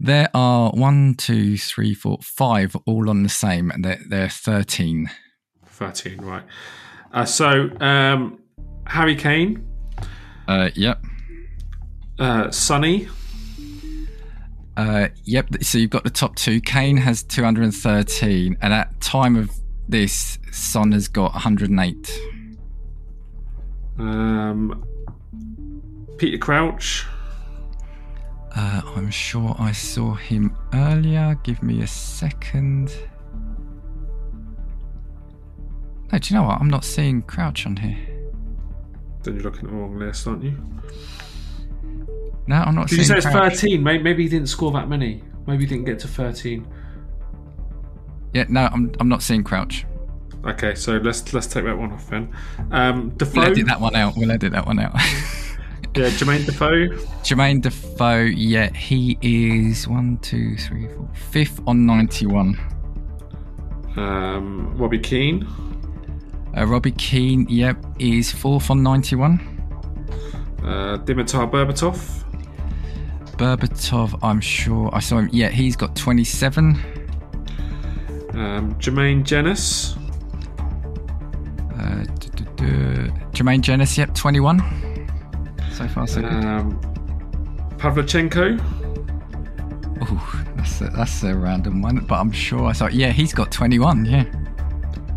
There 0.00 0.28
are 0.34 0.70
one, 0.70 1.14
two, 1.14 1.56
three, 1.58 1.94
four, 1.94 2.18
five, 2.22 2.74
all 2.86 3.08
on 3.10 3.22
the 3.22 3.28
same, 3.28 3.70
and 3.70 3.84
they're, 3.84 4.00
they're 4.08 4.28
13. 4.28 5.10
13, 5.66 6.20
right. 6.22 6.42
Uh, 7.12 7.24
so, 7.24 7.70
um, 7.80 8.38
Harry 8.86 9.14
Kane, 9.16 9.66
Uh, 10.48 10.70
yep. 10.74 11.02
uh, 12.18 12.50
Sonny, 12.50 13.08
Uh, 14.76 15.08
yep. 15.24 15.48
So 15.62 15.76
you've 15.78 15.90
got 15.90 16.04
the 16.04 16.10
top 16.10 16.36
two. 16.36 16.60
Kane 16.60 16.96
has 16.96 17.22
213, 17.22 18.56
and 18.62 18.72
at 18.72 18.98
time 19.00 19.36
of 19.36 19.50
this, 19.88 20.38
Son 20.52 20.92
has 20.92 21.06
got 21.08 21.32
108. 21.34 22.18
um, 23.98 24.82
Peter 26.16 26.38
Crouch, 26.38 27.04
Uh, 28.54 28.80
I'm 28.96 29.10
sure 29.10 29.54
I 29.58 29.72
saw 29.72 30.14
him 30.14 30.56
earlier. 30.74 31.38
Give 31.44 31.62
me 31.62 31.82
a 31.82 31.86
second. 31.86 32.92
No, 36.12 36.18
do 36.18 36.34
you 36.34 36.40
know 36.40 36.46
what? 36.46 36.60
I'm 36.60 36.68
not 36.68 36.84
seeing 36.84 37.22
Crouch 37.22 37.66
on 37.66 37.76
here. 37.76 37.96
then 39.22 39.34
you're 39.34 39.44
looking 39.44 39.66
at 39.66 39.70
the 39.70 39.76
wrong 39.76 39.96
list, 39.98 40.26
aren't 40.26 40.42
you? 40.42 40.56
No, 42.48 42.56
I'm 42.56 42.74
not 42.74 42.88
Did 42.88 42.98
you 42.98 43.04
say 43.04 43.18
it's 43.18 43.26
Crouch. 43.26 43.54
13? 43.58 43.82
Maybe, 43.82 44.02
maybe 44.02 44.22
he 44.24 44.28
didn't 44.28 44.48
score 44.48 44.72
that 44.72 44.88
many. 44.88 45.22
Maybe 45.46 45.64
he 45.64 45.68
didn't 45.68 45.84
get 45.84 46.00
to 46.00 46.08
13. 46.08 46.66
Yeah, 48.34 48.46
no, 48.48 48.68
I'm 48.72 48.92
I'm 49.00 49.08
not 49.08 49.22
seeing 49.22 49.42
Crouch. 49.44 49.84
Okay, 50.44 50.74
so 50.74 50.96
let's 50.98 51.32
let's 51.32 51.46
take 51.46 51.64
that 51.64 51.76
one 51.76 51.92
off 51.92 52.08
then. 52.08 52.34
Um, 52.70 53.10
Defoe, 53.10 53.40
We'll 53.40 53.50
edit 53.50 53.66
that 53.66 53.80
one 53.80 53.94
out. 53.94 54.14
We'll 54.16 54.30
edit 54.30 54.52
that 54.52 54.66
one 54.66 54.78
out. 54.78 54.94
yeah, 55.96 56.08
Jermaine 56.10 56.44
Defoe, 56.46 56.88
Jermaine 57.22 57.60
Defoe, 57.62 58.24
yeah, 58.34 58.70
he 58.72 59.18
is 59.22 59.88
one, 59.88 60.18
two, 60.18 60.56
three, 60.56 60.86
four, 60.88 61.08
fifth 61.14 61.60
on 61.66 61.84
91. 61.86 62.58
um, 63.96 64.76
Robbie 64.76 64.98
Keane, 65.00 65.46
Uh, 66.56 66.64
Robbie 66.66 66.92
Keane, 66.92 67.46
yep, 67.48 67.76
is 67.98 68.30
fourth 68.32 68.70
on 68.70 68.82
91. 68.82 69.40
uh, 70.62 70.98
Dimitar 71.04 71.50
Berbatov, 71.50 72.24
Berbatov, 73.36 74.18
I'm 74.22 74.40
sure 74.40 74.90
I 74.92 75.00
saw 75.00 75.18
him. 75.18 75.28
Yeah, 75.32 75.48
he's 75.48 75.74
got 75.76 75.96
27. 75.96 76.76
um, 78.34 78.74
Jermaine 78.78 79.24
Jenas, 79.24 79.96
Uh. 81.78 82.04
Jermaine 83.32 83.62
Jenas, 83.62 83.96
yep, 83.96 84.14
21. 84.14 84.58
So 85.72 85.88
far, 85.88 86.06
so 86.06 86.20
good. 86.20 86.32
um, 86.32 86.78
Pavlyuchenko, 87.78 88.60
Ooh, 90.02 90.20
that's 90.56 90.80
a, 90.80 90.84
that's 90.90 91.22
a 91.22 91.34
random 91.34 91.82
one, 91.82 91.98
but 92.00 92.16
I'm 92.16 92.32
sure 92.32 92.64
I 92.66 92.72
saw. 92.72 92.88
Yeah, 92.88 93.10
he's 93.10 93.32
got 93.32 93.50
21. 93.50 94.04
Yeah, 94.06 94.24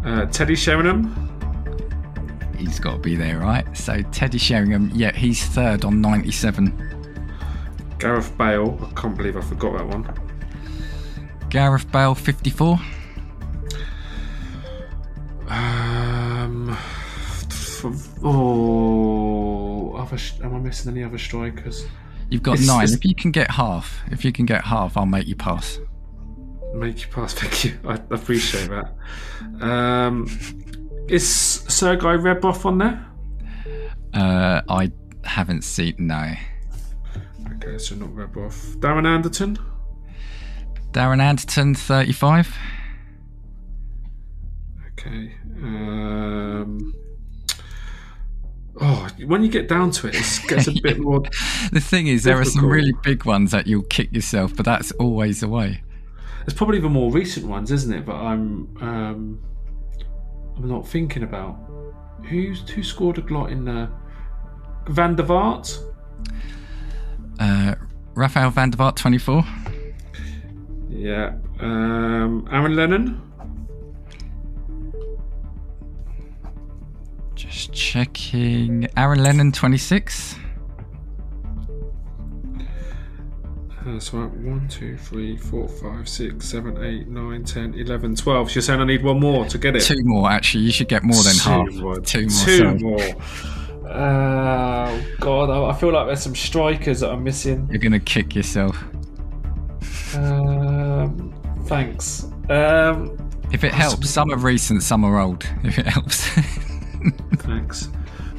uh, 0.05 0.25
Teddy 0.27 0.55
Sheringham, 0.55 1.13
he's 2.57 2.79
got 2.79 2.93
to 2.93 2.99
be 2.99 3.15
there, 3.15 3.39
right? 3.39 3.65
So 3.75 4.01
Teddy 4.11 4.37
Sheringham, 4.37 4.91
yeah, 4.93 5.11
he's 5.15 5.45
third 5.45 5.85
on 5.85 6.01
97. 6.01 6.89
Gareth 7.99 8.37
Bale. 8.37 8.77
I 8.81 8.99
can't 8.99 9.15
believe 9.15 9.37
I 9.37 9.41
forgot 9.41 9.77
that 9.77 9.87
one. 9.87 10.05
Gareth 11.49 11.89
Bale, 11.91 12.15
54. 12.15 12.77
Um, 15.47 16.77
oh, 18.23 18.52
missing 20.63 20.91
any 20.91 21.03
other 21.03 21.17
strikers? 21.17 21.85
You've 22.29 22.43
got 22.43 22.53
It's- 22.53 22.67
nine. 22.67 22.83
it's- 22.83 22.97
If 22.97 23.05
you 23.05 23.13
can 23.15 23.31
get 23.31 23.51
half, 23.51 24.01
if 24.11 24.23
you 24.25 24.31
can 24.31 24.45
get 24.45 24.63
half, 24.65 24.97
I'll 24.97 25.05
make 25.05 25.27
you 25.27 25.35
pass. 25.35 25.79
Make 26.73 27.01
you 27.01 27.07
pass, 27.11 27.33
thank 27.39 27.63
you. 27.65 27.77
I 27.87 27.95
appreciate 28.09 28.69
that. 28.69 28.95
Um, 29.63 30.25
is 31.07 31.27
Sergei 31.27 32.17
Rebrov 32.17 32.65
on 32.65 32.77
there? 32.79 33.05
Uh, 34.13 34.61
I 34.69 34.91
haven't 35.23 35.63
seen. 35.63 35.95
No, 35.99 36.33
Okay, 37.55 37.77
so 37.77 37.95
not 37.95 38.09
Rebov. 38.09 38.75
Darren 38.77 39.05
Anderton. 39.07 39.57
Darren 40.91 41.21
Anderton, 41.21 41.73
35. 41.75 42.55
Okay. 44.89 45.33
Um, 45.61 46.93
oh, 48.81 49.07
when 49.25 49.43
you 49.43 49.49
get 49.49 49.67
down 49.67 49.91
to 49.91 50.07
it, 50.07 50.15
it 50.15 50.47
gets 50.47 50.67
a 50.67 50.71
bit 50.83 50.99
more. 50.99 51.21
The 51.71 51.79
thing 51.79 52.07
is, 52.07 52.23
there 52.23 52.39
are 52.39 52.45
some 52.45 52.65
really 52.65 52.93
big 53.03 53.25
ones 53.25 53.51
that 53.51 53.67
you'll 53.67 53.83
kick 53.83 54.13
yourself, 54.13 54.55
but 54.55 54.65
that's 54.65 54.91
always 54.93 55.39
the 55.41 55.47
way. 55.47 55.83
There's 56.45 56.53
probably 56.53 56.77
even 56.77 56.91
more 56.91 57.11
recent 57.11 57.47
ones, 57.47 57.71
isn't 57.71 57.93
it? 57.93 58.05
But 58.05 58.15
I'm 58.15 58.75
um, 58.81 59.41
I'm 60.57 60.67
not 60.67 60.87
thinking 60.87 61.23
about 61.23 61.57
who's 62.29 62.67
who 62.69 62.83
scored 62.83 63.17
a 63.17 63.33
lot 63.33 63.51
in 63.51 63.67
uh, 63.67 63.89
Van 64.89 65.15
der 65.15 65.23
Vaart. 65.23 65.79
Uh, 67.39 67.75
Rafael 68.15 68.51
van 68.51 68.69
der 68.69 68.77
Vaart, 68.77 68.95
24. 68.95 69.43
Yeah. 70.89 71.33
Um, 71.59 72.47
Aaron 72.51 72.75
Lennon. 72.75 73.21
Just 77.35 77.73
checking. 77.73 78.87
Aaron 78.95 79.21
Lennon, 79.23 79.51
26. 79.51 80.35
Uh, 83.85 83.99
so 83.99 84.17
one, 84.19 84.65
two, 84.69 84.95
three, 84.97 85.35
four, 85.35 85.67
five, 85.67 86.07
six, 86.07 86.47
seven, 86.47 86.81
eight, 86.85 87.07
nine, 87.09 87.43
ten, 87.43 87.73
eleven, 87.73 88.15
twelve. 88.15 88.49
So 88.49 88.55
you're 88.55 88.61
saying 88.61 88.79
I 88.79 88.85
need 88.85 89.03
one 89.03 89.19
more 89.19 89.45
to 89.45 89.57
get 89.57 89.75
it? 89.75 89.81
Two 89.81 89.97
more, 90.03 90.31
actually. 90.31 90.63
You 90.63 90.71
should 90.71 90.87
get 90.87 91.03
more 91.03 91.21
than 91.21 91.33
Two 91.33 91.49
half. 91.49 91.73
more. 91.73 91.99
Two 91.99 92.21
more. 92.21 92.29
Two 92.29 92.29
sorry. 92.29 92.77
more. 92.79 93.15
Oh 93.85 95.01
God! 95.19 95.49
I 95.49 95.69
I 95.69 95.73
feel 95.73 95.91
like 95.91 96.07
there's 96.07 96.21
some 96.21 96.33
strikers 96.35 97.01
that 97.01 97.11
I'm 97.11 97.25
missing. 97.25 97.67
You're 97.69 97.79
going 97.79 97.91
to 97.91 97.99
kick 97.99 98.33
yourself. 98.35 98.81
Um, 100.15 101.33
thanks. 101.65 102.23
Um, 102.49 103.17
If 103.51 103.65
it 103.65 103.73
helps, 103.73 104.09
some 104.09 104.31
are 104.31 104.37
recent, 104.37 104.81
some 104.83 105.03
are 105.03 105.19
old. 105.19 105.45
If 105.65 105.77
it 105.77 105.87
helps. 105.87 106.29
thanks. 107.43 107.89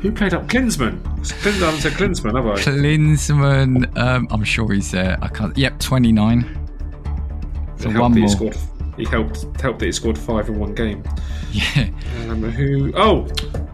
Who 0.00 0.12
played 0.12 0.34
up 0.34 0.46
Klinsmann? 0.48 1.00
Klins- 1.20 1.62
I 1.62 1.66
haven't 1.66 1.80
said 1.80 1.92
Klinsmann, 1.92 2.36
have 2.36 2.46
I? 2.46 2.54
Klinsmann, 2.60 3.96
um, 3.96 4.28
I'm 4.30 4.44
sure 4.44 4.70
he's 4.72 4.90
there. 4.90 5.16
I 5.22 5.28
can't. 5.28 5.56
Yep, 5.56 5.78
29. 5.78 6.42
So 7.78 7.90
one 7.98 8.12
that 8.12 8.20
he 8.20 8.28
scored. 8.28 8.56
He 8.96 9.04
helped 9.04 9.44
helped 9.60 9.78
that 9.80 9.86
he 9.86 9.92
scored 9.92 10.16
five 10.18 10.48
in 10.48 10.58
one 10.58 10.74
game. 10.74 11.02
Yeah. 11.52 11.88
Um, 12.28 12.42
who? 12.50 12.92
Oh, 12.96 13.22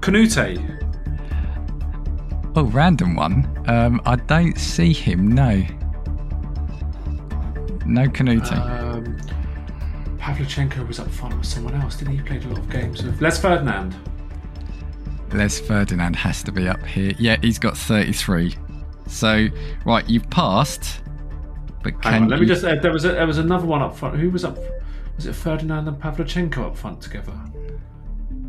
Kanouté. 0.00 0.58
Oh, 2.56 2.64
random 2.64 3.14
one. 3.16 3.46
Um, 3.66 4.00
I 4.06 4.16
don't 4.16 4.58
see 4.58 4.92
him. 4.92 5.28
No. 5.32 5.62
No 7.86 8.06
Kanouté. 8.08 8.52
Um, 8.58 9.16
Pavlyuchenko 10.18 10.86
was 10.86 11.00
up 11.00 11.10
front 11.10 11.36
with 11.36 11.46
someone 11.46 11.74
else, 11.74 11.96
didn't 11.96 12.12
he? 12.12 12.18
He 12.18 12.22
played 12.24 12.44
a 12.44 12.48
lot 12.48 12.58
of 12.58 12.68
games 12.70 13.02
with 13.02 13.20
Les 13.20 13.40
Ferdinand. 13.40 13.94
Les 15.32 15.60
Ferdinand 15.60 16.14
has 16.16 16.42
to 16.44 16.52
be 16.52 16.68
up 16.68 16.84
here. 16.84 17.12
Yeah, 17.18 17.36
he's 17.40 17.58
got 17.58 17.76
33. 17.76 18.54
So, 19.06 19.48
right, 19.84 20.08
you've 20.08 20.28
passed. 20.30 21.02
But 21.82 22.00
can 22.02 22.24
on, 22.24 22.28
let 22.28 22.40
me 22.40 22.46
just. 22.46 22.64
Uh, 22.64 22.76
there 22.76 22.92
was 22.92 23.04
a, 23.04 23.12
there 23.12 23.26
was 23.26 23.38
another 23.38 23.66
one 23.66 23.82
up 23.82 23.96
front. 23.96 24.18
Who 24.18 24.30
was 24.30 24.44
up? 24.44 24.58
Was 25.16 25.26
it 25.26 25.32
Ferdinand 25.34 25.88
and 25.88 26.00
Pavlyuchenko 26.00 26.58
up 26.58 26.76
front 26.76 27.00
together? 27.00 27.32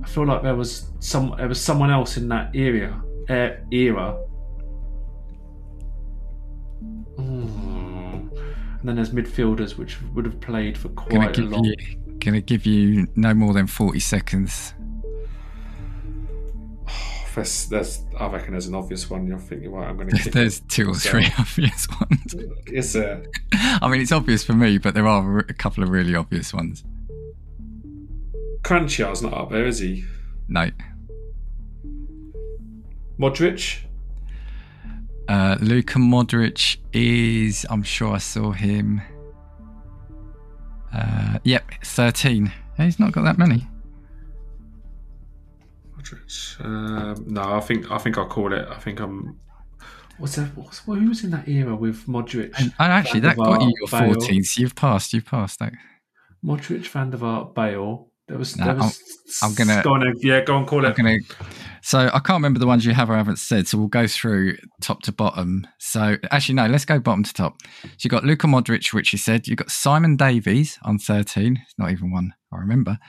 I 0.04 0.08
feel 0.08 0.26
like 0.26 0.44
there 0.44 0.56
was 0.56 0.92
some. 1.00 1.34
There 1.38 1.48
was 1.48 1.62
someone 1.62 1.92
else 1.92 2.18
in 2.18 2.28
that 2.30 2.56
area. 2.56 3.02
Uh, 3.30 3.52
era. 3.72 4.22
Mm. 7.18 8.32
And 8.80 8.90
then 8.90 8.96
there's 8.96 9.12
midfielders 9.12 9.78
which 9.78 10.02
would 10.14 10.26
have 10.26 10.40
played 10.42 10.78
for 10.78 10.90
quite 10.90 11.38
a 11.38 11.44
long. 11.44 11.64
you 11.64 11.76
gonna 12.20 12.42
give 12.42 12.66
you 12.66 13.08
no 13.16 13.34
more 13.34 13.54
than 13.54 13.68
40 13.68 14.00
seconds. 14.00 14.74
There's, 17.36 17.70
there's, 17.70 18.04
I 18.20 18.28
reckon 18.28 18.52
there's 18.52 18.68
an 18.68 18.76
obvious 18.76 19.10
one. 19.10 19.26
You're 19.26 19.40
thinking, 19.40 19.72
right, 19.72 19.88
I'm 19.88 19.98
going 19.98 20.10
to 20.16 20.16
it. 20.16 20.34
There's 20.34 20.60
two 20.62 20.90
or 20.90 20.96
three 20.96 21.28
obvious 21.40 21.88
ones. 21.90 22.36
Is 22.68 22.94
there? 22.94 23.24
I 23.54 23.88
mean, 23.88 24.02
it's 24.02 24.12
obvious 24.12 24.44
for 24.44 24.54
me, 24.54 24.78
but 24.78 24.94
there 24.94 25.08
are 25.08 25.40
a 25.40 25.54
couple 25.54 25.84
of 25.84 25.90
really 25.90 26.16
obvious 26.16 26.54
ones. 26.54 26.84
Kranjcar's 28.64 29.22
not 29.22 29.34
up 29.34 29.50
there, 29.52 29.66
is 29.66 29.80
he? 29.80 30.06
No. 30.48 30.70
Modric. 33.20 33.80
Uh, 35.28 35.58
Luka 35.62 36.00
Modric 36.00 36.78
is. 36.94 37.66
I'm 37.70 37.84
sure 37.84 38.14
I 38.14 38.18
saw 38.18 38.52
him. 38.52 39.02
Uh, 40.94 41.40
yep, 41.44 41.72
13. 41.84 42.52
He's 42.78 43.00
not 43.00 43.14
got 43.14 43.24
that 43.24 43.38
many. 43.38 43.68
Modric. 46.12 46.66
Um, 46.66 47.26
no, 47.28 47.42
I 47.56 47.60
think 47.62 47.90
I 47.92 47.98
think 47.98 48.18
I'll 48.18 48.28
call 48.28 48.54
it. 48.54 48.68
I 48.70 48.78
think 48.80 49.00
I'm. 49.00 49.40
What's 50.18 50.36
that? 50.36 50.56
What's, 50.56 50.80
who 50.80 51.08
was 51.10 51.24
in 51.24 51.32
that 51.32 51.48
era 51.48 51.76
with 51.76 52.06
Modric? 52.08 52.52
And, 52.58 52.74
and 52.80 52.92
actually, 52.92 53.22
that 53.22 53.38
got 53.38 53.62
you 53.62 53.74
your 53.80 53.88
Bale. 53.88 54.14
14. 54.14 54.44
So 54.44 54.62
you've 54.62 54.76
passed. 54.76 55.14
You've 55.14 55.26
passed. 55.26 55.60
That. 55.60 55.74
Modric, 56.46 56.88
Van 56.88 57.10
der 57.10 57.18
Vaart, 57.18 57.56
Bale. 57.56 58.08
There 58.28 58.38
was. 58.38 58.56
No, 58.58 58.66
there 58.66 58.76
was 58.76 59.02
I'm- 59.42 59.50
I'm 59.50 59.56
gonna- 59.56 59.82
Go 59.84 59.94
on, 59.94 60.02
then. 60.02 60.14
yeah, 60.22 60.42
go 60.44 60.56
on, 60.56 60.66
call 60.66 60.86
I'm 60.86 60.92
it. 60.92 60.98
gonna. 60.98 61.18
So 61.84 62.00
I 62.14 62.20
can't 62.20 62.38
remember 62.38 62.60
the 62.60 62.68
ones 62.68 62.86
you 62.86 62.94
have 62.94 63.10
or 63.10 63.16
haven't 63.16 63.40
said. 63.40 63.68
So 63.68 63.78
we'll 63.80 63.88
go 63.88 64.06
through 64.06 64.58
top 64.82 65.02
to 65.04 65.12
bottom. 65.12 65.66
So 65.80 66.18
actually, 66.30 66.56
no, 66.56 66.68
let's 66.68 66.86
go 66.86 67.00
bottom 67.00 67.24
to 67.24 67.34
top. 67.34 67.56
So 67.82 67.90
you 68.04 68.10
got 68.12 68.24
Luka 68.24 68.46
Modric, 68.46 68.94
which 68.94 69.12
you 69.14 69.18
said. 69.18 69.48
You 69.48 69.56
got 69.56 69.72
Simon 69.72 70.16
Davies 70.16 70.78
on 70.84 71.00
13. 71.00 71.60
It's 71.64 71.74
not 71.80 71.90
even 71.92 72.12
one 72.12 72.34
I 72.54 72.58
remember. 72.58 73.00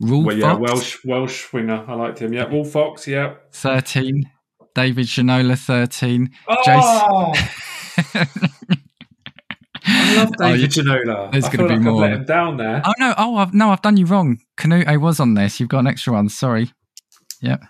Ruel 0.00 0.24
Well, 0.24 0.36
yeah, 0.36 0.54
Fox, 0.56 0.60
Welsh 0.70 1.04
Welsh 1.04 1.52
winger. 1.52 1.84
I 1.88 1.94
liked 1.94 2.18
him. 2.18 2.32
Yeah, 2.32 2.46
Wolf 2.50 2.70
Fox. 2.70 3.06
Yeah. 3.08 3.34
13. 3.52 4.24
David 4.74 5.06
Ginola, 5.06 5.56
13. 5.58 6.30
Oh, 6.48 7.32
I 9.88 10.16
love 10.16 10.30
Oh, 10.40 10.48
you- 10.48 10.66
David 10.66 10.70
Ginola. 10.70 11.32
there's 11.32 11.48
gonna 11.48 11.68
be 11.68 11.68
like 11.68 11.78
I've 11.78 11.82
more. 11.82 12.00
let 12.00 12.12
him 12.12 12.24
down 12.24 12.56
there. 12.56 12.82
Oh 12.84 12.92
no! 12.98 13.14
Oh 13.16 13.36
I've, 13.36 13.54
no, 13.54 13.70
I've 13.70 13.82
done 13.82 13.96
you 13.96 14.04
wrong. 14.06 14.38
Kanouté 14.58 15.00
was 15.00 15.20
on 15.20 15.34
this. 15.34 15.60
You've 15.60 15.68
got 15.68 15.78
an 15.80 15.86
extra 15.86 16.12
one. 16.12 16.28
Sorry. 16.28 16.70
Yep, 17.40 17.62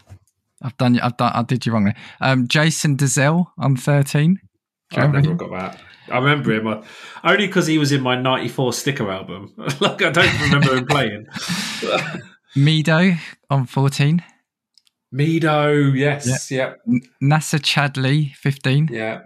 I've 0.63 0.77
done. 0.79 0.95
you. 0.95 1.01
I've 1.03 1.17
done. 1.17 1.33
I 1.35 1.43
did 1.43 1.67
you 1.67 1.73
wrong 1.73 1.85
there. 1.85 1.95
Um, 2.21 2.49
Jason 2.49 2.97
Dozzell 2.97 3.47
on 3.59 3.77
thirteen. 3.77 4.39
I've 4.95 5.13
never 5.13 5.35
got 5.35 5.51
that. 5.51 5.81
I 6.11 6.19
remember 6.19 6.53
him 6.53 6.85
only 7.25 7.47
because 7.47 7.67
he 7.67 7.79
was 7.79 7.93
in 7.93 8.03
my 8.03 8.15
'94 8.17 8.73
sticker 8.73 9.11
album. 9.11 9.53
like 9.81 10.03
I 10.03 10.11
don't 10.11 10.41
remember 10.41 10.77
him 10.77 10.87
playing. 10.87 11.27
Mido 12.57 13.19
on 13.51 13.67
14. 13.67 14.25
Mido, 15.15 15.95
yes, 15.97 16.51
yep. 16.51 16.81
yep. 16.87 17.03
Nacer 17.23 17.61
Chadli, 17.61 18.35
15. 18.37 18.89
Yeah. 18.91 19.23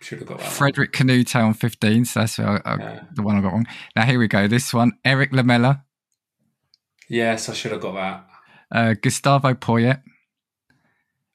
Should 0.00 0.18
have 0.18 0.28
got 0.28 0.38
that 0.38 0.50
Frederick 0.50 0.98
one. 0.98 1.08
Kanouté 1.08 1.36
on 1.36 1.54
15, 1.54 2.04
so 2.04 2.20
that's 2.20 2.38
I, 2.38 2.60
I, 2.64 2.76
yeah. 2.76 3.00
the 3.14 3.22
one 3.22 3.36
I 3.36 3.40
got 3.40 3.52
wrong. 3.52 3.66
Now, 3.94 4.04
here 4.04 4.18
we 4.18 4.26
go. 4.26 4.48
This 4.48 4.74
one, 4.74 4.92
Erik 5.04 5.32
Lamela. 5.32 5.84
Yes, 7.08 7.48
I 7.48 7.52
should 7.52 7.72
have 7.72 7.80
got 7.80 7.94
that. 7.94 8.26
Uh, 8.70 8.94
Gustavo 9.00 9.54
Poyet, 9.54 10.02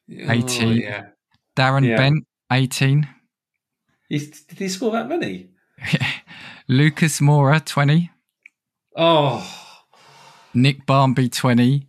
18. 0.09 0.67
Oh, 0.67 0.71
yeah. 0.71 1.05
Darren 1.55 1.87
yeah. 1.87 1.97
Bent, 1.97 2.25
18 2.51 3.07
did 4.09 4.57
he 4.57 4.69
score 4.69 4.91
that 4.91 5.07
many? 5.09 5.49
Lucas 6.67 7.19
Moura, 7.19 7.63
twenty. 7.63 8.11
Oh, 8.95 9.45
Nick 10.53 10.87
Barmby, 10.87 11.29
20. 11.29 11.87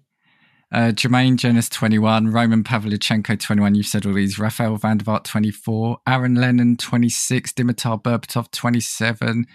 Uh, 0.71 0.93
Jermaine 0.93 1.37
Jenas, 1.37 1.71
21. 1.71 2.31
Roman 2.31 2.63
Pavlyuchenko, 2.63 3.41
21. 3.41 3.75
You've 3.75 3.87
said 3.87 4.05
all 4.05 4.13
these. 4.13 4.39
Rafael 4.39 4.77
van 4.77 4.99
der 4.99 5.05
Vaart, 5.05 5.25
24. 5.25 5.99
Aaron 6.07 6.35
Lennon, 6.35 6.77
26. 6.77 7.53
Dimitar 7.55 8.03
Berbatov, 8.03 8.51
27. 8.51 9.47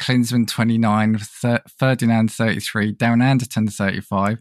Klinsmann, 0.00 0.46
29. 0.46 1.18
Fer- 1.18 1.62
Ferdinand, 1.76 2.30
33. 2.30 2.94
Darren 2.94 3.22
Anderton, 3.24 3.66
35. 3.66 4.38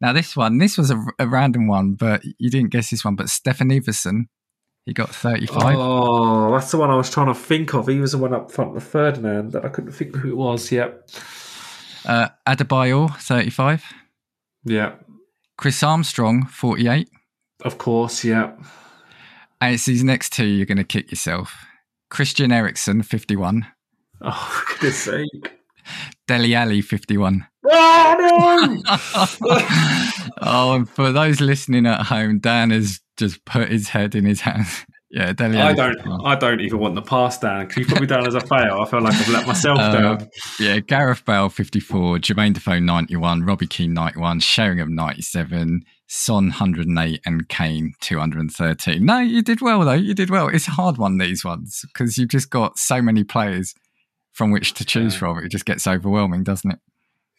Now, 0.00 0.12
this 0.12 0.36
one, 0.36 0.58
this 0.58 0.78
was 0.78 0.92
a, 0.92 1.04
a 1.18 1.26
random 1.26 1.66
one, 1.66 1.94
but 1.94 2.22
you 2.38 2.50
didn't 2.50 2.70
guess 2.70 2.90
this 2.90 3.04
one. 3.04 3.16
But 3.16 3.26
Steffen 3.26 3.76
Iversen, 3.76 4.26
he 4.86 4.92
got 4.92 5.14
35. 5.14 5.76
oh, 5.78 6.50
that's 6.52 6.70
the 6.70 6.76
one 6.78 6.90
I 6.90 6.96
was 6.96 7.10
trying 7.10 7.28
to 7.28 7.34
think 7.34 7.74
of. 7.74 7.86
He 7.86 7.98
was 8.00 8.12
the 8.12 8.18
one 8.18 8.34
up 8.34 8.50
front 8.50 8.74
with 8.74 8.84
Ferdinand 8.84 9.52
that 9.52 9.64
I 9.64 9.68
couldn't 9.68 9.92
think 9.92 10.16
who 10.16 10.30
it 10.30 10.36
was. 10.36 10.70
Yep, 10.72 11.08
Uh, 12.06 12.28
Adebayor, 12.46 13.16
35. 13.18 13.84
yeah, 14.64 14.94
Chris 15.56 15.82
Armstrong, 15.82 16.46
48. 16.46 17.08
of 17.64 17.78
course, 17.78 18.24
yeah. 18.24 18.52
And 19.60 19.74
it's 19.74 19.86
these 19.86 20.02
next 20.02 20.32
two 20.32 20.44
you're 20.46 20.66
going 20.66 20.78
to 20.78 20.84
kick 20.84 21.10
yourself. 21.12 21.54
Christian 22.10 22.50
Eriksen, 22.50 23.02
51. 23.02 23.64
Oh, 24.22 24.30
for 24.66 24.74
goodness 24.74 24.98
sake! 25.04 25.52
Dele 26.26 26.54
Alli, 26.54 26.80
51. 26.82 27.46
Oh 27.64 28.16
no! 28.18 28.82
oh, 30.42 30.74
and 30.74 30.88
for 30.88 31.12
those 31.12 31.40
listening 31.40 31.86
at 31.86 32.06
home, 32.06 32.38
Dan 32.40 32.70
has 32.70 33.00
just 33.16 33.44
put 33.44 33.68
his 33.70 33.88
head 33.88 34.14
in 34.14 34.24
his 34.24 34.40
hands. 34.40 34.84
Yeah, 35.14 35.28
I 35.28 35.74
don't. 35.74 36.24
I 36.24 36.34
don't 36.36 36.62
even 36.62 36.78
want 36.78 36.94
the 36.94 37.02
pass 37.02 37.38
down. 37.38 37.66
Can 37.66 37.82
you 37.82 37.86
put 37.86 38.00
me 38.00 38.06
down 38.06 38.26
as 38.26 38.34
a 38.34 38.40
fail? 38.40 38.80
I 38.80 38.86
feel 38.88 39.02
like 39.02 39.12
I've 39.12 39.28
let 39.28 39.46
myself 39.46 39.78
Uh, 39.78 39.92
down. 39.92 40.28
yeah, 40.58 40.78
Gareth 40.78 41.26
Bale, 41.26 41.50
54. 41.50 42.16
Jermaine 42.16 42.54
Defoe, 42.54 42.78
91. 42.78 43.42
Robbie 43.42 43.66
Keane, 43.66 43.92
91. 43.92 44.40
Sheringham, 44.40 44.94
97. 44.94 45.82
Son, 46.06 46.44
108. 46.44 47.20
And 47.26 47.46
Kane, 47.50 47.92
213. 48.00 49.04
No, 49.04 49.18
you 49.18 49.42
did 49.42 49.60
well, 49.60 49.80
though. 49.84 49.92
You 49.92 50.14
did 50.14 50.30
well. 50.30 50.48
It's 50.48 50.66
a 50.66 50.70
hard 50.70 50.96
one, 50.96 51.18
these 51.18 51.44
ones, 51.44 51.82
because 51.92 52.16
you've 52.16 52.30
just 52.30 52.48
got 52.48 52.78
so 52.78 53.02
many 53.02 53.22
players 53.22 53.74
from 54.32 54.50
which 54.50 54.72
to 54.72 54.84
choose 54.86 55.12
Yeah. 55.12 55.18
from. 55.18 55.38
It 55.44 55.50
just 55.50 55.66
gets 55.66 55.86
overwhelming, 55.86 56.42
doesn't 56.42 56.70
it? 56.70 56.78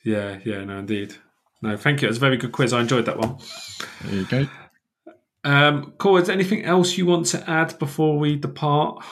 Yeah, 0.06 0.38
yeah, 0.46 0.64
no, 0.64 0.78
indeed. 0.78 1.16
No, 1.64 1.76
thank 1.76 2.04
you. 2.04 2.08
It 2.08 2.12
was 2.12 2.18
a 2.18 2.20
very 2.20 2.38
good 2.38 2.52
quiz. 2.52 2.72
I 2.72 2.82
enjoyed 2.82 3.06
that 3.08 3.18
one. 3.18 3.38
There 4.04 4.14
you 4.16 4.26
go. 4.26 4.48
Um, 5.44 5.94
cool. 5.98 6.18
Is 6.18 6.28
there 6.28 6.36
anything 6.36 6.64
else 6.64 6.98
you 6.98 7.06
want 7.06 7.28
to 7.28 7.50
add 7.50 7.78
before 7.80 8.18
we 8.18 8.36
depart? 8.36 9.04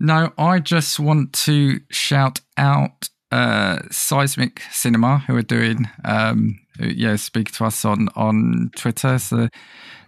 No, 0.00 0.32
I 0.36 0.58
just 0.58 0.98
want 0.98 1.32
to 1.44 1.80
shout 1.90 2.40
out 2.56 3.08
uh, 3.30 3.80
Seismic 3.90 4.62
Cinema, 4.70 5.18
who 5.18 5.36
are 5.36 5.42
doing, 5.42 5.88
um, 6.04 6.60
yeah, 6.78 7.16
speak 7.16 7.52
to 7.52 7.64
us 7.64 7.84
on 7.84 8.08
on 8.16 8.70
Twitter. 8.76 9.18
So 9.18 9.48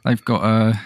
they've 0.04 0.24
got 0.24 0.44
a 0.44 0.80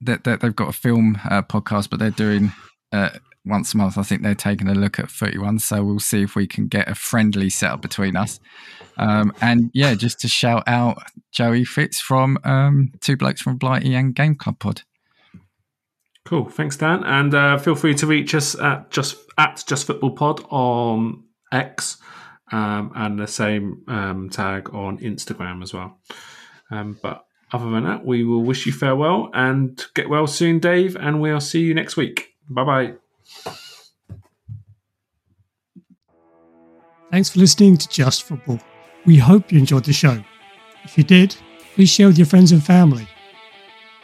they, 0.00 0.16
they, 0.16 0.36
they've 0.36 0.56
got 0.56 0.68
a 0.68 0.72
film 0.72 1.18
uh, 1.28 1.42
podcast, 1.42 1.90
but 1.90 1.98
they're 1.98 2.10
doing 2.10 2.52
uh, 2.92 3.10
once 3.44 3.74
a 3.74 3.76
month. 3.76 3.98
I 3.98 4.02
think 4.02 4.22
they're 4.22 4.34
taking 4.34 4.68
a 4.68 4.74
look 4.74 4.98
at 4.98 5.10
thirty 5.10 5.38
one. 5.38 5.58
So 5.58 5.82
we'll 5.82 5.98
see 5.98 6.22
if 6.22 6.36
we 6.36 6.46
can 6.46 6.68
get 6.68 6.88
a 6.88 6.94
friendly 6.94 7.50
setup 7.50 7.82
between 7.82 8.16
us. 8.16 8.40
Um, 8.96 9.32
and 9.40 9.70
yeah, 9.72 9.94
just 9.94 10.20
to 10.20 10.28
shout 10.28 10.64
out 10.66 11.02
Joey 11.32 11.64
Fitz 11.64 12.00
from 12.00 12.38
um, 12.44 12.92
Two 13.00 13.16
Blokes 13.16 13.40
from 13.40 13.56
Blighty 13.56 13.94
and 13.94 14.14
Game 14.14 14.34
Club 14.34 14.58
Pod. 14.58 14.82
Cool. 16.24 16.48
Thanks, 16.48 16.76
Dan. 16.76 17.02
And 17.04 17.34
uh, 17.34 17.58
feel 17.58 17.74
free 17.74 17.94
to 17.96 18.06
reach 18.06 18.34
us 18.34 18.54
at 18.58 18.90
just 18.90 19.16
at 19.38 19.64
Just 19.66 19.86
Football 19.86 20.12
Pod 20.12 20.44
on 20.50 21.24
X, 21.50 21.98
um, 22.52 22.92
and 22.94 23.18
the 23.18 23.26
same 23.26 23.82
um, 23.88 24.30
tag 24.30 24.70
on 24.72 24.98
Instagram 24.98 25.62
as 25.62 25.74
well. 25.74 25.98
Um, 26.70 26.98
but 27.02 27.24
other 27.52 27.70
than 27.70 27.84
that, 27.84 28.06
we 28.06 28.24
will 28.24 28.42
wish 28.42 28.66
you 28.66 28.72
farewell 28.72 29.30
and 29.34 29.82
get 29.94 30.08
well 30.08 30.26
soon, 30.26 30.58
Dave. 30.58 30.96
And 30.96 31.20
we'll 31.20 31.40
see 31.40 31.60
you 31.60 31.74
next 31.74 31.96
week. 31.96 32.28
Bye 32.48 32.64
bye. 32.64 33.01
Thanks 37.12 37.28
for 37.28 37.40
listening 37.40 37.76
to 37.76 37.86
Just 37.90 38.22
Football. 38.22 38.58
We 39.04 39.18
hope 39.18 39.52
you 39.52 39.58
enjoyed 39.58 39.84
the 39.84 39.92
show. 39.92 40.24
If 40.82 40.96
you 40.96 41.04
did, 41.04 41.36
please 41.74 41.90
share 41.90 42.06
with 42.06 42.16
your 42.16 42.26
friends 42.26 42.52
and 42.52 42.64
family. 42.64 43.06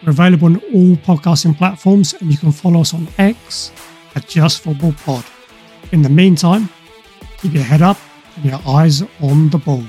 We're 0.02 0.10
available 0.10 0.48
on 0.48 0.56
all 0.74 0.94
podcasting 0.96 1.56
platforms 1.56 2.12
and 2.12 2.30
you 2.30 2.36
can 2.36 2.52
follow 2.52 2.82
us 2.82 2.92
on 2.92 3.08
X 3.16 3.72
at 4.14 4.28
Just 4.28 4.60
Football 4.60 4.92
Pod. 4.92 5.24
In 5.90 6.02
the 6.02 6.10
meantime, 6.10 6.68
keep 7.38 7.54
your 7.54 7.62
head 7.62 7.80
up 7.80 7.96
and 8.36 8.44
your 8.44 8.60
eyes 8.66 9.00
on 9.22 9.48
the 9.48 9.56
ball. 9.56 9.84